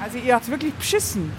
Also 0.03 0.19
ihr 0.19 0.35
habt 0.35 0.49
wirklich 0.51 0.73
beschissen. 0.75 1.31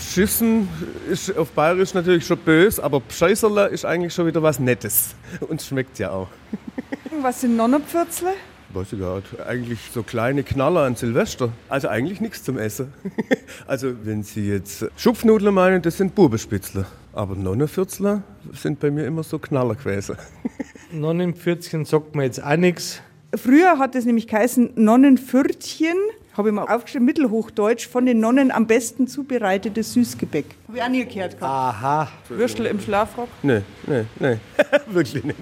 Beschissen 0.00 0.66
ist 1.10 1.36
auf 1.36 1.50
Bayerisch 1.50 1.92
natürlich 1.92 2.26
schon 2.26 2.38
böse, 2.38 2.82
aber 2.82 3.00
Pscheißerler 3.00 3.68
ist 3.68 3.84
eigentlich 3.84 4.14
schon 4.14 4.26
wieder 4.26 4.42
was 4.42 4.58
Nettes. 4.58 5.14
Und 5.46 5.60
schmeckt 5.60 5.98
ja 5.98 6.10
auch. 6.10 6.28
Was 7.22 7.42
sind 7.42 7.54
Nonnenpfürzle? 7.54 8.30
Weiß 8.72 8.94
ich 8.94 8.98
gar 8.98 9.16
nicht. 9.16 9.38
Eigentlich 9.46 9.78
so 9.92 10.02
kleine 10.02 10.42
Knaller 10.42 10.84
an 10.84 10.96
Silvester. 10.96 11.52
Also 11.68 11.88
eigentlich 11.88 12.22
nichts 12.22 12.42
zum 12.42 12.56
Essen. 12.56 12.94
Also 13.66 13.92
wenn 14.04 14.22
Sie 14.22 14.48
jetzt 14.48 14.86
Schupfnudeln 14.96 15.54
meinen, 15.54 15.82
das 15.82 15.98
sind 15.98 16.14
Bubenspitzler. 16.14 16.86
Aber 17.12 17.36
Nonnenfürzler 17.36 18.22
sind 18.54 18.80
bei 18.80 18.90
mir 18.90 19.04
immer 19.04 19.22
so 19.22 19.38
Knaller 19.38 19.74
gewesen. 19.74 20.16
Nonnenpfürzchen 20.92 21.84
sagt 21.84 22.14
mir 22.16 22.24
jetzt 22.24 22.42
auch 22.42 22.56
nichts. 22.56 23.02
Früher 23.36 23.78
hat 23.78 23.94
es 23.94 24.06
nämlich 24.06 24.26
geheißen 24.26 24.72
Nonnenpfürtchen 24.76 25.96
habe 26.34 26.48
ich 26.48 26.54
mal 26.54 26.64
aufgeschrieben, 26.64 27.06
Mittelhochdeutsch, 27.06 27.88
von 27.88 28.06
den 28.06 28.20
Nonnen 28.20 28.50
am 28.50 28.66
besten 28.66 29.06
zubereitetes 29.06 29.92
Süßgebäck. 29.94 30.46
Habe 30.68 30.78
ich 30.78 30.82
auch 30.82 30.88
nie 30.88 31.04
gehört 31.04 31.38
gehabt. 31.38 31.42
Aha. 31.42 32.08
Würstel 32.28 32.66
im 32.66 32.80
Schlafrock? 32.80 33.28
Nee, 33.42 33.62
nee, 33.86 34.04
nee, 34.18 34.36
wirklich 34.86 35.24
nicht. 35.24 35.38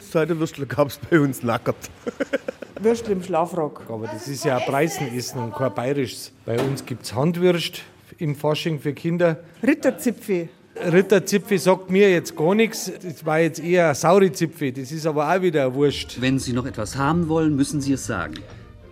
Seidewürstel 0.00 0.66
gab 0.66 0.88
es 0.88 0.98
bei 0.98 1.18
uns 1.18 1.42
nackert. 1.42 1.76
Würstel 2.80 3.12
im 3.12 3.22
Schlafrock. 3.22 3.82
Aber 3.88 4.06
das 4.06 4.28
ist 4.28 4.44
ja 4.44 4.58
ein 4.58 4.64
Preisenessen 4.64 5.40
und 5.42 5.54
kein 5.54 5.74
bayerisches. 5.74 6.32
Bei 6.44 6.60
uns 6.60 6.84
gibt 6.84 7.04
es 7.04 7.14
Handwürst 7.14 7.82
im 8.18 8.36
Fasching 8.36 8.78
für 8.78 8.92
Kinder. 8.92 9.38
Ritterzipfel. 9.62 10.48
Ritterzipfel 10.76 11.58
sagt 11.58 11.90
mir 11.90 12.10
jetzt 12.10 12.36
gar 12.36 12.54
nichts. 12.54 12.90
Das 13.02 13.24
war 13.24 13.40
jetzt 13.40 13.60
eher 13.60 13.94
Zipfel. 13.94 14.72
Das 14.72 14.90
ist 14.90 15.06
aber 15.06 15.30
auch 15.30 15.42
wieder 15.42 15.74
Wurst. 15.74 16.20
Wenn 16.20 16.38
Sie 16.38 16.52
noch 16.52 16.66
etwas 16.66 16.96
haben 16.96 17.28
wollen, 17.28 17.54
müssen 17.54 17.80
Sie 17.80 17.92
es 17.92 18.06
sagen. 18.06 18.34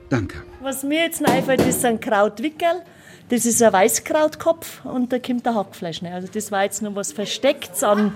Danke. 0.08 0.42
Was 0.62 0.82
mir 0.82 1.04
jetzt 1.04 1.22
noch 1.22 1.30
einfällt, 1.30 1.62
ist 1.62 1.84
ein 1.86 2.00
Krautwickel. 2.00 2.82
Das 3.30 3.46
ist 3.46 3.62
ein 3.62 3.72
Weißkrautkopf 3.72 4.84
und 4.84 5.10
da 5.10 5.18
kommt 5.18 5.46
der 5.46 5.54
Hackfleisch 5.54 6.02
rein. 6.02 6.12
Also 6.12 6.28
das 6.30 6.52
war 6.52 6.64
jetzt 6.64 6.82
noch 6.82 6.94
was 6.94 7.12
Verstecktes 7.12 7.82
an 7.82 8.14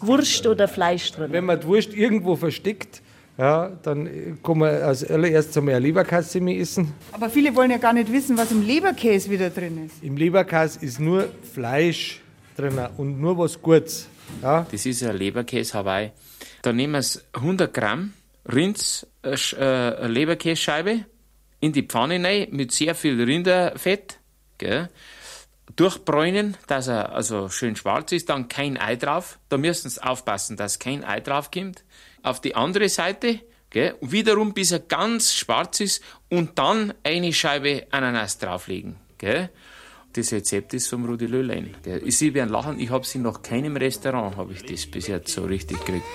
Wurst 0.00 0.46
oder 0.46 0.68
Fleisch 0.68 1.12
drin. 1.12 1.32
Wenn 1.32 1.46
man 1.46 1.58
die 1.58 1.66
Wurst 1.66 1.94
irgendwo 1.94 2.36
versteckt, 2.36 3.00
ja, 3.38 3.70
dann 3.82 4.38
kann 4.42 4.58
man 4.58 4.74
als 4.82 5.08
allererstes 5.08 5.56
einmal 5.56 5.76
eine 5.76 5.86
Leberkäse 5.86 6.38
essen. 6.50 6.92
Aber 7.12 7.30
viele 7.30 7.54
wollen 7.54 7.70
ja 7.70 7.78
gar 7.78 7.94
nicht 7.94 8.12
wissen, 8.12 8.36
was 8.36 8.50
im 8.50 8.66
Leberkäse 8.66 9.30
wieder 9.30 9.48
drin 9.48 9.86
ist. 9.86 10.02
Im 10.02 10.16
Leberkäse 10.16 10.84
ist 10.84 11.00
nur 11.00 11.28
Fleisch 11.54 12.20
drin 12.56 12.78
und 12.98 13.20
nur 13.20 13.38
was 13.38 13.62
Gutes. 13.62 14.08
Ja. 14.42 14.66
Das 14.70 14.84
ist 14.84 15.02
ein 15.02 15.16
Leberkäse 15.16 15.72
Hawaii. 15.72 16.10
Da 16.60 16.72
nehmen 16.72 16.94
wir 16.94 17.20
100 17.40 17.72
Gramm 17.72 18.12
Rinds, 18.52 19.06
äh, 19.22 19.34
äh 19.54 20.06
Leberkässcheibe, 20.08 21.04
in 21.60 21.72
die 21.72 21.82
Pfanne 21.82 22.22
rein 22.22 22.48
mit 22.50 22.72
sehr 22.72 22.94
viel 22.94 23.22
Rinderfett, 23.22 24.18
gell? 24.58 24.88
durchbräunen, 25.74 26.56
dass 26.68 26.86
er 26.86 27.12
also 27.12 27.48
schön 27.48 27.76
schwarz 27.76 28.12
ist, 28.12 28.28
dann 28.28 28.48
kein 28.48 28.78
Ei 28.78 28.96
drauf. 28.96 29.38
Da 29.48 29.58
müssen 29.58 29.90
Sie 29.90 30.02
aufpassen, 30.02 30.56
dass 30.56 30.78
kein 30.78 31.04
Ei 31.04 31.20
drauf 31.20 31.50
kommt. 31.50 31.84
Auf 32.22 32.40
die 32.40 32.54
andere 32.54 32.88
Seite, 32.88 33.40
gell? 33.70 33.96
wiederum 34.00 34.54
bis 34.54 34.70
er 34.70 34.80
ganz 34.80 35.34
schwarz 35.34 35.80
ist 35.80 36.02
und 36.28 36.58
dann 36.58 36.94
eine 37.02 37.32
Scheibe 37.32 37.86
Ananas 37.90 38.38
drauflegen. 38.38 38.96
Gell? 39.18 39.50
Das 40.16 40.32
Rezept 40.32 40.72
ist 40.72 40.88
vom 40.88 41.04
Rudi 41.04 41.26
Löhlein. 41.26 41.74
Sie 42.06 42.32
werden 42.32 42.48
lachen, 42.48 42.80
ich 42.80 42.88
habe 42.88 43.04
sie 43.04 43.18
noch 43.18 43.42
keinem 43.42 43.76
Restaurant, 43.76 44.34
habe 44.38 44.54
ich 44.54 44.62
das 44.62 44.86
bis 44.86 45.08
jetzt 45.08 45.28
so 45.28 45.44
richtig 45.44 45.78
gekriegt. 45.84 46.06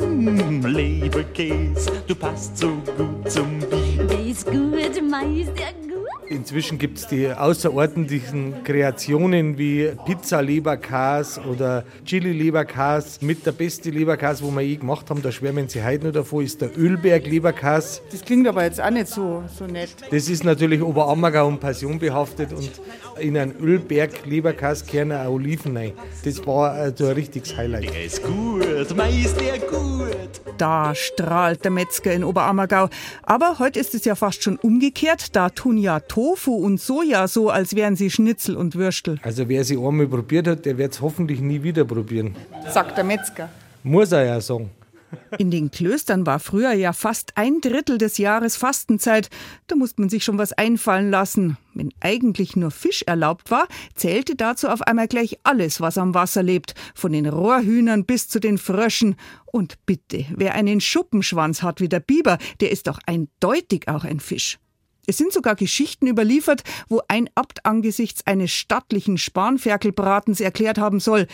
Mmh, 0.00 0.68
Leberkäse, 0.68 2.04
du 2.06 2.14
passt 2.14 2.56
so 2.56 2.68
gut 2.96 3.28
zum 3.28 3.58
Bier. 3.58 4.04
Der 4.04 4.26
ist 4.26 4.46
gut, 4.46 5.10
Meister, 5.10 5.72
gut. 5.72 5.85
Inzwischen 6.28 6.78
gibt 6.78 6.98
es 6.98 7.06
die 7.06 7.30
außerordentlichen 7.30 8.64
Kreationen 8.64 9.58
wie 9.58 9.92
Pizza 10.06 10.40
Leberkäse 10.40 11.40
oder 11.42 11.84
Chili 12.04 12.32
Leberkäse 12.32 13.24
mit 13.24 13.46
der 13.46 13.52
beste 13.52 13.90
Leberkäse, 13.90 14.42
wo 14.42 14.50
wir 14.50 14.62
je 14.62 14.76
gemacht 14.76 15.08
haben. 15.08 15.22
Da 15.22 15.30
schwärmen 15.30 15.68
sie 15.68 15.84
heute 15.84 16.06
noch 16.06 16.12
davor, 16.12 16.42
ist 16.42 16.60
der 16.60 16.76
Ölberg 16.76 17.26
Leberkäse. 17.26 18.00
Das 18.10 18.22
klingt 18.22 18.48
aber 18.48 18.64
jetzt 18.64 18.80
auch 18.80 18.90
nicht 18.90 19.08
so, 19.08 19.44
so 19.56 19.66
nett. 19.66 19.90
Das 20.10 20.28
ist 20.28 20.44
natürlich 20.44 20.82
Oberammergau 20.82 21.46
und 21.46 21.60
Passion 21.60 21.98
behaftet 21.98 22.52
und 22.52 22.72
in 23.20 23.36
einen 23.36 23.56
Ölberg 23.60 24.26
Leberkäse 24.26 24.84
kehren 24.84 25.12
auch 25.12 25.30
Oliven 25.30 25.76
rein. 25.76 25.92
Das 26.24 26.44
war 26.46 26.72
also 26.72 27.06
ein 27.06 27.12
richtiges 27.12 27.56
Highlight. 27.56 27.84
Der 27.94 28.04
ist 28.04 28.22
gut, 28.22 28.96
Meister, 28.96 29.58
gut. 29.70 30.16
Da 30.58 30.94
strahlt 30.94 31.64
der 31.64 31.70
Metzger 31.70 32.12
in 32.12 32.24
Oberammergau. 32.24 32.88
Aber 33.22 33.58
heute 33.58 33.78
ist 33.78 33.94
es 33.94 34.04
ja 34.04 34.14
fast 34.14 34.42
schon 34.42 34.56
umgekehrt. 34.56 35.36
Da 35.36 35.50
tun 35.50 35.76
ja 35.76 36.00
Tofu 36.16 36.54
und 36.54 36.80
Soja 36.80 37.28
so, 37.28 37.50
als 37.50 37.76
wären 37.76 37.94
sie 37.94 38.08
Schnitzel 38.08 38.56
und 38.56 38.74
Würstel. 38.74 39.18
Also 39.20 39.50
wer 39.50 39.64
sie 39.64 39.76
einmal 39.76 40.06
probiert 40.06 40.48
hat, 40.48 40.64
der 40.64 40.78
wird 40.78 40.94
es 40.94 41.02
hoffentlich 41.02 41.40
nie 41.40 41.62
wieder 41.62 41.84
probieren. 41.84 42.34
Sagt 42.72 42.96
der 42.96 43.04
Metzger. 43.04 43.50
Muss 43.82 44.12
er 44.12 44.24
ja 44.24 44.40
sagen. 44.40 44.70
In 45.36 45.50
den 45.50 45.70
Klöstern 45.70 46.24
war 46.24 46.40
früher 46.40 46.72
ja 46.72 46.94
fast 46.94 47.32
ein 47.36 47.60
Drittel 47.60 47.98
des 47.98 48.16
Jahres 48.16 48.56
Fastenzeit. 48.56 49.28
Da 49.66 49.76
musste 49.76 50.00
man 50.00 50.08
sich 50.08 50.24
schon 50.24 50.38
was 50.38 50.54
einfallen 50.54 51.10
lassen. 51.10 51.58
Wenn 51.74 51.92
eigentlich 52.00 52.56
nur 52.56 52.70
Fisch 52.70 53.02
erlaubt 53.06 53.50
war, 53.50 53.68
zählte 53.94 54.36
dazu 54.36 54.68
auf 54.68 54.80
einmal 54.80 55.08
gleich 55.08 55.38
alles, 55.42 55.82
was 55.82 55.98
am 55.98 56.14
Wasser 56.14 56.42
lebt, 56.42 56.74
von 56.94 57.12
den 57.12 57.26
Rohrhühnern 57.26 58.06
bis 58.06 58.26
zu 58.26 58.40
den 58.40 58.56
Fröschen. 58.56 59.16
Und 59.44 59.84
bitte, 59.84 60.24
wer 60.34 60.54
einen 60.54 60.80
Schuppenschwanz 60.80 61.62
hat 61.62 61.82
wie 61.82 61.90
der 61.90 62.00
Biber, 62.00 62.38
der 62.62 62.70
ist 62.70 62.86
doch 62.86 63.00
eindeutig 63.04 63.88
auch 63.88 64.04
ein 64.04 64.20
Fisch. 64.20 64.58
Es 65.06 65.16
sind 65.16 65.32
sogar 65.32 65.54
Geschichten 65.54 66.06
überliefert, 66.06 66.62
wo 66.88 67.00
ein 67.08 67.30
Abt 67.34 67.64
angesichts 67.64 68.26
eines 68.26 68.50
stattlichen 68.50 69.18
Spanferkelbratens 69.18 70.40
erklärt 70.40 70.78
haben 70.78 71.00
soll: 71.00 71.26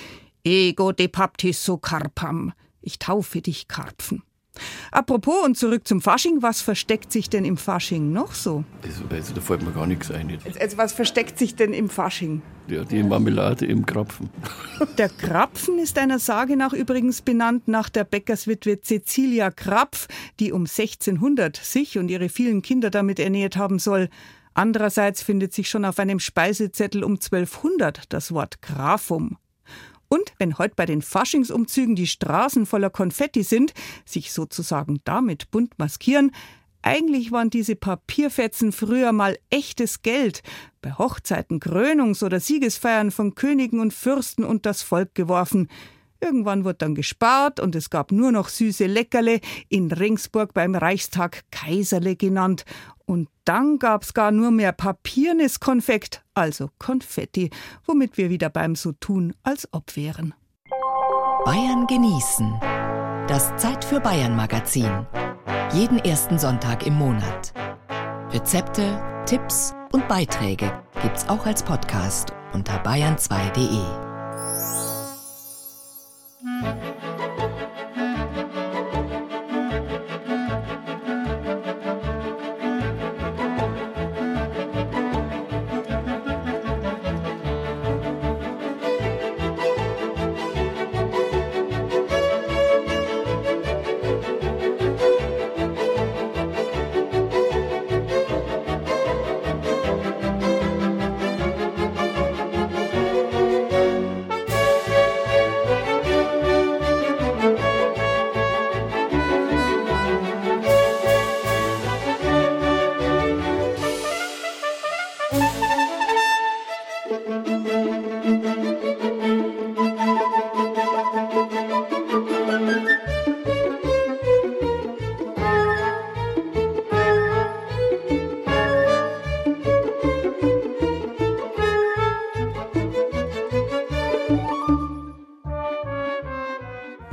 Ego 0.44 0.92
de 0.92 1.08
baptisso 1.08 1.78
carpam. 1.78 2.52
Ich 2.80 2.98
taufe 2.98 3.40
dich, 3.40 3.68
Karpfen. 3.68 4.22
Apropos 4.90 5.44
und 5.44 5.56
zurück 5.56 5.86
zum 5.86 6.00
Fasching, 6.00 6.42
was 6.42 6.60
versteckt 6.60 7.12
sich 7.12 7.30
denn 7.30 7.44
im 7.44 7.56
Fasching 7.56 8.12
noch 8.12 8.34
so? 8.34 8.64
Also, 8.82 9.04
also 9.08 9.34
da 9.34 9.40
fällt 9.40 9.62
mir 9.62 9.72
gar 9.72 9.86
nichts 9.86 10.10
ein. 10.10 10.38
Also, 10.60 10.76
was 10.76 10.92
versteckt 10.92 11.38
sich 11.38 11.54
denn 11.54 11.72
im 11.72 11.88
Fasching? 11.88 12.42
Ja, 12.68 12.84
die 12.84 13.02
Marmelade 13.02 13.66
im 13.66 13.86
Krapfen. 13.86 14.30
Der 14.98 15.08
Krapfen 15.08 15.78
ist 15.78 15.98
einer 15.98 16.18
Sage 16.18 16.56
nach 16.56 16.72
übrigens 16.72 17.22
benannt 17.22 17.66
nach 17.66 17.88
der 17.88 18.04
Bäckerswitwe 18.04 18.80
Cecilia 18.80 19.50
Krapf, 19.50 20.06
die 20.38 20.52
um 20.52 20.62
1600 20.62 21.56
sich 21.56 21.98
und 21.98 22.08
ihre 22.08 22.28
vielen 22.28 22.62
Kinder 22.62 22.90
damit 22.90 23.18
ernährt 23.18 23.56
haben 23.56 23.78
soll. 23.78 24.08
Andererseits 24.54 25.22
findet 25.22 25.54
sich 25.54 25.68
schon 25.68 25.84
auf 25.84 25.98
einem 25.98 26.20
Speisezettel 26.20 27.04
um 27.04 27.12
1200 27.12 28.12
das 28.12 28.32
Wort 28.32 28.60
Grafum. 28.62 29.38
Und 30.12 30.34
wenn 30.36 30.58
heute 30.58 30.74
bei 30.76 30.84
den 30.84 31.00
Faschingsumzügen 31.00 31.96
die 31.96 32.06
Straßen 32.06 32.66
voller 32.66 32.90
Konfetti 32.90 33.42
sind, 33.42 33.72
sich 34.04 34.30
sozusagen 34.34 35.00
damit 35.04 35.50
bunt 35.50 35.78
maskieren, 35.78 36.32
eigentlich 36.82 37.32
waren 37.32 37.48
diese 37.48 37.76
Papierfetzen 37.76 38.72
früher 38.72 39.12
mal 39.12 39.38
echtes 39.48 40.02
Geld, 40.02 40.42
bei 40.82 40.92
Hochzeiten, 40.92 41.60
Krönungs- 41.60 42.22
oder 42.22 42.40
Siegesfeiern 42.40 43.10
von 43.10 43.34
Königen 43.34 43.80
und 43.80 43.94
Fürsten 43.94 44.44
und 44.44 44.66
das 44.66 44.82
Volk 44.82 45.14
geworfen. 45.14 45.68
Irgendwann 46.20 46.64
wurde 46.64 46.78
dann 46.78 46.94
gespart 46.94 47.58
und 47.58 47.74
es 47.74 47.88
gab 47.88 48.12
nur 48.12 48.32
noch 48.32 48.50
süße 48.50 48.84
Leckerle, 48.84 49.40
in 49.70 49.90
Ringsburg 49.90 50.52
beim 50.52 50.74
Reichstag 50.74 51.42
Kaiserle 51.50 52.16
genannt. 52.16 52.66
Und 53.06 53.28
dann 53.44 53.78
gab's 53.78 54.14
gar 54.14 54.30
nur 54.30 54.50
mehr 54.50 54.72
papiernes 54.72 55.60
Konfekt, 55.60 56.22
also 56.34 56.70
Konfetti, 56.78 57.50
womit 57.86 58.16
wir 58.16 58.30
wieder 58.30 58.50
beim 58.50 58.74
so 58.74 58.92
tun, 58.92 59.34
als 59.42 59.68
ob 59.72 59.96
wären. 59.96 60.34
Bayern 61.44 61.86
genießen. 61.86 62.60
Das 63.28 63.54
Zeit 63.56 63.84
für 63.84 64.00
Bayern 64.00 64.36
Magazin. 64.36 65.06
Jeden 65.72 65.98
ersten 65.98 66.38
Sonntag 66.38 66.86
im 66.86 66.94
Monat. 66.94 67.52
Rezepte, 68.30 69.02
Tipps 69.26 69.74
und 69.92 70.06
Beiträge 70.08 70.72
gibt's 71.02 71.28
auch 71.28 71.46
als 71.46 71.62
Podcast 71.62 72.32
unter 72.52 72.82
bayern2.de. 72.82 74.12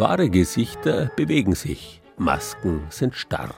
Wahre 0.10 0.32
Gesichter 0.32 1.12
bewegen 1.16 1.54
sich, 1.54 2.02
Masken 2.18 2.82
sind 2.90 3.14
starr. 3.14 3.54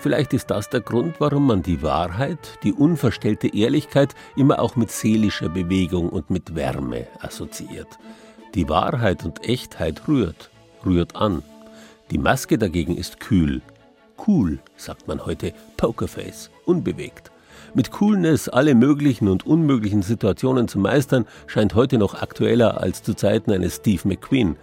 Vielleicht 0.00 0.34
ist 0.34 0.50
das 0.50 0.68
der 0.68 0.82
Grund, 0.82 1.14
warum 1.18 1.46
man 1.46 1.62
die 1.62 1.82
Wahrheit, 1.82 2.58
die 2.62 2.74
unverstellte 2.74 3.56
Ehrlichkeit 3.56 4.14
immer 4.36 4.58
auch 4.58 4.76
mit 4.76 4.90
seelischer 4.90 5.48
Bewegung 5.48 6.10
und 6.10 6.28
mit 6.28 6.54
Wärme 6.54 7.06
assoziiert. 7.20 7.88
Die 8.54 8.68
Wahrheit 8.68 9.24
und 9.24 9.48
Echtheit 9.48 10.06
rührt, 10.06 10.50
rührt 10.84 11.16
an. 11.16 11.42
Die 12.10 12.18
Maske 12.18 12.58
dagegen 12.58 12.98
ist 12.98 13.18
kühl. 13.18 13.62
Cool, 14.26 14.58
sagt 14.76 15.08
man 15.08 15.24
heute, 15.24 15.54
Pokerface, 15.78 16.50
unbewegt. 16.66 17.32
Mit 17.72 17.92
Coolness 17.92 18.50
alle 18.50 18.74
möglichen 18.74 19.26
und 19.26 19.46
unmöglichen 19.46 20.02
Situationen 20.02 20.68
zu 20.68 20.78
meistern, 20.78 21.24
scheint 21.46 21.74
heute 21.74 21.96
noch 21.96 22.20
aktueller 22.20 22.78
als 22.82 23.02
zu 23.02 23.14
Zeiten 23.14 23.52
eines 23.52 23.76
Steve 23.76 24.06
McQueen. 24.06 24.56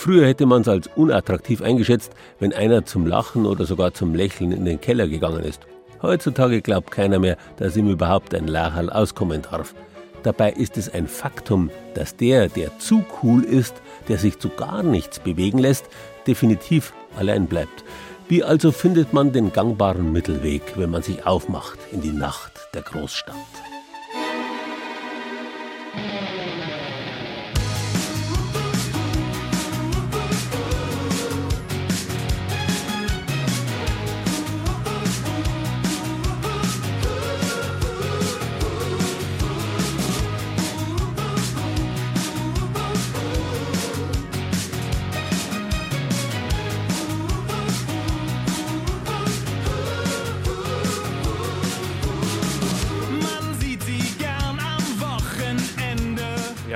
Früher 0.00 0.28
hätte 0.28 0.46
man 0.46 0.60
es 0.60 0.68
als 0.68 0.88
unattraktiv 0.94 1.60
eingeschätzt, 1.60 2.12
wenn 2.38 2.52
einer 2.52 2.84
zum 2.84 3.04
Lachen 3.04 3.44
oder 3.46 3.64
sogar 3.64 3.94
zum 3.94 4.14
Lächeln 4.14 4.52
in 4.52 4.64
den 4.64 4.80
Keller 4.80 5.08
gegangen 5.08 5.42
ist. 5.42 5.66
Heutzutage 6.00 6.62
glaubt 6.62 6.92
keiner 6.92 7.18
mehr, 7.18 7.36
dass 7.56 7.76
ihm 7.76 7.90
überhaupt 7.90 8.32
ein 8.32 8.46
Lachal 8.46 8.90
auskommen 8.90 9.42
darf. 9.42 9.74
Dabei 10.22 10.52
ist 10.52 10.76
es 10.76 10.88
ein 10.88 11.08
Faktum, 11.08 11.70
dass 11.94 12.14
der, 12.14 12.48
der 12.48 12.78
zu 12.78 13.04
cool 13.24 13.42
ist, 13.42 13.74
der 14.06 14.18
sich 14.18 14.38
zu 14.38 14.50
gar 14.50 14.84
nichts 14.84 15.18
bewegen 15.18 15.58
lässt, 15.58 15.86
definitiv 16.28 16.92
allein 17.16 17.46
bleibt. 17.46 17.82
Wie 18.28 18.44
also 18.44 18.70
findet 18.70 19.12
man 19.12 19.32
den 19.32 19.52
gangbaren 19.52 20.12
Mittelweg, 20.12 20.62
wenn 20.76 20.90
man 20.90 21.02
sich 21.02 21.26
aufmacht 21.26 21.80
in 21.90 22.02
die 22.02 22.12
Nacht 22.12 22.52
der 22.72 22.82
Großstadt? 22.82 23.34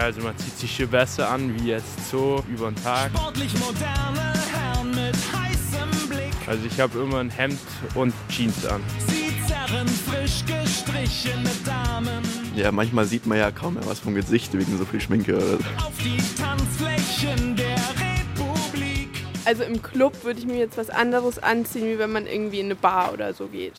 Ja, 0.02 0.06
also 0.06 0.20
man 0.22 0.36
zieht 0.36 0.58
sich 0.58 0.74
schon 0.74 0.88
besser 0.88 1.30
an 1.30 1.54
wie 1.54 1.68
jetzt 1.68 2.10
so 2.10 2.42
über 2.48 2.72
den 2.72 2.82
Tag. 2.82 3.12
Sportlich 3.14 3.52
moderne 3.60 4.32
Herren 4.52 4.90
mit 4.90 5.14
heißem 5.32 6.08
Blick. 6.08 6.34
Also 6.48 6.66
ich 6.66 6.80
habe 6.80 6.98
immer 6.98 7.20
ein 7.20 7.30
Hemd 7.30 7.60
und 7.94 8.12
Jeans 8.28 8.66
an. 8.66 8.82
Sie 9.06 9.32
zerren 9.46 9.86
frisch 9.86 10.42
gestrichene 10.44 11.48
Damen 11.64 12.20
Ja, 12.56 12.72
manchmal 12.72 13.04
sieht 13.04 13.26
man 13.26 13.38
ja 13.38 13.52
kaum 13.52 13.74
mehr 13.74 13.86
was 13.86 14.00
vom 14.00 14.16
Gesicht 14.16 14.52
wegen 14.58 14.76
so 14.76 14.84
viel 14.84 15.00
Schminke. 15.00 15.36
Oder 15.36 15.46
so. 15.46 15.86
auf 15.86 15.96
die 16.02 16.18
Tanzflächen 16.36 17.54
der 17.54 17.76
Republik. 17.76 19.08
Also 19.44 19.62
im 19.62 19.80
Club 19.82 20.24
würde 20.24 20.40
ich 20.40 20.46
mir 20.46 20.58
jetzt 20.58 20.78
was 20.78 20.90
anderes 20.90 21.38
anziehen, 21.38 21.86
wie 21.86 22.00
wenn 22.00 22.10
man 22.10 22.26
irgendwie 22.26 22.58
in 22.58 22.66
eine 22.66 22.74
Bar 22.74 23.12
oder 23.12 23.34
so 23.34 23.46
geht. 23.46 23.74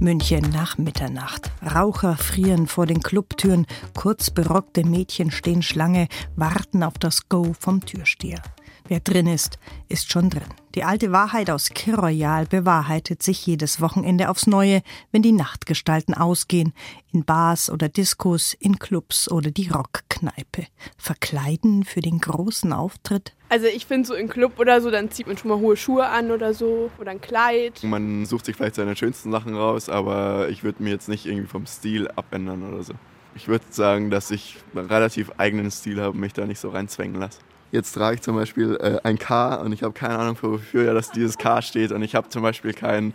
München 0.00 0.50
nach 0.50 0.78
Mitternacht. 0.78 1.50
Raucher 1.74 2.16
frieren 2.16 2.66
vor 2.66 2.86
den 2.86 3.00
Clubtüren, 3.00 3.66
kurz 3.96 4.30
berockte 4.30 4.84
Mädchen 4.84 5.30
stehen 5.30 5.62
Schlange, 5.62 6.08
warten 6.36 6.82
auf 6.82 6.98
das 6.98 7.28
Go 7.28 7.54
vom 7.58 7.84
Türsteher. 7.84 8.42
Wer 8.88 9.00
drin 9.00 9.26
ist, 9.26 9.58
ist 9.88 10.10
schon 10.10 10.30
drin. 10.30 10.42
Die 10.74 10.84
alte 10.84 11.12
Wahrheit 11.12 11.50
aus 11.50 11.70
Kirroyal 11.70 12.46
bewahrheitet 12.46 13.22
sich 13.22 13.46
jedes 13.46 13.80
Wochenende 13.80 14.28
aufs 14.28 14.46
Neue, 14.46 14.82
wenn 15.12 15.22
die 15.22 15.32
Nachtgestalten 15.32 16.14
ausgehen, 16.14 16.72
in 17.12 17.24
Bars 17.24 17.70
oder 17.70 17.88
Diskos, 17.88 18.54
in 18.54 18.78
Clubs 18.78 19.30
oder 19.30 19.50
die 19.50 19.68
Rockkneipen. 19.68 20.08
Kneipe. 20.18 20.66
Verkleiden 20.96 21.84
für 21.84 22.00
den 22.00 22.18
großen 22.18 22.72
Auftritt? 22.72 23.32
Also 23.48 23.66
ich 23.66 23.86
finde 23.86 24.06
so 24.06 24.14
im 24.14 24.28
Club 24.28 24.58
oder 24.58 24.80
so, 24.80 24.90
dann 24.90 25.10
zieht 25.10 25.26
man 25.26 25.36
schon 25.36 25.50
mal 25.50 25.58
hohe 25.58 25.76
Schuhe 25.76 26.06
an 26.06 26.30
oder 26.30 26.54
so 26.54 26.90
oder 26.98 27.12
ein 27.12 27.20
Kleid. 27.20 27.82
Man 27.82 28.26
sucht 28.26 28.46
sich 28.46 28.56
vielleicht 28.56 28.74
seine 28.74 28.96
schönsten 28.96 29.30
Sachen 29.30 29.54
raus, 29.54 29.88
aber 29.88 30.48
ich 30.48 30.64
würde 30.64 30.82
mir 30.82 30.90
jetzt 30.90 31.08
nicht 31.08 31.26
irgendwie 31.26 31.46
vom 31.46 31.66
Stil 31.66 32.08
abändern 32.08 32.62
oder 32.72 32.82
so. 32.82 32.94
Ich 33.34 33.48
würde 33.48 33.64
sagen, 33.70 34.10
dass 34.10 34.30
ich 34.30 34.56
einen 34.74 34.86
relativ 34.86 35.30
eigenen 35.38 35.70
Stil 35.70 36.00
habe 36.00 36.10
und 36.10 36.20
mich 36.20 36.32
da 36.32 36.46
nicht 36.46 36.58
so 36.58 36.70
reinzwängen 36.70 37.20
lasse. 37.20 37.38
Jetzt 37.70 37.92
trage 37.92 38.16
ich 38.16 38.22
zum 38.22 38.34
Beispiel 38.36 38.76
äh, 38.80 38.98
ein 39.02 39.18
K 39.18 39.56
und 39.56 39.72
ich 39.72 39.82
habe 39.82 39.92
keine 39.92 40.18
Ahnung, 40.18 40.36
wofür 40.40 40.84
ja 40.84 40.94
das 40.94 41.10
dieses 41.10 41.36
K 41.36 41.60
steht 41.62 41.92
und 41.92 42.02
ich 42.02 42.14
habe 42.14 42.28
zum 42.28 42.42
Beispiel 42.42 42.72
keinen 42.72 43.12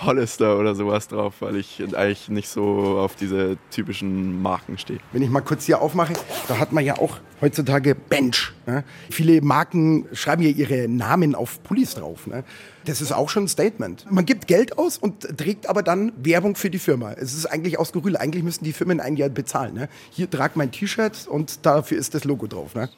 Hollister 0.00 0.58
oder 0.58 0.74
sowas 0.76 1.08
drauf, 1.08 1.34
weil 1.40 1.56
ich 1.56 1.82
eigentlich 1.96 2.28
nicht 2.28 2.48
so 2.48 2.98
auf 2.98 3.16
diese 3.16 3.56
typischen 3.70 4.40
Marken 4.40 4.78
stehe. 4.78 5.00
Wenn 5.12 5.22
ich 5.22 5.30
mal 5.30 5.40
kurz 5.40 5.64
hier 5.64 5.82
aufmache, 5.82 6.12
da 6.46 6.58
hat 6.58 6.72
man 6.72 6.84
ja 6.84 6.98
auch 6.98 7.18
heutzutage 7.40 7.96
Bench. 7.96 8.52
Ne? 8.66 8.84
Viele 9.10 9.40
Marken 9.42 10.06
schreiben 10.12 10.42
ja 10.42 10.50
ihre 10.50 10.88
Namen 10.88 11.34
auf 11.34 11.62
Pullis 11.64 11.94
drauf. 11.94 12.28
Ne? 12.28 12.44
Das 12.84 13.00
ist 13.00 13.10
auch 13.10 13.28
schon 13.28 13.44
ein 13.44 13.48
Statement. 13.48 14.06
Man 14.10 14.24
gibt 14.24 14.46
Geld 14.46 14.78
aus 14.78 14.98
und 14.98 15.36
trägt 15.36 15.68
aber 15.68 15.82
dann 15.82 16.12
Werbung 16.16 16.54
für 16.54 16.70
die 16.70 16.78
Firma. 16.78 17.12
Es 17.12 17.34
ist 17.34 17.46
eigentlich 17.46 17.78
aus 17.78 17.92
Gerühl. 17.92 18.16
Eigentlich 18.16 18.44
müssten 18.44 18.64
die 18.64 18.72
Firmen 18.72 19.00
ein 19.00 19.16
Jahr 19.16 19.28
bezahlen. 19.30 19.74
Ne? 19.74 19.88
Hier 20.10 20.30
trag 20.30 20.54
mein 20.54 20.70
T-Shirt 20.70 21.26
und 21.28 21.66
dafür 21.66 21.98
ist 21.98 22.14
das 22.14 22.22
Logo 22.24 22.46
drauf. 22.46 22.76
Ne? 22.76 22.88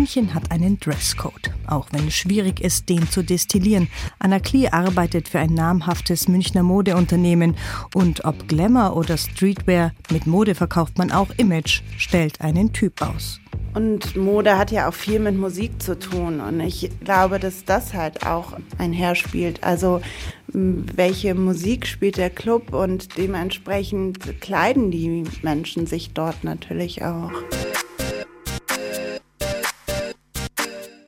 München 0.00 0.32
hat 0.32 0.50
einen 0.50 0.80
Dresscode, 0.80 1.50
auch 1.66 1.88
wenn 1.92 2.08
es 2.08 2.14
schwierig 2.14 2.60
ist, 2.60 2.88
den 2.88 3.10
zu 3.10 3.22
destillieren. 3.22 3.86
Anna 4.18 4.38
Klee 4.38 4.66
arbeitet 4.66 5.28
für 5.28 5.40
ein 5.40 5.52
namhaftes 5.52 6.26
Münchner 6.26 6.62
Modeunternehmen 6.62 7.54
und 7.92 8.24
ob 8.24 8.48
Glamour 8.48 8.96
oder 8.96 9.18
Streetwear, 9.18 9.92
mit 10.10 10.26
Mode 10.26 10.54
verkauft 10.54 10.96
man 10.96 11.12
auch 11.12 11.28
Image, 11.36 11.82
stellt 11.98 12.40
einen 12.40 12.72
Typ 12.72 13.02
aus. 13.02 13.40
Und 13.74 14.16
Mode 14.16 14.56
hat 14.56 14.70
ja 14.70 14.88
auch 14.88 14.94
viel 14.94 15.20
mit 15.20 15.36
Musik 15.36 15.82
zu 15.82 15.98
tun. 15.98 16.40
Und 16.40 16.60
ich 16.60 16.90
glaube, 17.04 17.38
dass 17.38 17.66
das 17.66 17.92
halt 17.92 18.24
auch 18.24 18.54
einherspielt. 18.78 19.62
Also 19.62 20.00
welche 20.48 21.34
Musik 21.34 21.86
spielt 21.86 22.16
der 22.16 22.30
Club 22.30 22.72
und 22.72 23.18
dementsprechend 23.18 24.40
kleiden 24.40 24.90
die 24.90 25.24
Menschen 25.42 25.84
sich 25.84 26.14
dort 26.14 26.42
natürlich 26.42 27.04
auch. 27.04 27.32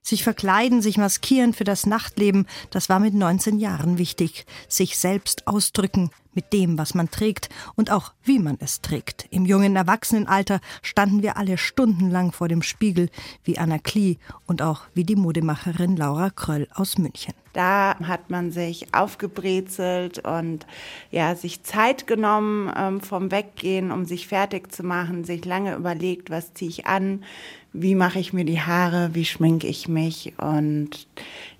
Sich 0.05 0.25
verkleiden, 0.25 0.83
sich 0.83 0.99
maskieren 0.99 1.53
für 1.53 1.63
das 1.63 1.87
Nachtleben, 1.87 2.47
das 2.71 2.89
war 2.89 2.99
mit 2.99 3.15
19 3.15 3.61
Jahren 3.61 3.99
wichtig. 3.99 4.47
Sich 4.69 4.99
selbst 4.99 5.47
ausdrücken 5.47 6.11
mit 6.35 6.53
dem, 6.53 6.79
was 6.79 6.95
man 6.95 7.11
trägt 7.11 7.49
und 7.77 7.91
auch 7.91 8.13
wie 8.25 8.39
man 8.39 8.57
es 8.61 8.81
trägt. 8.81 9.27
Im 9.31 9.47
jungen 9.47 9.77
Erwachsenenalter 9.77 10.61
standen 10.83 11.23
wir 11.23 11.37
alle 11.37 11.59
stundenlang 11.59 12.33
vor 12.33 12.49
dem 12.49 12.63
Spiegel, 12.63 13.11
wie 13.45 13.59
Anna 13.59 13.79
Klee 13.79 14.17
und 14.47 14.63
auch 14.63 14.83
wie 14.95 15.05
die 15.05 15.17
Modemacherin 15.17 15.97
Laura 15.97 16.31
Kröll 16.31 16.69
aus 16.75 16.99
München. 16.99 17.35
Da 17.53 17.97
hat 18.03 18.31
man 18.31 18.51
sich 18.51 18.95
aufgebrezelt 18.95 20.27
und 20.27 20.67
ja, 21.11 21.35
sich 21.37 21.63
Zeit 21.65 22.07
genommen 22.07 22.73
ähm, 22.75 23.01
vom 23.03 23.31
Weggehen, 23.31 23.93
um 23.93 24.07
sich 24.07 24.27
fertig 24.27 24.73
zu 24.73 24.83
machen, 24.83 25.25
sich 25.25 25.45
lange 25.45 25.75
überlegt, 25.75 26.31
was 26.31 26.55
ziehe 26.55 26.71
ich 26.71 26.87
an, 26.87 27.25
wie 27.73 27.95
mache 27.95 28.19
ich 28.19 28.33
mir 28.33 28.45
die 28.45 28.61
Haare, 28.61 29.11
wie 29.13 29.25
schminke 29.25 29.67
ich 29.67 29.89
mich 29.89 30.35
und 30.39 30.91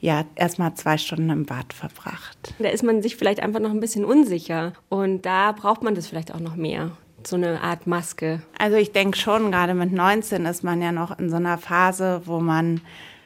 ja, 0.01 0.25
erstmal 0.35 0.75
zwei 0.75 0.99
Stunden 0.99 1.31
im 1.31 1.47
Bad 1.47 1.73
verbracht. 1.73 2.55
Da 2.59 2.69
ist 2.69 2.83
man 2.83 3.03
sich 3.03 3.17
vielleicht 3.17 3.41
einfach 3.41 3.61
noch 3.61 3.71
ein 3.71 3.81
bisschen 3.81 4.05
unsicher 4.05 4.75
und 4.89 5.25
da 5.25 5.53
braucht 5.53 5.83
man 5.83 5.95
das 5.95 6.09
vielleicht 6.09 6.35
auch 6.35 6.41
noch 6.41 6.57
mehr 6.57 6.91
so 7.27 7.37
eine 7.37 7.61
Art 7.61 7.87
Maske? 7.87 8.43
Also 8.59 8.77
ich 8.77 8.93
denke 8.93 9.17
schon, 9.17 9.51
gerade 9.51 9.75
mit 9.75 9.93
19 9.93 10.45
ist 10.47 10.65
man 10.65 10.83
ja 10.83 10.93
noch 10.93 11.19
in 11.19 11.31
so 11.31 11.37
einer 11.37 11.59
Phase, 11.59 12.23
wo 12.25 12.41
man 12.41 12.81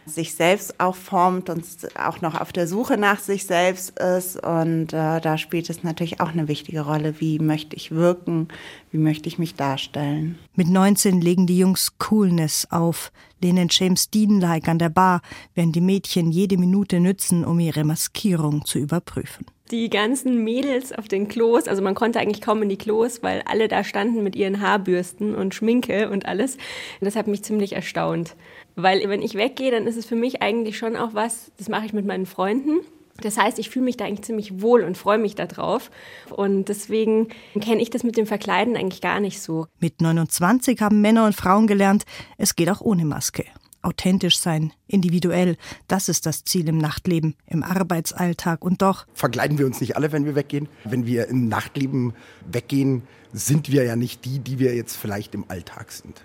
sich 0.07 0.35
selbst 0.35 0.79
auch 0.79 0.95
formt 0.95 1.51
und 1.51 1.65
auch 1.99 2.21
noch 2.21 2.41
auf 2.41 2.53
der 2.53 2.69
Suche 2.69 2.97
nach 2.97 3.19
sich 3.19 3.45
selbst 3.47 3.99
ist. 3.99 4.43
Und 4.43 4.93
äh, 4.93 5.21
da 5.21 5.37
spielt 5.37 5.69
es 5.69 5.83
natürlich 5.83 6.21
auch 6.21 6.31
eine 6.31 6.49
wichtige 6.49 6.83
Rolle. 6.83 7.21
Wie 7.21 7.39
möchte 7.39 7.77
ich 7.77 7.91
wirken? 7.91 8.49
Wie 8.91 8.99
möchte 8.99 9.29
ich 9.29 9.39
mich 9.39 9.55
darstellen? 9.55 10.39
Mit 10.55 10.69
19 10.69 11.21
legen 11.21 11.47
die 11.47 11.59
Jungs 11.59 11.99
Coolness 11.99 12.69
auf, 12.71 13.11
lehnen 13.43 13.69
James 13.71 14.11
Dean-like 14.11 14.69
an 14.69 14.79
der 14.79 14.91
Bar, 14.91 15.21
während 15.55 15.75
die 15.75 15.81
Mädchen 15.81 16.31
jede 16.31 16.57
Minute 16.57 17.01
nützen, 17.01 17.45
um 17.45 17.59
ihre 17.59 17.85
Maskierung 17.85 18.65
zu 18.65 18.79
überprüfen 18.79 19.47
die 19.71 19.91
ganzen 19.91 20.45
Mädels 20.45 20.93
auf 20.93 21.09
den 21.09 21.29
Klos, 21.29 21.69
also 21.69 21.83
man 21.83 21.95
konnte 21.95 22.21
eigentlich 22.21 22.41
kaum 22.41 22.63
in 22.63 22.69
die 22.69 22.79
Klos, 22.79 23.23
weil 23.23 23.43
alle 23.47 23.69
da 23.69 23.85
standen 23.85 24.23
mit 24.23 24.37
ihren 24.37 24.61
Haarbürsten 24.61 25.35
und 25.35 25.55
Schminke 25.55 26.11
und 26.11 26.27
alles. 26.27 26.55
Und 26.55 27.07
das 27.07 27.17
hat 27.17 27.27
mich 27.27 27.43
ziemlich 27.43 27.73
erstaunt. 27.73 28.37
Weil 28.77 29.09
wenn 29.09 29.23
ich 29.23 29.35
weggehe, 29.35 29.71
dann 29.71 29.87
ist 29.87 29.97
es 29.97 30.07
für 30.07 30.17
mich 30.17 30.43
eigentlich 30.43 30.79
schon 30.79 30.97
auch 30.97 31.15
was, 31.15 31.51
das 31.57 31.69
mache 31.69 31.87
ich 31.87 31.93
mit 31.93 32.07
meinen 32.07 32.27
Freunden. 32.27 32.81
Das 33.23 33.39
heißt, 33.39 33.59
ich 33.59 33.71
fühle 33.71 33.87
mich 33.87 33.97
da 33.97 34.05
eigentlich 34.05 34.27
ziemlich 34.27 34.61
wohl 34.61 34.83
und 34.83 34.99
freue 34.99 35.19
mich 35.19 35.35
darauf. 35.35 35.91
Und 36.31 36.69
deswegen 36.69 37.29
kenne 37.61 37.81
ich 37.81 37.91
das 37.91 38.03
mit 38.03 38.17
dem 38.17 38.27
Verkleiden 38.27 38.77
eigentlich 38.77 39.01
gar 39.01 39.21
nicht 39.21 39.41
so. 39.41 39.67
Mit 39.81 40.01
29 40.01 40.81
haben 40.81 41.01
Männer 41.01 41.25
und 41.25 41.35
Frauen 41.35 41.67
gelernt, 41.67 42.05
es 42.37 42.57
geht 42.57 42.69
auch 42.71 42.81
ohne 42.83 43.05
Maske. 43.05 43.45
Authentisch 43.87 44.41
sein, 44.41 44.73
individuell, 44.89 45.57
das 45.87 46.09
ist 46.09 46.27
das 46.27 46.43
Ziel 46.43 46.69
im 46.69 46.79
Nachtleben, 46.79 47.37
im 47.47 47.63
Arbeitsalltag 47.63 48.65
und 48.65 48.83
doch. 48.83 49.07
Verkleiden 49.15 49.59
wir 49.59 49.67
uns 49.67 49.81
nicht 49.81 49.95
alle, 49.95 50.11
wenn 50.11 50.25
wir 50.25 50.35
weggehen? 50.35 50.69
Wenn 50.83 51.07
wir 51.07 51.29
im 51.29 51.47
Nachtleben 51.47 52.13
weggehen, 52.51 53.05
sind 53.33 53.71
wir 53.71 53.85
ja 53.85 53.95
nicht 53.95 54.25
die, 54.25 54.41
die 54.41 54.59
wir 54.59 54.75
jetzt 54.75 54.97
vielleicht 54.97 55.37
im 55.37 55.45
Alltag 55.47 55.93
sind. 55.93 56.21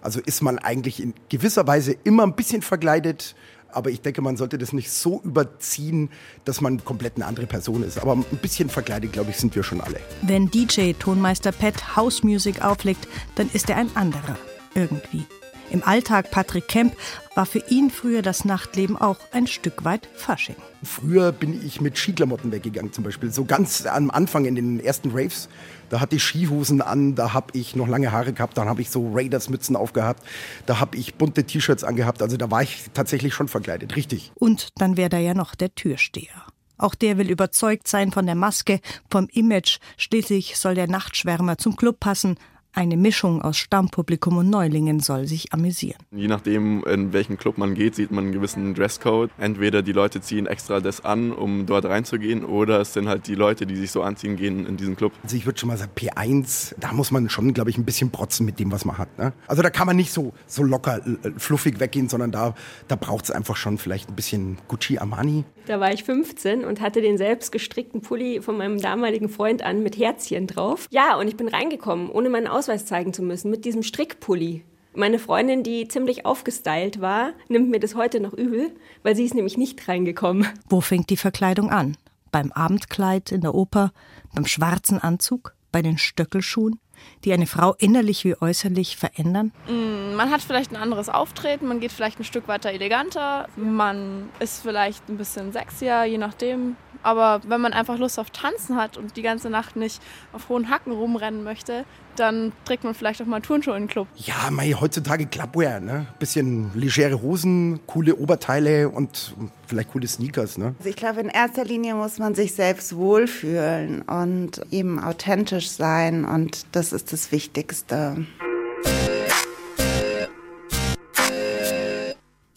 Also 0.00 0.20
ist 0.20 0.40
man 0.40 0.58
eigentlich 0.58 1.02
in 1.02 1.12
gewisser 1.28 1.66
Weise 1.66 1.94
immer 2.02 2.22
ein 2.22 2.34
bisschen 2.34 2.62
verkleidet, 2.62 3.34
aber 3.68 3.90
ich 3.90 4.00
denke, 4.00 4.22
man 4.22 4.38
sollte 4.38 4.56
das 4.56 4.72
nicht 4.72 4.90
so 4.90 5.20
überziehen, 5.22 6.08
dass 6.46 6.62
man 6.62 6.82
komplett 6.82 7.16
eine 7.16 7.26
andere 7.26 7.46
Person 7.46 7.82
ist. 7.82 7.98
Aber 7.98 8.14
ein 8.14 8.24
bisschen 8.40 8.70
verkleidet, 8.70 9.12
glaube 9.12 9.32
ich, 9.32 9.36
sind 9.36 9.54
wir 9.54 9.62
schon 9.62 9.82
alle. 9.82 10.00
Wenn 10.22 10.50
DJ 10.50 10.92
Tonmeister 10.92 11.52
Pat 11.52 11.94
House 11.94 12.22
Music 12.22 12.64
auflegt, 12.64 13.06
dann 13.34 13.50
ist 13.52 13.68
er 13.68 13.76
ein 13.76 13.94
anderer. 13.96 14.38
Irgendwie. 14.74 15.26
Im 15.72 15.82
Alltag 15.82 16.30
Patrick 16.30 16.68
Kemp 16.68 16.94
war 17.34 17.46
für 17.46 17.60
ihn 17.70 17.90
früher 17.90 18.20
das 18.20 18.44
Nachtleben 18.44 18.94
auch 18.98 19.16
ein 19.32 19.46
Stück 19.46 19.84
weit 19.84 20.06
Fasching. 20.14 20.56
Früher 20.82 21.32
bin 21.32 21.66
ich 21.66 21.80
mit 21.80 21.96
Skiklamotten 21.96 22.52
weggegangen 22.52 22.92
zum 22.92 23.04
Beispiel. 23.04 23.32
So 23.32 23.46
ganz 23.46 23.86
am 23.86 24.10
Anfang 24.10 24.44
in 24.44 24.54
den 24.54 24.80
ersten 24.80 25.12
Raves, 25.12 25.48
da 25.88 26.00
hatte 26.00 26.16
ich 26.16 26.24
Skihosen 26.24 26.82
an, 26.82 27.14
da 27.14 27.32
habe 27.32 27.56
ich 27.58 27.74
noch 27.74 27.88
lange 27.88 28.12
Haare 28.12 28.34
gehabt, 28.34 28.58
dann 28.58 28.68
habe 28.68 28.82
ich 28.82 28.90
so 28.90 29.12
Raiders-Mützen 29.14 29.74
aufgehabt, 29.74 30.22
da 30.66 30.78
habe 30.78 30.98
ich 30.98 31.14
bunte 31.14 31.44
T-Shirts 31.44 31.84
angehabt. 31.84 32.20
Also 32.20 32.36
da 32.36 32.50
war 32.50 32.62
ich 32.62 32.84
tatsächlich 32.92 33.32
schon 33.32 33.48
verkleidet, 33.48 33.96
richtig. 33.96 34.30
Und 34.34 34.68
dann 34.76 34.98
wäre 34.98 35.08
da 35.08 35.18
ja 35.18 35.32
noch 35.32 35.54
der 35.54 35.74
Türsteher. 35.74 36.52
Auch 36.76 36.94
der 36.94 37.16
will 37.16 37.30
überzeugt 37.30 37.88
sein 37.88 38.12
von 38.12 38.26
der 38.26 38.34
Maske, 38.34 38.80
vom 39.10 39.28
Image. 39.28 39.78
Schließlich 39.96 40.58
soll 40.58 40.74
der 40.74 40.88
Nachtschwärmer 40.88 41.56
zum 41.56 41.76
Club 41.76 42.00
passen, 42.00 42.36
eine 42.72 42.96
Mischung 42.96 43.42
aus 43.42 43.56
Stammpublikum 43.58 44.38
und 44.38 44.50
Neulingen 44.50 45.00
soll 45.00 45.26
sich 45.26 45.52
amüsieren. 45.52 45.98
Je 46.10 46.28
nachdem, 46.28 46.84
in 46.84 47.12
welchen 47.12 47.36
Club 47.36 47.58
man 47.58 47.74
geht, 47.74 47.94
sieht 47.94 48.10
man 48.10 48.24
einen 48.24 48.32
gewissen 48.32 48.74
Dresscode. 48.74 49.30
Entweder 49.38 49.82
die 49.82 49.92
Leute 49.92 50.20
ziehen 50.20 50.46
extra 50.46 50.80
das 50.80 51.04
an, 51.04 51.32
um 51.32 51.66
dort 51.66 51.84
reinzugehen, 51.84 52.44
oder 52.44 52.80
es 52.80 52.92
sind 52.92 53.08
halt 53.08 53.26
die 53.26 53.34
Leute, 53.34 53.66
die 53.66 53.76
sich 53.76 53.90
so 53.90 54.02
anziehen, 54.02 54.36
gehen 54.36 54.66
in 54.66 54.76
diesen 54.76 54.96
Club. 54.96 55.12
Also 55.22 55.36
ich 55.36 55.46
würde 55.46 55.58
schon 55.58 55.68
mal 55.68 55.76
sagen, 55.76 55.92
P1, 55.94 56.74
da 56.78 56.92
muss 56.92 57.10
man 57.10 57.28
schon, 57.28 57.52
glaube 57.52 57.70
ich, 57.70 57.78
ein 57.78 57.84
bisschen 57.84 58.10
protzen 58.10 58.46
mit 58.46 58.58
dem, 58.58 58.72
was 58.72 58.84
man 58.84 58.98
hat. 58.98 59.18
Ne? 59.18 59.32
Also 59.46 59.62
da 59.62 59.70
kann 59.70 59.86
man 59.86 59.96
nicht 59.96 60.12
so, 60.12 60.32
so 60.46 60.62
locker, 60.62 61.00
fluffig 61.36 61.78
weggehen, 61.80 62.08
sondern 62.08 62.32
da, 62.32 62.54
da 62.88 62.96
braucht 62.96 63.24
es 63.24 63.30
einfach 63.30 63.56
schon 63.56 63.78
vielleicht 63.78 64.08
ein 64.08 64.14
bisschen 64.14 64.58
Gucci 64.68 64.98
Armani. 64.98 65.44
Da 65.66 65.78
war 65.78 65.92
ich 65.92 66.04
15 66.04 66.64
und 66.64 66.80
hatte 66.80 67.00
den 67.00 67.18
selbst 67.18 67.52
gestrickten 67.52 68.00
Pulli 68.00 68.40
von 68.42 68.56
meinem 68.56 68.80
damaligen 68.80 69.28
Freund 69.28 69.62
an 69.62 69.82
mit 69.82 69.96
Herzchen 69.96 70.46
drauf. 70.46 70.88
Ja, 70.90 71.16
und 71.16 71.28
ich 71.28 71.36
bin 71.36 71.46
reingekommen, 71.46 72.10
ohne 72.10 72.30
meinen 72.30 72.48
Ausweis 72.62 72.86
zeigen 72.86 73.12
zu 73.12 73.22
müssen, 73.22 73.50
mit 73.50 73.64
diesem 73.64 73.82
Strickpulli. 73.82 74.62
Meine 74.94 75.18
Freundin, 75.18 75.64
die 75.64 75.88
ziemlich 75.88 76.24
aufgestylt 76.24 77.00
war, 77.00 77.32
nimmt 77.48 77.70
mir 77.70 77.80
das 77.80 77.96
heute 77.96 78.20
noch 78.20 78.34
übel, 78.34 78.70
weil 79.02 79.16
sie 79.16 79.24
ist 79.24 79.34
nämlich 79.34 79.58
nicht 79.58 79.88
reingekommen. 79.88 80.46
Wo 80.68 80.80
fängt 80.80 81.10
die 81.10 81.16
Verkleidung 81.16 81.70
an? 81.70 81.96
Beim 82.30 82.52
Abendkleid 82.52 83.32
in 83.32 83.40
der 83.40 83.56
Oper, 83.56 83.92
beim 84.32 84.46
schwarzen 84.46 85.00
Anzug, 85.00 85.56
bei 85.72 85.82
den 85.82 85.98
Stöckelschuhen? 85.98 86.78
die 87.24 87.32
eine 87.32 87.46
Frau 87.46 87.74
innerlich 87.78 88.24
wie 88.24 88.40
äußerlich 88.40 88.96
verändern? 88.96 89.50
Mm, 89.68 90.14
man 90.14 90.30
hat 90.30 90.40
vielleicht 90.40 90.70
ein 90.70 90.76
anderes 90.76 91.08
Auftreten, 91.08 91.66
man 91.66 91.80
geht 91.80 91.90
vielleicht 91.90 92.20
ein 92.20 92.24
Stück 92.24 92.46
weiter 92.46 92.70
eleganter, 92.70 93.48
man 93.56 94.28
ist 94.38 94.62
vielleicht 94.62 95.08
ein 95.08 95.16
bisschen 95.16 95.50
sexier, 95.52 96.04
je 96.04 96.18
nachdem. 96.18 96.76
Aber 97.02 97.40
wenn 97.46 97.60
man 97.60 97.72
einfach 97.72 97.98
Lust 97.98 98.18
auf 98.18 98.30
Tanzen 98.30 98.76
hat 98.76 98.96
und 98.96 99.16
die 99.16 99.22
ganze 99.22 99.50
Nacht 99.50 99.76
nicht 99.76 100.00
auf 100.32 100.48
hohen 100.48 100.70
Hacken 100.70 100.92
rumrennen 100.92 101.42
möchte, 101.42 101.84
dann 102.16 102.52
trägt 102.64 102.84
man 102.84 102.94
vielleicht 102.94 103.22
auch 103.22 103.26
mal 103.26 103.40
Turnschuhe 103.40 103.76
in 103.76 103.84
den 103.84 103.88
Club. 103.88 104.06
Ja, 104.16 104.50
mei, 104.50 104.72
heutzutage 104.78 105.26
Clubwear, 105.26 105.80
ne? 105.80 106.06
Bisschen 106.18 106.70
legere 106.74 107.22
Hosen, 107.22 107.80
coole 107.86 108.16
Oberteile 108.16 108.88
und 108.88 109.34
vielleicht 109.66 109.92
coole 109.92 110.06
Sneakers, 110.06 110.58
ne? 110.58 110.74
Also 110.78 110.90
ich 110.90 110.96
glaube, 110.96 111.20
in 111.20 111.28
erster 111.28 111.64
Linie 111.64 111.94
muss 111.94 112.18
man 112.18 112.34
sich 112.34 112.54
selbst 112.54 112.94
wohlfühlen 112.96 114.02
und 114.02 114.60
eben 114.70 115.02
authentisch 115.02 115.70
sein 115.70 116.24
und 116.24 116.66
das 116.72 116.92
ist 116.92 117.12
das 117.12 117.32
Wichtigste. 117.32 118.26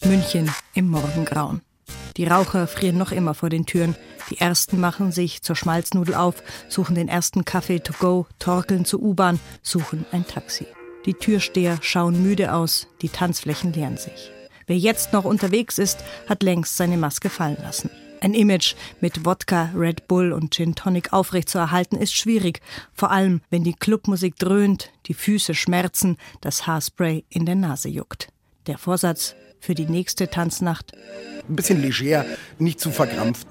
München 0.04 0.50
im 0.74 0.88
Morgengrauen. 0.88 1.62
Die 2.16 2.24
Raucher 2.24 2.66
frieren 2.66 2.96
noch 2.96 3.12
immer 3.12 3.34
vor 3.34 3.50
den 3.50 3.66
Türen. 3.66 3.96
Die 4.30 4.38
ersten 4.38 4.80
machen 4.80 5.12
sich 5.12 5.42
zur 5.42 5.56
Schmalznudel 5.56 6.14
auf, 6.14 6.42
suchen 6.68 6.94
den 6.94 7.08
ersten 7.08 7.44
Kaffee 7.44 7.80
to 7.80 7.92
go, 7.98 8.26
torkeln 8.38 8.84
zur 8.84 9.00
U-Bahn, 9.00 9.38
suchen 9.62 10.04
ein 10.12 10.26
Taxi. 10.26 10.66
Die 11.04 11.14
Türsteher 11.14 11.78
schauen 11.82 12.22
müde 12.22 12.52
aus, 12.52 12.88
die 13.02 13.08
Tanzflächen 13.08 13.72
leeren 13.72 13.96
sich. 13.96 14.32
Wer 14.66 14.76
jetzt 14.76 15.12
noch 15.12 15.24
unterwegs 15.24 15.78
ist, 15.78 16.02
hat 16.28 16.42
längst 16.42 16.76
seine 16.76 16.96
Maske 16.96 17.30
fallen 17.30 17.58
lassen. 17.62 17.90
Ein 18.20 18.34
Image 18.34 18.74
mit 19.00 19.24
Wodka, 19.24 19.70
Red 19.76 20.08
Bull 20.08 20.32
und 20.32 20.54
Gin 20.54 20.74
Tonic 20.74 21.12
aufrechtzuerhalten 21.12 21.96
ist 21.96 22.14
schwierig, 22.14 22.60
vor 22.92 23.12
allem 23.12 23.40
wenn 23.50 23.62
die 23.62 23.74
Clubmusik 23.74 24.36
dröhnt, 24.36 24.90
die 25.06 25.14
Füße 25.14 25.54
schmerzen, 25.54 26.16
das 26.40 26.66
Haarspray 26.66 27.24
in 27.28 27.46
der 27.46 27.54
Nase 27.54 27.88
juckt. 27.88 28.28
Der 28.66 28.78
Vorsatz 28.78 29.36
für 29.60 29.74
die 29.74 29.86
nächste 29.86 30.28
Tanznacht? 30.28 30.92
Ein 31.48 31.56
bisschen 31.56 31.80
leger, 31.80 32.24
nicht 32.58 32.80
zu 32.80 32.90
verkrampft. 32.90 33.46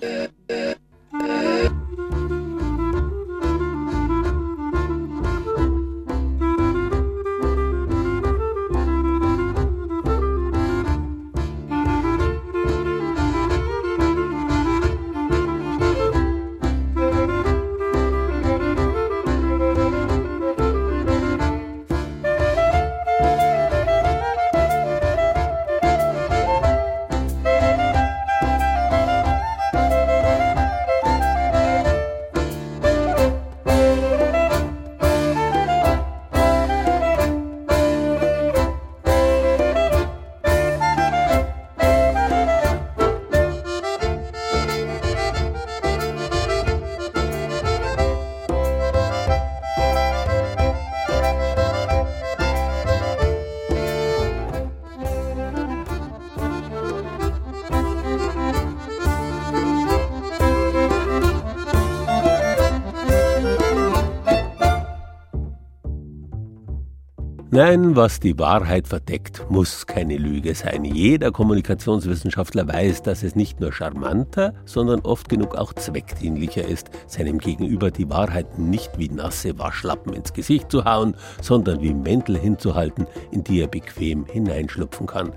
Nein, 67.56 67.95
was 67.95 68.20
die 68.20 68.38
Wahrheit 68.38 68.86
verdeckt, 68.86 69.45
muss 69.49 69.88
keine 69.88 70.18
Lüge 70.18 70.53
sein. 70.56 70.84
Jeder 70.84 71.32
Kommunikationswissenschaftler 71.32 72.68
weiß, 72.68 73.01
dass 73.03 73.24
es 73.24 73.38
nicht 73.38 73.62
nur 73.62 73.72
charmanter, 73.72 74.53
sondern 74.66 74.99
oft 74.99 75.30
genug 75.30 75.56
auch 75.56 75.72
zweckdienlicher 75.72 76.68
ist, 76.68 76.89
seinem 77.08 77.38
Gegenüber 77.38 77.91
die 77.91 78.10
Wahrheit 78.10 78.60
nicht 78.60 78.99
wie 78.99 79.08
nasse 79.08 79.58
Waschlappen 79.58 80.12
ins 80.12 80.34
Gesicht 80.34 80.70
zu 80.70 80.84
hauen, 80.84 81.16
sondern 81.41 81.82
wie 81.82 81.93
Mäntel 81.93 82.38
hinzuhalten, 82.38 83.08
in 83.32 83.45
die 83.45 83.62
er 83.62 83.70
bequem 83.70 84.26
hineinschlupfen 84.26 85.08
kann. 85.08 85.32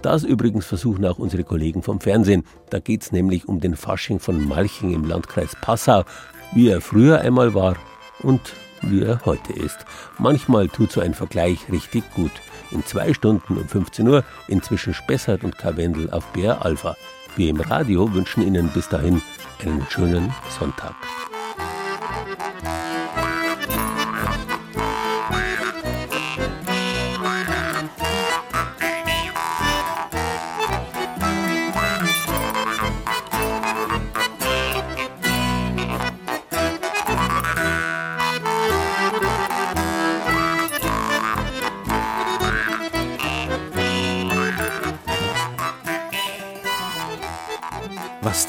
Das 0.00 0.22
übrigens 0.22 0.66
versuchen 0.66 1.04
auch 1.04 1.18
unsere 1.18 1.42
Kollegen 1.42 1.82
vom 1.82 2.00
Fernsehen. 2.00 2.44
Da 2.70 2.78
geht 2.78 3.02
es 3.02 3.10
nämlich 3.10 3.48
um 3.48 3.58
den 3.58 3.74
Fasching 3.74 4.20
von 4.20 4.46
Malching 4.46 4.94
im 4.94 5.02
Landkreis 5.06 5.56
Passau, 5.60 6.04
wie 6.52 6.68
er 6.68 6.80
früher 6.80 7.20
einmal 7.20 7.52
war 7.52 7.74
und 8.22 8.52
wie 8.90 9.02
er 9.02 9.20
heute 9.24 9.52
ist. 9.52 9.84
Manchmal 10.18 10.68
tut 10.68 10.92
so 10.92 11.00
ein 11.00 11.14
Vergleich 11.14 11.70
richtig 11.70 12.04
gut. 12.14 12.32
In 12.70 12.84
zwei 12.84 13.14
Stunden 13.14 13.56
um 13.56 13.68
15 13.68 14.08
Uhr 14.08 14.24
inzwischen 14.48 14.94
Spessart 14.94 15.44
und 15.44 15.58
Karwendel 15.58 16.10
auf 16.10 16.26
BR 16.32 16.64
Alpha. 16.64 16.96
Wir 17.36 17.50
im 17.50 17.60
Radio 17.60 18.12
wünschen 18.12 18.42
Ihnen 18.42 18.68
bis 18.68 18.88
dahin 18.88 19.20
einen 19.60 19.86
schönen 19.90 20.32
Sonntag. 20.58 20.94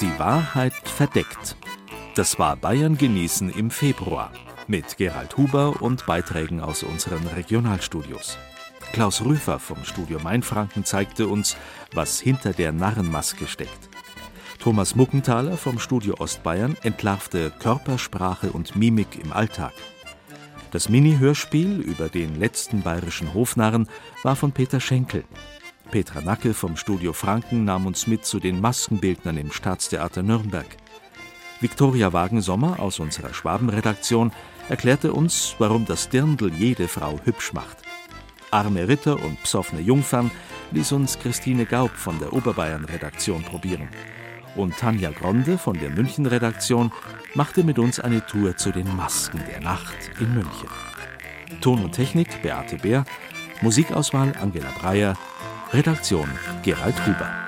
Die 0.06 0.20
Wahrheit 0.20 0.74
verdeckt. 0.84 1.56
Das 2.14 2.38
war 2.38 2.56
Bayern 2.58 2.96
genießen 2.96 3.50
im 3.50 3.72
Februar 3.72 4.32
mit 4.68 4.98
Gerald 4.98 5.36
Huber 5.36 5.82
und 5.82 6.06
Beiträgen 6.06 6.60
aus 6.60 6.84
unseren 6.84 7.26
Regionalstudios. 7.28 8.38
Klaus 8.94 9.26
Rüfer 9.26 9.58
vom 9.58 9.84
Studio 9.84 10.20
Mainfranken 10.20 10.86
zeigte 10.86 11.28
uns, 11.28 11.58
was 11.94 12.20
hinter 12.20 12.54
der 12.54 12.72
Narrenmaske 12.72 13.48
steckt. 13.48 13.90
Thomas 14.60 14.96
Muckenthaler 14.96 15.58
vom 15.58 15.80
Studio 15.80 16.16
Ostbayern 16.20 16.78
entlarvte 16.84 17.52
Körpersprache 17.58 18.52
und 18.52 18.76
Mimik 18.76 19.20
im 19.24 19.34
Alltag. 19.34 19.74
Das 20.70 20.88
Mini-Hörspiel 20.88 21.80
über 21.80 22.10
den 22.10 22.40
letzten 22.40 22.84
bayerischen 22.84 23.34
Hofnarren 23.34 23.90
war 24.22 24.36
von 24.36 24.52
Peter 24.52 24.80
Schenkel. 24.80 25.24
Petra 25.92 26.22
Nacke 26.22 26.54
vom 26.54 26.78
Studio 26.78 27.14
Franken 27.14 27.66
nahm 27.66 27.86
uns 27.86 28.08
mit 28.08 28.26
zu 28.26 28.40
den 28.40 28.60
Maskenbildnern 28.60 29.38
im 29.38 29.52
Staatstheater 29.52 30.24
Nürnberg. 30.24 30.68
Viktoria 31.62 32.12
Wagensommer 32.12 32.80
aus 32.80 33.00
unserer 33.00 33.34
Schwabenredaktion 33.34 34.32
erklärte 34.68 35.14
uns, 35.14 35.56
warum 35.58 35.86
das 35.86 36.10
Dirndl 36.10 36.52
jede 36.54 36.88
Frau 36.88 37.20
hübsch 37.24 37.54
macht. 37.54 37.78
Arme 38.52 38.88
Ritter 38.88 39.24
und 39.24 39.42
psoffene 39.44 39.82
Jungfern 39.82 40.32
ließ 40.72 40.92
uns 40.92 41.20
Christine 41.20 41.66
Gaub 41.66 41.92
von 41.92 42.20
der 42.20 42.34
Oberbayern-Redaktion 42.34 43.44
probieren. 43.44 43.90
Und 44.56 44.78
Tanja 44.78 45.12
Gronde 45.12 45.58
von 45.58 45.78
der 45.78 45.90
München-Redaktion 45.90 46.92
machte 47.34 47.64
mit 47.64 47.80
uns 47.80 48.00
eine 48.00 48.26
Tour 48.26 48.58
zu 48.58 48.72
den 48.72 48.96
Masken 48.96 49.42
der 49.50 49.62
Nacht 49.62 50.12
in 50.20 50.34
München. 50.34 50.70
Ton 51.62 51.84
und 51.84 51.92
Technik 51.92 52.42
Beate 52.42 52.78
Bär, 52.78 53.06
Musikauswahl 53.62 54.34
Angela 54.42 54.72
Breyer, 54.80 55.16
Redaktion 55.76 56.30
Gerald 56.64 56.96
Huber. 57.06 57.45